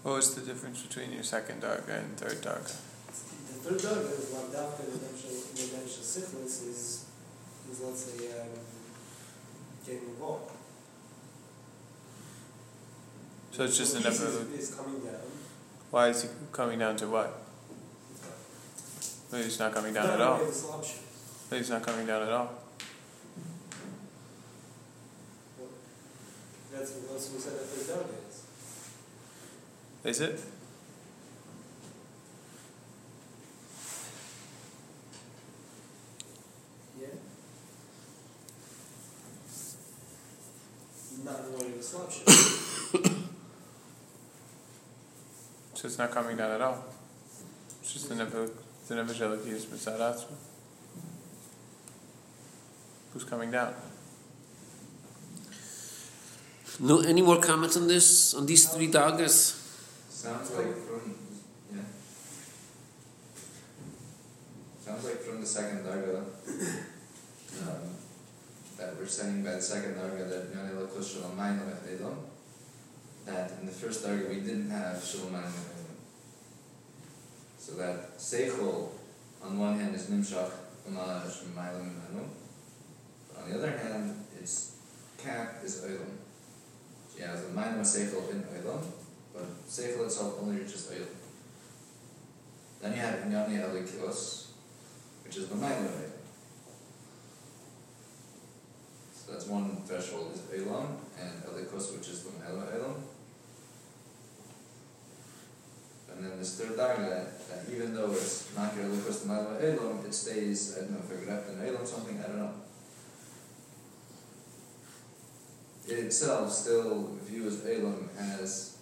What 0.02 0.16
was 0.16 0.34
the 0.34 0.42
difference 0.42 0.82
between 0.82 1.12
your 1.12 1.22
second 1.22 1.62
Darga 1.62 2.00
and 2.00 2.16
third 2.16 2.42
Darga? 2.42 2.66
The 2.66 3.70
third 3.70 3.78
darga 3.78 4.10
is 4.18 4.34
Lavdavka, 4.34 4.78
the 4.78 4.98
Nefesh 4.98 5.54
the 5.54 5.62
Nefesh 5.62 6.00
Sichlis 6.02 6.68
is, 6.68 7.04
is 7.70 7.80
let's 7.80 8.04
say, 8.04 8.40
um, 8.40 8.48
getting 9.86 10.08
involved. 10.08 10.50
So 13.52 13.64
it's 13.64 13.78
just 13.78 13.96
a 13.96 14.00
Elokis 14.00 14.10
Nefesh. 14.10 14.54
is, 14.54 14.70
is 14.70 14.74
coming 14.74 15.00
down. 15.00 15.20
Why 15.90 16.08
is 16.08 16.22
he 16.22 16.28
coming 16.50 16.78
down 16.78 16.96
to 16.96 17.06
what? 17.06 17.38
Maybe 19.30 19.44
he's 19.44 19.58
not 19.58 19.72
coming 19.72 19.94
down 19.94 20.10
at 20.10 20.20
all. 20.20 20.38
Not 20.38 20.46
this 20.46 20.68
option. 20.68 20.98
Maybe 21.50 21.60
he's 21.60 21.70
not 21.70 21.82
coming 21.82 22.06
down 22.06 22.22
at 22.22 22.32
all. 22.32 22.61
That's 26.82 26.94
what 26.94 27.10
that's 27.12 27.28
what 27.28 27.36
we 27.36 27.40
said 27.40 27.52
that 27.52 27.64
third 27.64 27.86
darga 27.94 28.16
is. 28.28 28.36
Is 30.04 30.20
it? 30.20 30.40
Yeah. 37.00 37.14
Not 41.24 41.38
in 41.46 41.54
order 41.54 41.76
this 41.76 41.94
option. 41.94 42.24
So 45.74 45.86
it's 45.86 45.98
not 45.98 46.10
coming 46.10 46.36
down 46.36 46.50
at 46.50 46.60
all. 46.60 46.84
It's 47.80 47.92
just 47.92 48.08
the 48.08 48.16
Nefesh 48.16 48.50
the 48.88 48.94
Nefesh 48.96 49.20
Elokis 49.20 49.66
Mitzad 49.66 50.00
Atzma. 50.00 50.34
Who's 53.12 53.22
coming 53.22 53.52
down? 53.52 53.72
No. 56.80 57.00
Any 57.00 57.22
more 57.22 57.40
comments 57.40 57.76
on 57.76 57.86
this? 57.86 58.34
On 58.34 58.46
these 58.46 58.68
three 58.68 58.88
dagas? 58.88 59.58
sounds 60.22 60.50
like 60.54 60.76
from 60.86 61.14
yeah. 61.74 61.82
Sounds 64.80 65.04
like 65.04 65.20
from 65.20 65.40
the 65.40 65.46
second 65.46 65.84
darga 65.84 66.22
um, 67.66 67.82
that 68.78 68.96
we're 68.96 69.06
saying 69.06 69.42
by 69.42 69.52
the 69.52 69.62
second 69.62 69.94
darga 69.96 70.28
that 70.30 70.52
that 73.26 73.52
in 73.60 73.66
the 73.66 73.72
first 73.72 74.04
darga 74.04 74.28
we 74.28 74.36
didn't 74.36 74.70
have 74.70 75.02
Shalom 75.02 75.42
So 77.58 77.72
that 77.74 78.18
Seichel 78.18 78.90
on 79.42 79.58
one 79.58 79.78
hand 79.78 79.94
is 79.94 80.06
Nimshach 80.06 80.52
on 80.86 80.94
the 83.48 83.58
other 83.58 83.70
hand 83.70 84.24
it's 84.40 84.76
Cap 85.18 85.60
is 85.64 85.82
Olam. 85.82 86.21
Has 87.20 87.44
a 87.44 87.48
Mayim 87.48 87.80
Seichel 87.80 88.30
in 88.32 88.42
Olam, 88.42 88.82
but 89.32 89.44
Seichel 89.66 90.04
itself 90.06 90.38
only 90.42 90.56
reaches 90.56 90.88
Olam. 90.88 91.06
Then 92.80 92.92
you 92.92 92.98
have 92.98 93.14
Inyani 93.20 93.62
Elikos, 93.62 94.48
which 95.24 95.36
is 95.36 95.46
the 95.46 95.54
Olam. 95.54 96.10
So 99.14 99.32
that's 99.32 99.46
one 99.46 99.76
threshold 99.86 100.32
is 100.34 100.40
Olam, 100.40 100.96
and 101.20 101.42
Elikos, 101.44 101.96
which 101.96 102.08
is 102.08 102.24
the 102.24 102.30
Olam. 102.30 102.96
And 106.10 106.24
then 106.24 106.38
this 106.38 106.60
third 106.60 106.76
darga, 106.76 107.26
that 107.48 107.72
even 107.72 107.94
though 107.94 108.10
it's 108.10 108.54
not 108.56 108.74
your 108.74 108.88
the 108.88 109.28
Mayim 109.28 109.78
Olam, 109.78 110.04
it 110.04 110.12
stays, 110.12 110.76
I 110.76 110.80
don't 110.80 110.90
know 110.90 110.98
if 110.98 111.22
I 111.22 111.24
grabbed 111.24 111.48
an 111.50 111.60
Olam 111.60 111.86
something, 111.86 112.18
I 112.18 112.26
don't 112.26 112.38
know. 112.38 112.52
It 115.92 115.98
itself 115.98 116.50
still 116.50 117.10
views 117.26 117.66
Elam 117.66 118.08
as 118.18 118.78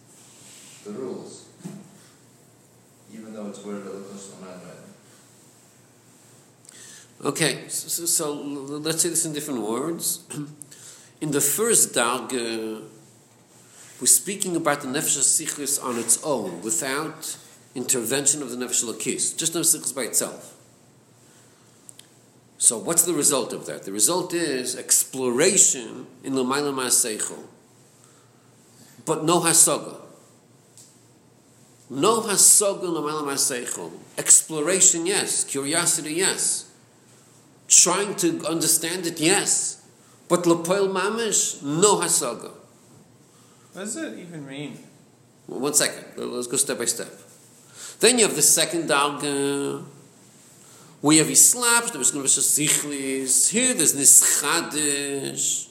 the 0.85 0.93
rules, 0.93 1.49
even 3.13 3.35
though 3.35 3.49
it's 3.49 3.65
worded 3.65 3.91
Okay, 7.23 7.65
so, 7.67 8.07
so 8.07 8.33
let's 8.33 9.03
say 9.03 9.09
this 9.09 9.27
in 9.27 9.33
different 9.33 9.63
words. 9.63 10.23
In 11.21 11.33
the 11.33 11.41
first 11.41 11.93
darga, 11.93 12.83
we're 14.01 14.07
speaking 14.07 14.57
about 14.57 14.81
the 14.81 14.87
nefesh 14.87 15.19
sichlis 15.19 15.83
on 15.85 15.99
its 15.99 16.23
own, 16.25 16.63
without 16.63 17.37
intervention 17.75 18.41
of 18.41 18.51
the 18.51 18.57
nefesh 18.57 18.85
lakis, 18.85 19.37
just 19.37 19.53
nefesh 19.53 19.77
sichlis 19.77 19.95
by 19.95 20.03
itself. 20.03 20.60
So 22.61 22.77
what's 22.77 23.05
the 23.05 23.15
result 23.15 23.55
of 23.55 23.65
that? 23.67 23.85
The 23.85 23.93
result 23.93 24.35
is 24.35 24.77
exploration 24.77 26.07
in 26.23 26.37
l'mayla 26.37 26.75
ma'aseichel, 26.75 27.47
but 29.07 29.25
no 29.25 29.41
hasaga. 29.41 29.97
No 31.89 32.21
hasaga 32.21 32.85
in 32.85 32.91
l'mayla 32.91 33.25
ma'aseichel. 33.25 33.91
Exploration, 34.19 35.07
yes. 35.07 35.43
Curiosity, 35.45 36.13
yes 36.15 36.71
trying 37.71 38.17
to 38.17 38.45
understand 38.47 39.07
it, 39.07 39.21
yes. 39.21 39.81
But 40.29 40.43
Lapoil 40.43 40.93
Mamish, 40.93 41.63
no 41.63 42.01
Hasaga. 42.01 42.53
What 43.73 43.85
does 43.85 43.97
it 43.97 44.19
even 44.19 44.47
mean? 44.47 44.79
One 45.47 45.75
second, 45.75 46.05
let's 46.17 46.49
go 46.49 46.57
step 46.57 46.79
by 46.79 46.85
step. 46.85 47.09
Then 48.01 48.19
you 48.19 48.27
have 48.27 48.37
the 48.37 48.43
second 48.43 48.89
Dalga. 48.89 49.85
we 51.03 51.17
have 51.17 51.35
slapped, 51.37 51.93
there 51.93 51.99
was 51.99 52.11
going 52.11 52.27
to 52.27 52.29
be 52.29 52.43
sichlis 52.43 53.51
here 53.51 53.75
there's 53.75 53.95
this 53.95 54.43
khadish 54.43 55.69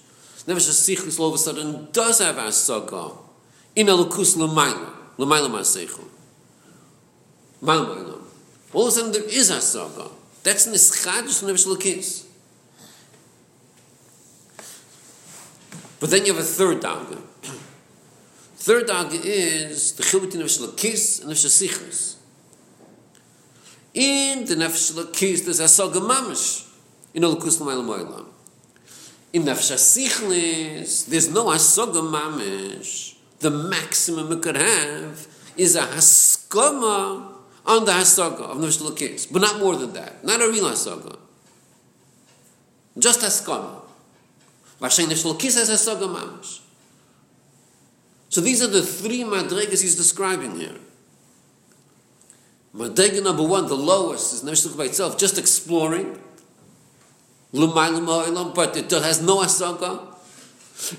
never 0.48 0.60
so 0.60 0.72
sichlis 0.72 1.20
all 1.20 1.30
of 1.30 1.36
a 1.36 1.38
sudden 1.38 1.88
does 1.92 2.20
have 2.20 2.38
a 2.38 2.52
saga 2.52 3.12
in 3.76 3.88
a 3.90 3.92
lukus 3.92 4.36
lemaila 4.36 4.92
lemaila 5.18 5.50
ma 5.50 5.60
seichu 5.60 6.04
maila 7.62 7.88
ma 7.88 7.96
ilam 7.96 8.22
all 8.74 8.84
of 8.84 8.88
a 8.88 8.92
sudden 8.92 9.12
there 9.12 9.24
is 9.24 9.50
a 9.50 9.62
saga 9.62 10.10
that's 10.44 10.66
in 10.66 10.72
this 10.72 11.06
never 11.06 11.54
just 11.54 11.68
lukis 11.68 12.26
but 16.00 16.10
then 16.10 16.26
you 16.26 16.34
have 16.34 16.42
a 16.42 16.46
third 16.46 16.80
dog 16.80 17.06
third 18.56 18.88
dog 18.88 19.14
is 19.14 19.94
the 19.94 20.04
chibutin 20.04 20.42
of 20.42 20.48
shlokis 20.48 21.22
and 21.22 21.32
of 21.32 21.38
shasichus 21.38 22.19
In 23.94 24.46
the 24.46 24.56
nefesh 24.56 24.96
l'kis 24.96 25.46
there's 25.46 25.60
hasaga 25.60 26.00
mamish. 26.00 26.68
In 27.14 27.24
all 27.24 27.36
kus 27.38 27.60
l'mayla 27.60 27.84
moilam. 27.84 28.26
In 29.34 29.44
nefesh 29.44 29.74
sichlis 29.78 31.08
there's 31.08 31.30
no 31.30 31.46
hasaga 31.46 32.02
mamish. 32.02 33.16
The 33.40 33.50
maximum 33.50 34.32
it 34.32 34.42
could 34.42 34.58
have 34.58 35.28
is 35.58 35.76
a 35.76 35.82
haskama 35.82 37.34
on 37.66 37.86
the 37.86 37.92
hasaga 37.92 38.42
of 38.42 38.58
nefesh 38.58 38.82
l'kis. 38.82 39.32
But 39.32 39.42
not 39.42 39.60
more 39.60 39.76
than 39.76 39.94
that. 39.94 40.24
Not 40.24 40.42
a 40.42 40.48
real 40.48 40.66
hasaga. 40.66 41.18
Just 42.98 43.22
haskama. 43.22 43.82
Vashay 44.80 45.06
nefesh 45.06 45.26
l'kis 45.26 45.56
has 45.58 45.70
hasaga 45.70 46.08
mamish. 46.08 46.60
So 48.30 48.42
these 48.42 48.62
are 48.62 48.68
the 48.68 48.84
three 48.84 49.24
madregas 49.24 49.82
he's 49.82 49.96
describing 49.96 50.60
here. 50.60 50.78
Madrega 52.76 53.24
number 53.24 53.44
one, 53.44 53.68
the 53.68 53.76
lowest, 53.76 54.34
is 54.34 54.44
Nefesh 54.44 54.78
by 54.78 54.86
itself, 54.86 55.18
just 55.18 55.38
exploring. 55.38 56.20
L'maylam 57.52 58.06
ha'olam, 58.06 58.54
but 58.54 58.78
it 58.78 58.92
has 58.92 59.22
no 59.22 59.38
asaga. 59.38 60.06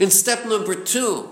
In 0.00 0.10
step 0.10 0.46
number 0.46 0.74
two, 0.74 1.28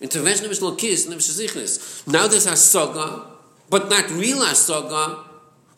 intervention 0.00 0.44
of 0.44 0.50
Nefesh 0.52 0.76
Lokis, 0.76 1.08
Nefesh 1.08 1.48
Zichlis. 1.48 2.06
Now 2.06 2.26
there's 2.28 2.46
asaga, 2.46 3.26
but 3.70 3.88
not 3.88 4.10
real 4.10 4.38
asaga, 4.38 5.24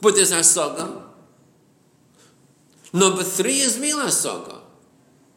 but 0.00 0.16
there's 0.16 0.32
asaga. 0.32 1.04
Number 2.92 3.22
three 3.22 3.60
is 3.60 3.78
real 3.78 3.98
asaga. 3.98 4.58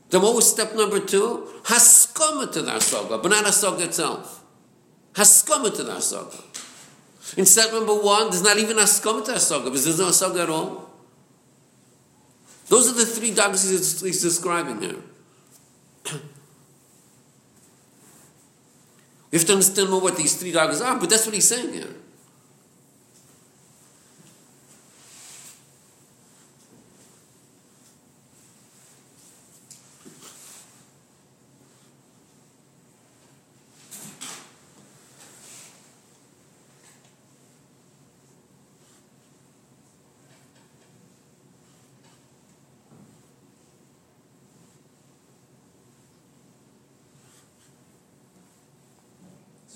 Then 0.09 0.23
what 0.23 0.35
was 0.35 0.49
step 0.49 0.75
number 0.75 0.99
two? 0.99 1.47
Haskama 1.63 2.51
to 2.51 2.63
the 2.63 2.71
asaga, 2.71 3.21
but 3.21 3.29
not 3.29 3.45
asaga 3.45 3.85
itself. 3.85 4.43
Haskama 5.13 5.75
to 5.75 5.83
the 5.83 5.91
asaga. 5.91 6.41
In 7.35 7.45
step 7.45 7.71
number 7.71 7.93
one, 7.93 8.29
there's 8.29 8.43
not 8.43 8.57
even 8.57 8.77
askama 8.77 9.25
to 9.25 9.31
asaga, 9.31 9.65
because 9.65 9.85
there's 9.85 9.99
no 9.99 10.07
asaga 10.07 10.43
at 10.43 10.49
all. 10.49 10.89
Those 12.67 12.91
are 12.91 12.93
the 12.93 13.05
three 13.05 13.31
dagas 13.31 13.69
he's, 13.69 14.01
he's 14.01 14.21
describing 14.21 14.81
here. 14.81 14.99
You 19.31 19.39
have 19.39 19.47
to 19.47 19.53
understand 19.53 19.89
more 19.89 19.99
what 19.99 20.15
these 20.15 20.35
three 20.35 20.51
dagas 20.53 20.85
are, 20.85 20.99
but 20.99 21.09
that's 21.09 21.25
what 21.25 21.33
he's 21.33 21.47
saying 21.47 21.73
here. 21.73 21.89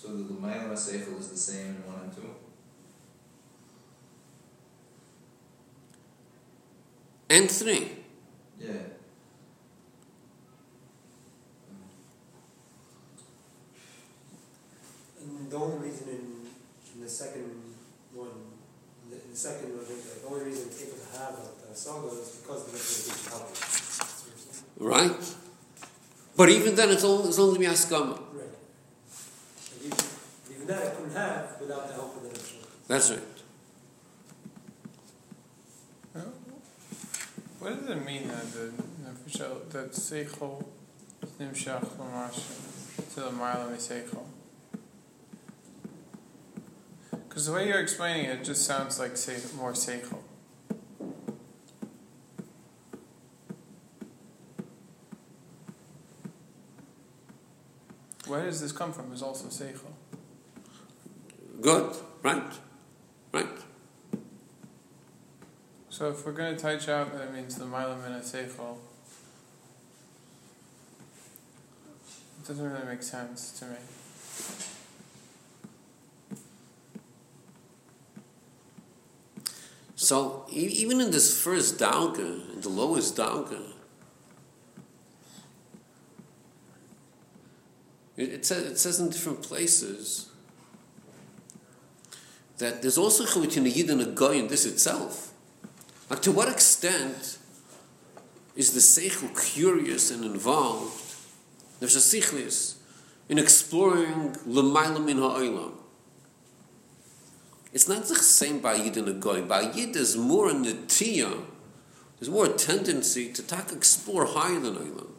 So 0.07 0.13
the 0.85 0.91
L'mayla 0.91 1.05
Maseichel 1.05 1.19
is 1.19 1.27
the 1.29 1.37
same 1.37 1.67
in 1.67 1.83
one 1.85 2.01
and 2.03 2.15
two? 2.15 2.35
And 7.29 7.51
three. 7.51 7.91
Yeah. 8.59 8.71
And 15.19 15.51
the 15.51 15.57
only 15.57 15.89
reason 15.89 16.07
in, 16.07 16.95
in 16.95 17.01
the 17.03 17.09
second 17.09 17.51
one, 18.13 18.29
the, 19.09 19.17
the 19.29 19.35
second 19.35 19.75
one, 19.75 19.85
the 19.85 20.27
only 20.27 20.45
reason 20.45 20.67
it's 20.67 20.81
able 20.83 20.97
to 20.97 21.19
have 21.19 21.33
a, 21.35 21.71
a 21.71 21.75
saga 21.75 22.07
is 22.07 22.37
because 22.41 22.65
the 22.65 22.71
Nefesh 22.71 23.07
L'kis 23.35 24.63
Right? 24.79 25.35
But 26.37 26.49
even 26.49 26.75
then, 26.75 26.91
it's 26.91 27.03
only, 27.03 27.27
it's 27.29 27.39
only 27.39 27.65
askama. 27.65 28.13
Um, 28.13 28.23
Right. 28.33 28.55
And 29.73 29.85
even, 29.85 30.05
even 30.55 30.67
that 30.67 30.83
I 30.83 30.89
couldn't 30.91 31.13
have 31.13 31.59
without 31.59 31.87
the 31.87 31.93
help 31.93 32.15
of 32.15 32.23
the 32.23 32.29
Nefesh 32.29 32.61
L'kis. 32.61 32.76
That's 32.87 33.11
right. 33.11 33.19
What 37.59 37.81
does 37.81 37.89
it 37.89 38.05
mean 38.05 38.27
that 38.29 38.53
the 38.53 38.71
nefesh 39.03 39.71
that 39.71 39.91
seichel 39.91 40.65
nimshach 41.37 41.99
l'mash 41.99 42.39
to 43.13 43.19
the 43.19 43.29
ma'ala 43.31 43.75
seichel? 43.75 44.23
Because 47.27 47.47
the 47.47 47.51
way 47.51 47.67
you're 47.67 47.81
explaining 47.81 48.25
it, 48.25 48.39
it 48.39 48.43
just 48.45 48.65
sounds 48.65 48.99
like 48.99 49.17
say, 49.17 49.35
more 49.57 49.73
seichel. 49.73 50.19
Where 58.27 58.45
does 58.45 58.61
this 58.61 58.71
come 58.71 58.93
from? 58.93 59.11
Is 59.11 59.21
also 59.21 59.47
seichel. 59.47 59.91
Good. 61.59 61.95
Right? 62.23 62.53
So 65.97 66.11
if 66.11 66.23
we're 66.27 66.31
going 66.31 66.55
to 66.55 66.61
touch 66.61 66.89
out, 66.89 67.11
that 67.17 67.33
means 67.33 67.55
the 67.55 67.65
ma'ala 67.65 67.99
min 68.03 68.21
seichel. 68.21 68.77
It 72.39 72.47
doesn't 72.47 72.71
really 72.71 72.85
make 72.85 73.01
sense 73.01 73.57
to 73.57 73.65
me. 73.65 73.77
So 79.95 80.45
even 80.51 81.01
in 81.01 81.09
this 81.09 81.41
first 81.41 81.79
dalga, 81.79 82.53
in 82.53 82.61
the 82.61 82.69
lowest 82.69 83.17
dalga, 83.17 83.71
it, 88.15 88.29
it, 88.29 88.45
says, 88.45 88.65
it 88.65 88.77
says 88.77 88.99
in 88.99 89.09
different 89.09 89.41
places 89.41 90.29
that 92.59 92.83
there's 92.83 92.99
also 92.99 93.41
between 93.41 93.65
a 93.65 93.69
yid 93.69 93.89
and 93.89 94.01
a 94.01 94.11
guy 94.13 94.33
in 94.33 94.47
this 94.47 94.63
itself. 94.67 95.33
Like 96.09 96.21
to 96.21 96.31
what 96.31 96.47
extent 96.47 97.37
is 98.55 98.73
the 98.73 98.79
seichel 98.79 99.29
curious 99.53 100.09
and 100.11 100.23
involved? 100.23 101.03
There's 101.79 101.95
a 101.95 101.99
sichlis 101.99 102.75
in 103.29 103.37
exploring 103.37 104.35
l'mayla 104.45 105.03
min 105.03 105.17
ha'olam. 105.17 105.73
It's 107.73 107.87
not 107.87 108.05
the 108.05 108.15
same 108.15 108.59
by 108.59 108.75
Yid 108.75 108.97
and 108.97 109.07
a 109.09 109.13
Goy. 109.13 109.41
By 109.41 109.71
Yid, 109.71 109.93
there's 109.93 110.17
more 110.17 110.49
in 110.49 110.63
the 110.63 110.73
Tia, 110.87 111.31
there's 112.19 112.29
more 112.29 112.45
a 112.45 112.53
tendency 112.53 113.31
to 113.33 113.43
talk, 113.43 113.71
explore 113.71 114.25
higher 114.25 114.59
than 114.59 114.75
Olam. 114.75 115.09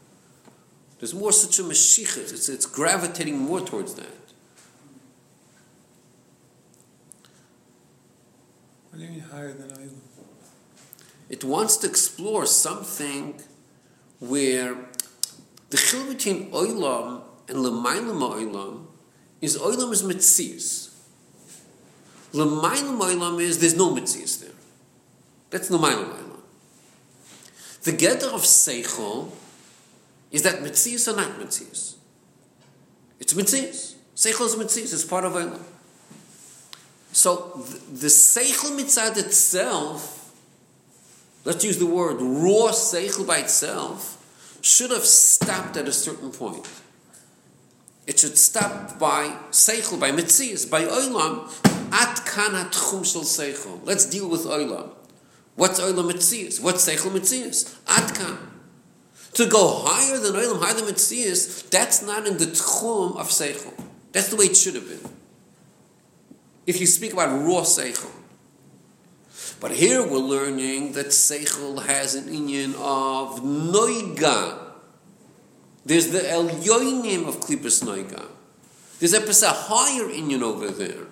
There's 0.99 1.15
more 1.15 1.31
such 1.31 1.61
a 1.61 1.63
Mashiach, 1.63 2.19
it's, 2.19 2.49
it's 2.49 2.67
gravitating 2.67 3.39
more 3.39 3.61
towards 3.61 3.95
that. 3.95 4.07
What 8.91 8.99
do 8.99 9.05
you 9.05 9.11
mean 9.11 9.21
higher 9.21 9.53
than 9.53 9.71
Eilim? 9.71 9.88
It 11.29 11.45
wants 11.45 11.77
to 11.79 11.87
explore 11.87 12.47
something 12.47 13.41
where 14.19 14.77
the 15.71 15.77
chil 15.77 16.09
between 16.09 16.51
Olam 16.51 17.23
and 17.49 17.63
L'maylam 17.63 18.21
Olam 18.21 18.87
is 19.41 19.59
Olam 19.59 19.93
is 19.93 20.03
Metzias. 20.03 20.95
L'maylam 22.33 22.99
Olam 22.99 23.41
is 23.41 23.59
there's 23.59 23.77
no 23.77 23.95
Metzias 23.95 24.41
there. 24.41 24.51
That's 25.51 25.71
L'maylam 25.71 26.11
Olam. 26.15 26.41
The 27.83 27.93
gather 27.93 28.29
of 28.29 28.43
Seichel 28.43 29.31
is 30.31 30.43
that 30.43 30.61
Metzias 30.61 31.13
or 31.13 31.17
not 31.17 31.39
Metzias. 31.39 31.97
It's 33.21 33.35
Metzias. 33.35 33.95
Seichel 34.17 34.47
is 34.47 34.57
Metzias. 34.57 34.95
It's 34.95 35.05
part 35.05 35.25
of 35.25 35.33
Olam. 35.33 35.61
So 37.13 37.63
the, 37.67 37.93
the 37.93 38.07
Seichel 38.07 38.79
Mitzad 38.79 39.19
itself 39.19 40.18
let's 41.49 41.65
use 41.65 41.79
the 41.79 41.87
word 41.87 42.19
raw 42.21 42.71
seichel 42.71 43.27
by 43.27 43.39
itself, 43.39 44.15
should 44.61 44.91
have 44.91 45.05
stopped 45.05 45.77
at 45.79 45.89
a 45.89 45.93
certain 45.93 46.31
point. 46.31 46.69
It 48.07 48.21
should 48.21 48.37
stop 48.37 48.99
by 48.99 49.35
seichel, 49.51 49.99
by 49.99 50.13
mitzias, 50.13 50.71
by 50.71 50.85
oilam, 50.85 51.49
at 51.93 52.25
kana 52.27 52.69
tchum 52.71 53.05
shel 53.11 53.23
seichel. 53.23 53.81
Let's 53.85 54.05
deal 54.05 54.29
with 54.29 54.45
oilam. 54.45 54.91
What's 55.57 55.81
oilam 55.81 56.13
mitzias? 56.13 56.63
What's 56.63 56.87
seichel 56.87 57.11
mitzias? 57.13 57.77
At 57.89 58.15
kan. 58.15 58.39
To 59.33 59.47
go 59.47 59.85
higher 59.87 60.19
than 60.19 60.35
oilam, 60.35 60.61
higher 60.61 60.75
than 60.75 60.85
mitzias, 60.85 61.69
that's 61.71 62.03
not 62.03 62.27
in 62.27 62.37
the 62.37 62.47
tchum 62.47 63.17
of 63.17 63.29
seichel. 63.29 63.73
That's 64.13 64.29
the 64.29 64.37
way 64.37 64.45
it 64.47 64.57
should 64.57 64.75
have 64.75 64.87
been. 64.87 65.11
if 66.69 66.79
you 66.79 66.87
speak 66.87 67.15
about 67.15 67.31
raw 67.47 67.63
seichel. 67.63 68.11
But 69.61 69.73
here 69.73 70.07
we're 70.07 70.19
learning 70.19 70.93
that 70.93 71.07
seichel 71.07 71.85
has 71.85 72.15
an 72.15 72.25
inyan 72.25 72.75
of 72.75 73.41
noiga. 73.43 74.59
There's 75.85 76.09
the 76.09 76.21
elyoinim 76.21 77.27
of 77.27 77.41
klipas 77.41 77.83
noiga. 77.83 78.27
There's 79.01 79.15
a 79.15 79.21
pesa 79.21 79.49
higher 79.51 80.07
inyan 80.07 80.43
over 80.43 80.71
there. 80.71 81.07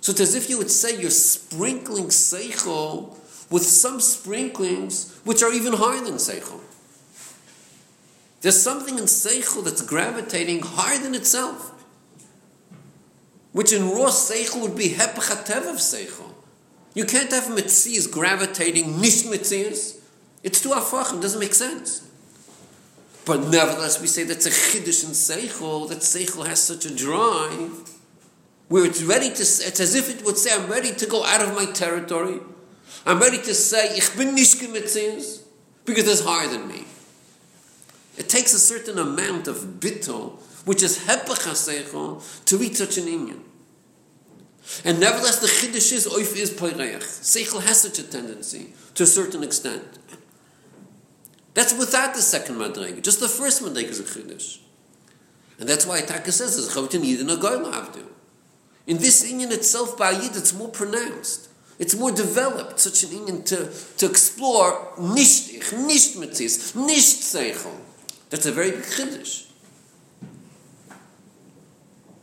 So 0.00 0.12
it's 0.12 0.20
as 0.20 0.34
if 0.34 0.50
you 0.50 0.58
would 0.58 0.70
say 0.70 1.00
you're 1.00 1.10
sprinkling 1.10 2.06
seichel 2.06 3.16
with 3.50 3.62
some 3.62 4.00
sprinklings 4.00 5.16
which 5.24 5.42
are 5.42 5.52
even 5.52 5.74
higher 5.74 6.00
than 6.00 6.14
seichel. 6.14 6.60
There's 8.40 8.60
something 8.60 8.98
in 8.98 9.04
seichel 9.04 9.62
that's 9.62 9.82
gravitating 9.82 10.62
higher 10.62 10.98
than 10.98 11.14
itself, 11.14 11.74
which 13.52 13.72
in 13.72 13.90
raw 13.90 14.08
seichel 14.08 14.62
would 14.62 14.76
be 14.76 14.90
hepachatev 14.90 15.68
of 15.68 15.76
seichel. 15.76 16.29
You 16.94 17.04
can't 17.04 17.30
have 17.30 17.44
mitzias 17.44 18.10
gravitating 18.10 19.00
nish. 19.00 19.24
It's 20.42 20.60
too 20.60 20.70
afachim, 20.70 21.18
it 21.18 21.22
doesn't 21.22 21.40
make 21.40 21.54
sense. 21.54 22.08
But 23.24 23.48
nevertheless, 23.48 24.00
we 24.00 24.06
say 24.06 24.24
that's 24.24 24.46
a 24.46 24.50
chiddush 24.50 25.04
in 25.04 25.10
seichel, 25.10 25.88
that 25.88 25.98
seichel 25.98 26.46
has 26.46 26.62
such 26.62 26.86
a 26.86 26.94
drive, 26.94 27.90
where 28.68 28.84
it's 28.84 29.02
ready 29.02 29.28
to, 29.28 29.42
it's 29.42 29.78
as 29.80 29.94
if 29.94 30.08
it 30.08 30.24
would 30.24 30.38
say, 30.38 30.50
I'm 30.52 30.70
ready 30.70 30.92
to 30.92 31.06
go 31.06 31.24
out 31.24 31.42
of 31.42 31.54
my 31.54 31.66
territory. 31.66 32.40
I'm 33.06 33.20
ready 33.20 33.38
to 33.38 33.54
say, 33.54 33.96
ich 33.96 34.16
bin 34.16 34.34
nicht 34.34 34.60
mitzias, 34.60 35.42
because 35.84 36.08
it's 36.08 36.24
higher 36.24 36.48
than 36.48 36.66
me. 36.66 36.86
It 38.16 38.28
takes 38.28 38.52
a 38.52 38.58
certain 38.58 38.98
amount 38.98 39.46
of 39.48 39.78
bittul, 39.80 40.40
which 40.66 40.82
is 40.82 41.06
hepach 41.06 42.44
to 42.46 42.58
reach 42.58 42.76
such 42.76 42.98
an 42.98 43.04
inyan. 43.04 43.40
And 44.84 45.00
nevertheless, 45.00 45.40
the 45.40 45.46
chiddush 45.46 45.92
is 45.92 46.06
oif 46.06 46.36
is 46.36 46.50
poireach. 46.50 47.02
Seichel 47.02 47.62
has 47.62 47.80
such 47.80 47.98
a 47.98 48.02
tendency 48.02 48.72
to 48.94 49.02
a 49.02 49.06
certain 49.06 49.42
extent. 49.42 49.98
That's 51.54 51.76
without 51.76 52.14
the 52.14 52.22
second 52.22 52.56
madrega. 52.56 53.02
Just 53.02 53.20
the 53.20 53.28
first 53.28 53.62
madrega 53.62 53.88
is 53.88 54.00
a 54.00 54.04
chiddush. 54.04 54.58
And 55.58 55.68
that's 55.68 55.86
why 55.86 56.00
Taka 56.00 56.32
says 56.32 56.56
there's 56.56 56.74
chavitin 56.74 57.04
yid 57.04 57.20
and 57.20 57.30
a 57.30 57.36
goy 57.36 57.58
In 58.86 58.98
this 58.98 59.30
inyan 59.30 59.50
itself, 59.50 59.98
by 59.98 60.12
yid, 60.12 60.36
it's 60.36 60.54
more 60.54 60.68
pronounced. 60.68 61.48
It's 61.78 61.94
more 61.96 62.12
developed, 62.12 62.78
such 62.80 63.02
an 63.04 63.10
inyan 63.10 63.44
to, 63.46 63.70
to 63.98 64.06
explore 64.06 64.92
nicht 64.98 65.50
ich, 65.50 65.72
nicht 65.72 66.16
mitzis, 66.16 66.74
nicht 66.74 67.22
seichel. 67.22 67.74
That's 68.30 68.46
a 68.46 68.52
very 68.52 68.70
big 68.70 68.84
chiddush. 68.84 69.49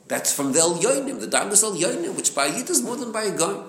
That's 0.07 0.33
from 0.33 0.53
the 0.53 0.59
El 0.59 0.77
Yoinim, 0.77 1.19
the 1.19 1.27
Dardas 1.27 1.63
El 1.63 1.75
Yoinim, 1.75 2.15
which 2.15 2.33
by 2.33 2.47
Yid 2.47 2.69
is 2.69 2.81
more 2.81 2.95
than 2.95 3.11
by 3.11 3.23
a 3.23 3.37
guy. 3.37 3.61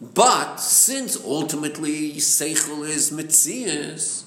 But 0.00 0.56
since 0.56 1.22
ultimately 1.22 2.14
Seichel 2.14 2.88
is 2.88 3.10
Mitzias, 3.10 4.24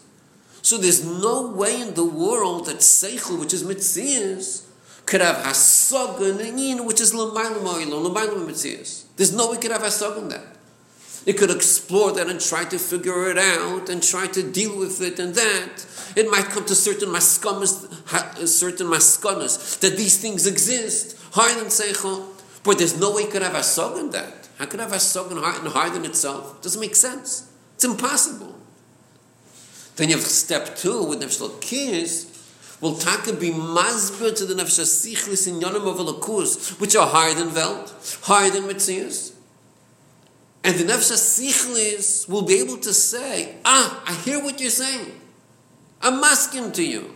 so 0.62 0.78
there's 0.78 1.04
no 1.04 1.48
way 1.48 1.82
in 1.82 1.96
the 1.96 2.06
world 2.06 2.68
that 2.68 2.78
Seichel, 2.78 3.40
which 3.40 3.54
is 3.54 3.64
Mitzias, 3.64 4.68
could 5.06 5.22
have 5.22 5.38
Hasogan 5.38 6.40
and 6.40 6.86
which 6.86 7.02
is 7.02 7.14
Lamaylam 7.14 7.66
Oilon, 7.66 8.14
Lamaylam 8.14 8.48
Mitzias. 8.48 9.06
There's 9.18 9.36
no 9.36 9.52
way 9.52 9.58
could 9.58 9.72
have 9.72 9.82
Hasogan 9.82 10.30
that. 10.30 10.46
It 11.26 11.34
could 11.34 11.52
explore 11.52 12.12
that 12.14 12.30
and 12.30 12.40
try 12.40 12.66
to 12.66 12.78
figure 12.78 13.30
it 13.30 13.38
out 13.38 13.90
and 13.90 14.04
try 14.04 14.28
to 14.28 14.44
deal 14.44 14.78
with 14.78 15.02
it 15.02 15.20
and 15.20 15.34
that. 15.36 15.86
It 16.16 16.30
might 16.30 16.46
come 16.46 16.66
to 16.66 16.76
certain 16.76 17.10
maskamas, 17.10 18.48
certain 18.48 18.88
maskanas 18.88 19.80
that 19.80 19.98
these 19.98 20.18
things 20.18 20.48
exist, 20.48 21.18
than 21.56 21.66
seichel, 21.66 22.26
but 22.64 22.78
there's 22.78 23.00
no 23.00 23.16
way 23.16 23.24
it 23.24 23.32
could 23.32 23.42
have 23.42 23.56
a 23.56 24.00
in 24.00 24.12
that. 24.12 24.50
How 24.58 24.66
could 24.66 24.80
have 24.80 24.94
a 24.94 24.98
sog 24.98 25.32
in 25.32 25.72
higher 25.72 25.90
than 25.90 26.06
itself? 26.06 26.58
It 26.58 26.64
doesn't 26.64 26.80
make 26.80 26.96
sense. 26.96 27.52
It's 27.76 27.84
impossible. 27.84 28.56
Then 29.96 30.10
you 30.10 30.16
have 30.16 30.26
step 30.26 30.76
two 30.76 31.04
with 31.04 31.22
nefesh 31.22 31.62
kis. 31.62 32.30
Will 32.82 32.96
taka 32.96 33.34
be 33.34 33.50
mazber 33.52 34.36
to 34.36 34.46
the 34.46 34.54
nefesh 34.54 34.82
sichlis 34.82 35.48
in 35.48 35.60
yonim 35.60 35.88
of 35.88 35.98
alakus, 35.98 36.80
which 36.80 36.96
are 36.96 37.08
higher 37.08 37.34
than 37.34 37.50
velt, 37.50 38.20
higher 38.24 38.50
than 38.50 38.64
mitzias. 38.64 39.34
And 40.64 40.76
the 40.78 40.86
Nefesh 40.86 41.12
Sichlis 41.12 42.30
will 42.30 42.44
be 42.44 42.56
able 42.56 42.78
to 42.78 42.94
say, 42.94 43.58
Ah, 43.66 44.02
I 44.08 44.14
hear 44.24 44.42
what 44.42 44.62
you're 44.62 44.70
saying. 44.70 45.20
I'm 46.04 46.24
asking 46.24 46.74
to 46.74 46.84
you. 46.84 47.16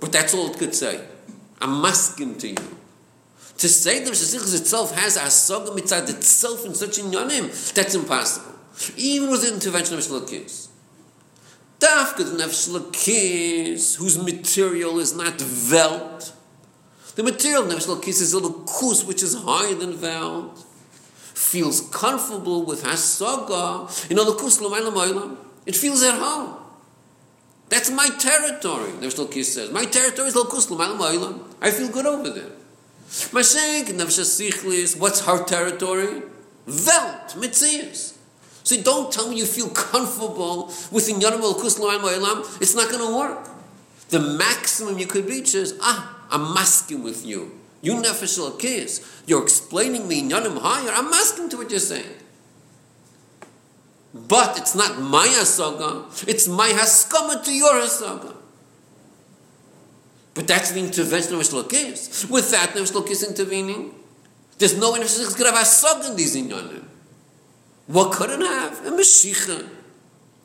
But 0.00 0.12
that's 0.12 0.34
all 0.34 0.50
it 0.50 0.58
could 0.58 0.74
say. 0.74 1.00
I'm 1.60 1.84
asking 1.84 2.38
to 2.38 2.48
you. 2.48 2.56
To 3.58 3.68
say 3.68 4.02
the 4.02 4.10
Nefesh 4.10 4.58
itself 4.58 4.94
has 4.96 5.16
a 5.16 5.20
Asogam 5.20 5.76
mitzad 5.78 6.08
itself 6.08 6.64
in 6.64 6.74
such 6.74 6.98
a 6.98 7.02
yonim, 7.02 7.74
that's 7.74 7.94
impossible. 7.94 8.54
Even 8.96 9.30
with 9.30 9.42
the 9.42 9.52
intervention 9.52 9.94
of 9.98 10.00
Shalakis. 10.00 10.68
Dafka 11.78 12.18
the 12.18 12.42
Nefesh 12.42 12.70
Lakis, 12.70 13.96
whose 13.96 14.18
material 14.22 14.98
is 14.98 15.14
not 15.14 15.34
Velt. 15.38 16.32
The 17.16 17.22
material 17.22 17.64
of 17.64 17.68
Nefesh 17.68 18.08
is 18.08 18.32
a 18.32 18.38
little 18.38 18.64
kus, 18.64 19.04
which 19.04 19.22
is 19.22 19.34
higher 19.34 19.74
than 19.74 19.92
Velt 19.92 20.64
feels 21.40 21.88
comfortable 21.90 22.64
with 22.64 22.84
Hasaga, 22.84 24.08
you 24.10 24.14
know, 24.14 24.24
the 24.24 25.36
it 25.66 25.74
feels 25.74 26.02
at 26.02 26.14
home. 26.18 26.59
That's 27.70 27.90
my 27.90 28.08
territory, 28.18 28.90
the 29.00 29.06
Shlokis 29.06 29.44
says. 29.44 29.70
My 29.70 29.84
territory 29.84 30.28
is 30.28 30.34
Lokus 30.34 30.68
I 31.62 31.70
feel 31.70 31.88
good 31.88 32.04
over 32.04 32.28
there. 32.28 32.50
Mashek, 33.08 33.86
Nefesh 33.86 34.98
what's 34.98 35.24
her 35.24 35.44
territory? 35.44 36.22
Welt, 36.66 37.36
Mitzias. 37.38 38.16
So 38.64 38.80
don't 38.82 39.12
tell 39.12 39.30
me 39.30 39.36
you 39.36 39.46
feel 39.46 39.70
comfortable 39.70 40.66
with 40.90 41.06
the 41.06 41.12
Inyanim 41.12 41.40
Lokus 41.40 42.60
It's 42.60 42.74
not 42.74 42.90
going 42.90 43.06
to 43.06 43.16
work. 43.16 43.48
The 44.10 44.20
maximum 44.20 44.98
you 44.98 45.06
could 45.06 45.26
reach 45.26 45.54
is, 45.54 45.78
ah, 45.80 46.26
I'm 46.30 46.52
masking 46.52 47.04
with 47.04 47.24
you. 47.24 47.52
You 47.82 47.94
nefesh 47.94 48.58
kiss. 48.58 49.22
You're 49.26 49.42
explaining 49.42 50.06
me 50.06 50.28
nyanim 50.28 50.58
higher. 50.60 50.90
I'm 50.90 51.12
asking 51.12 51.48
to 51.50 51.56
what 51.58 51.70
you're 51.70 51.80
saying. 51.80 52.19
But 54.12 54.58
it's 54.58 54.74
not 54.74 55.00
my 55.00 55.26
hasaga. 55.26 56.28
It's 56.28 56.48
my 56.48 56.68
haskama 56.68 57.44
to 57.44 57.52
your 57.52 57.74
hasaga. 57.74 58.34
But 60.34 60.46
that's 60.46 60.72
the 60.72 60.80
intervention 60.80 61.34
of 61.34 61.40
Nefesh 61.42 62.30
With 62.30 62.50
that, 62.50 62.70
Nefesh 62.70 63.28
intervening, 63.28 63.94
there's 64.58 64.78
no 64.78 64.92
way 64.92 65.00
Nefesh 65.00 65.36
could 65.36 65.46
have 65.46 65.54
hasaga 65.54 66.10
in 66.10 66.16
these 66.16 66.36
inyanim. 66.36 66.84
What 67.86 68.12
could 68.12 68.30
it 68.30 68.40
have? 68.40 68.86
A 68.86 68.90
Mashiach. 68.90 69.68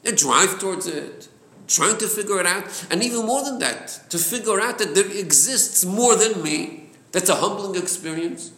A 0.06 0.12
drive 0.12 0.60
towards 0.60 0.88
it. 0.88 1.28
Trying 1.68 1.98
to 1.98 2.08
figure 2.08 2.40
it 2.40 2.46
out. 2.46 2.88
And 2.92 3.04
even 3.04 3.26
more 3.26 3.44
than 3.44 3.60
that, 3.60 4.00
to 4.10 4.18
figure 4.18 4.60
out 4.62 4.78
that 4.78 4.94
there 4.94 5.10
exists 5.10 5.84
more 5.86 6.16
than 6.16 6.44
me 6.44 6.86
that's 7.16 7.30
a 7.30 7.36
humbling 7.36 7.82
experience. 7.82 8.52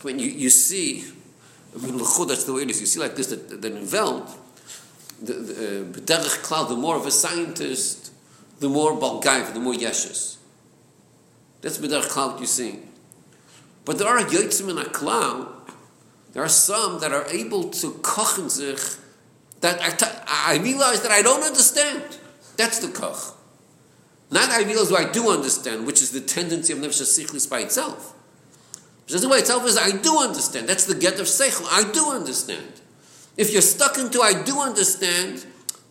When 0.00 0.18
you, 0.18 0.28
you 0.28 0.48
see, 0.48 1.04
I 1.74 1.86
mean, 1.86 1.98
that's 1.98 2.44
the 2.44 2.52
way 2.52 2.62
it 2.62 2.70
is. 2.70 2.80
You 2.80 2.86
see 2.86 3.00
like 3.00 3.16
this, 3.16 3.28
that, 3.28 3.62
that 3.62 3.72
in 3.72 3.90
Welt, 3.90 4.30
the, 5.22 5.32
the, 5.32 6.14
uh, 6.54 6.64
the 6.68 6.76
more 6.76 6.96
of 6.96 7.06
a 7.06 7.10
scientist, 7.10 8.12
the 8.60 8.68
more 8.68 8.92
Balgaiv, 8.92 9.52
the 9.54 9.60
more 9.60 9.74
Yeshus. 9.74 10.36
That's 11.60 11.78
B'derech 11.78 12.04
Klal 12.04 12.40
you 12.40 12.46
see. 12.46 12.78
But 13.84 13.98
there 13.98 14.08
are 14.08 14.18
Yotzim 14.18 14.70
in 14.70 14.78
a 14.78 14.84
Klal, 14.84 15.48
there 16.32 16.42
are 16.42 16.48
some 16.48 17.00
that 17.00 17.12
are 17.12 17.26
able 17.28 17.70
to 17.70 17.90
kochen 17.90 18.50
sich, 18.50 18.98
that 19.60 19.80
I, 19.82 19.90
t- 19.90 20.18
I 20.28 20.60
realize 20.62 21.02
that 21.02 21.10
I 21.10 21.22
don't 21.22 21.42
understand. 21.42 22.18
That's 22.56 22.78
the 22.78 22.88
koch. 22.88 23.34
Not 24.30 24.50
I 24.50 24.62
realize 24.62 24.90
what 24.90 25.06
I 25.06 25.10
do 25.10 25.30
understand, 25.30 25.86
which 25.86 26.02
is 26.02 26.10
the 26.10 26.20
tendency 26.20 26.72
of 26.72 26.78
Nefesh 26.80 27.50
by 27.50 27.60
itself. 27.60 28.14
The 29.08 29.26
way 29.28 29.38
itself 29.38 29.66
is, 29.66 29.78
I 29.78 29.90
do 29.90 30.18
understand. 30.18 30.68
That's 30.68 30.84
the 30.84 30.94
get 30.94 31.18
of 31.18 31.26
Seichel. 31.26 31.66
I 31.70 31.90
do 31.92 32.10
understand. 32.10 32.80
If 33.38 33.52
you're 33.52 33.62
stuck 33.62 33.96
into 33.96 34.20
I 34.20 34.42
do 34.42 34.60
understand, 34.60 35.46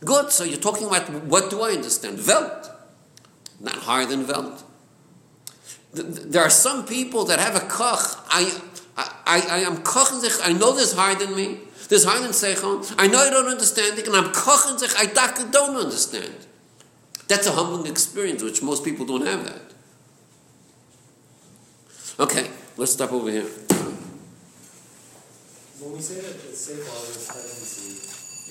good. 0.06 0.32
So 0.32 0.44
you're 0.44 0.60
talking 0.60 0.86
about 0.86 1.10
what 1.24 1.50
do 1.50 1.62
I 1.62 1.72
understand? 1.72 2.20
Welt. 2.28 2.70
Not 3.60 3.76
higher 3.76 4.06
than 4.06 4.28
Welt. 4.28 4.64
There 5.94 6.44
are 6.44 6.50
some 6.50 6.86
people 6.86 7.26
that 7.26 7.40
have 7.40 7.56
a 7.56 7.62
koch. 7.62 8.20
I, 8.30 8.62
I, 8.96 9.42
I 9.50 9.58
am 9.60 9.78
kochen 9.78 10.22
sich. 10.22 10.34
I 10.44 10.54
know 10.54 10.76
this 10.76 10.94
higher 10.94 11.16
than 11.16 11.36
me. 11.36 11.60
This 11.90 12.04
higher 12.04 12.20
than 12.20 12.32
Seichel. 12.32 12.94
I 13.00 13.08
know 13.08 13.20
I 13.20 13.30
don't 13.32 13.48
understand 13.48 13.98
it, 13.98 14.06
and 14.06 14.16
I'm 14.16 14.32
kochen 14.32 14.78
sich. 14.78 14.92
I 14.96 15.06
don't 15.52 15.76
understand. 15.76 16.36
That's 17.28 17.48
a 17.48 17.52
humbling 17.52 17.90
experience, 17.90 18.44
which 18.44 18.62
most 18.62 18.86
people 18.86 19.06
don't 19.06 19.26
have 19.26 19.44
that. 19.46 19.62
Okay, 22.20 22.50
let's 22.78 22.94
stop 22.94 23.12
over 23.12 23.30
here. 23.30 23.44
When 25.80 25.94
we 25.94 26.00
say 26.02 26.22
that 26.22 26.34
the 26.42 26.50
seichel 26.54 27.10
is 27.10 27.28
tendency, 27.28 27.90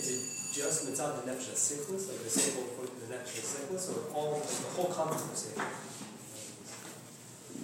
is 0.01 0.07
it 0.15 0.21
just 0.55 0.87
mitzad 0.87 1.25
the 1.25 1.31
nefesh 1.33 1.55
sichlis, 1.55 2.09
like 2.09 2.21
the 2.23 2.31
seichel 2.31 2.67
for 2.77 2.87
the 2.87 3.07
nefesh 3.13 3.43
sichlis, 3.43 3.91
or 3.91 4.15
all 4.15 4.33
like 4.33 4.43
the 4.47 4.69
whole 4.77 4.91
concept 4.93 5.31
of 5.33 5.37
seichel? 5.37 5.65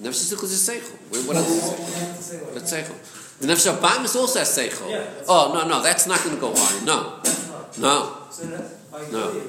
Nefesh 0.00 0.32
Sichlis 0.32 0.44
is 0.44 0.68
Seichel. 0.68 1.26
What 1.28 1.36
else 1.36 1.48
is 1.50 1.62
Seichel? 1.62 2.16
You 2.16 2.22
say 2.22 2.40
like 2.44 2.54
That's 2.54 2.72
Seichel. 2.72 3.38
The 3.40 3.46
Nefesh 3.46 3.68
Abayim 3.76 4.16
also 4.16 4.38
has 4.38 4.48
Seichel. 4.56 4.90
Yeah, 4.90 5.04
Oh, 5.28 5.52
no, 5.54 5.68
no, 5.68 5.82
that's 5.82 6.06
not 6.06 6.18
going 6.24 6.34
to 6.34 6.40
go 6.40 6.48
on. 6.48 6.84
No, 6.84 7.20
That's 7.22 7.48
not. 7.48 7.78
no. 7.78 8.16
So 8.30 8.46
No. 9.12 9.42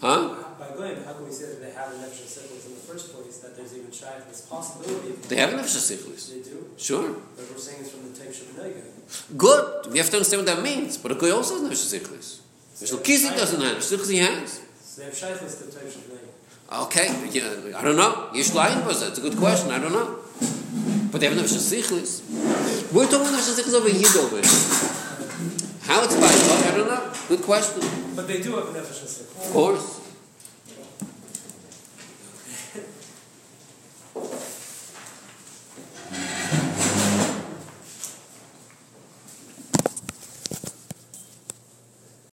Huh? 0.00 0.34
by 0.58 0.68
Goyim, 0.76 1.02
how 1.04 1.12
can 1.14 1.24
we 1.26 1.32
say 1.32 1.46
that 1.46 1.60
they 1.62 1.70
have 1.72 1.90
syphilis 1.90 2.66
in 2.66 2.74
the 2.74 2.77
first 2.88 3.12
place, 3.14 3.36
that 3.38 3.52
there's 3.56 3.76
even 3.76 3.92
shy 3.92 4.14
this 4.28 4.40
possibility? 4.42 5.12
They 5.28 5.36
have 5.36 5.50
Nefesh 5.50 5.76
Sichlis. 5.88 6.22
They 6.32 6.40
do, 6.50 6.56
Sure. 6.76 7.08
but 7.36 7.44
we're 7.50 7.58
saying 7.66 7.80
it's 7.82 7.90
from 7.90 8.02
the 8.08 8.14
type 8.18 8.32
Shabbanega. 8.38 8.82
Good. 9.36 9.92
We 9.92 9.98
have 9.98 10.10
to 10.10 10.16
understand 10.18 10.40
what 10.42 10.50
that 10.52 10.62
means. 10.62 10.96
But 10.96 11.12
a 11.12 11.14
guy 11.14 11.30
also 11.30 11.52
has 11.58 11.62
Nefesh 11.64 11.84
Sichlis. 11.92 12.28
Mishal 12.80 13.00
Kizik 13.06 13.36
doesn't 13.36 13.60
have. 13.60 13.78
Sichlis 13.78 14.10
he 14.10 14.18
has. 14.18 14.60
So 14.82 15.00
they 15.00 15.06
have 15.08 15.16
shaykhs 15.16 15.54
to 15.60 15.64
type 15.74 15.88
Shabbanega. 15.94 16.84
Okay, 16.84 17.08
yeah, 17.32 17.78
I 17.78 17.82
don't 17.84 17.96
know. 17.96 18.28
Yesh 18.34 18.52
Lain 18.54 18.84
was 18.84 19.02
It's 19.02 19.18
a 19.18 19.22
good 19.22 19.36
question. 19.36 19.70
I 19.70 19.78
don't 19.78 19.92
know. 19.92 20.08
But 21.10 21.20
they 21.20 21.28
have 21.28 21.36
Nefesh 21.36 21.60
Sichlis. 21.72 22.12
We're 22.92 23.04
talking 23.04 23.28
about 23.28 23.34
Nefesh 23.38 23.58
Sichlis 23.58 23.74
over 23.80 23.88
here, 24.00 24.12
over 24.24 24.40
How 25.88 26.04
it's 26.04 26.14
by 26.14 26.32
God, 26.46 26.60
I 26.68 26.76
don't 26.76 26.88
know. 26.88 27.12
Good 27.28 27.42
question. 27.42 27.80
But 28.16 28.26
they 28.26 28.40
do 28.40 28.56
have 28.56 28.68
an 28.68 28.74
nefesh 28.74 29.20
Of 29.20 29.52
course. 29.52 29.97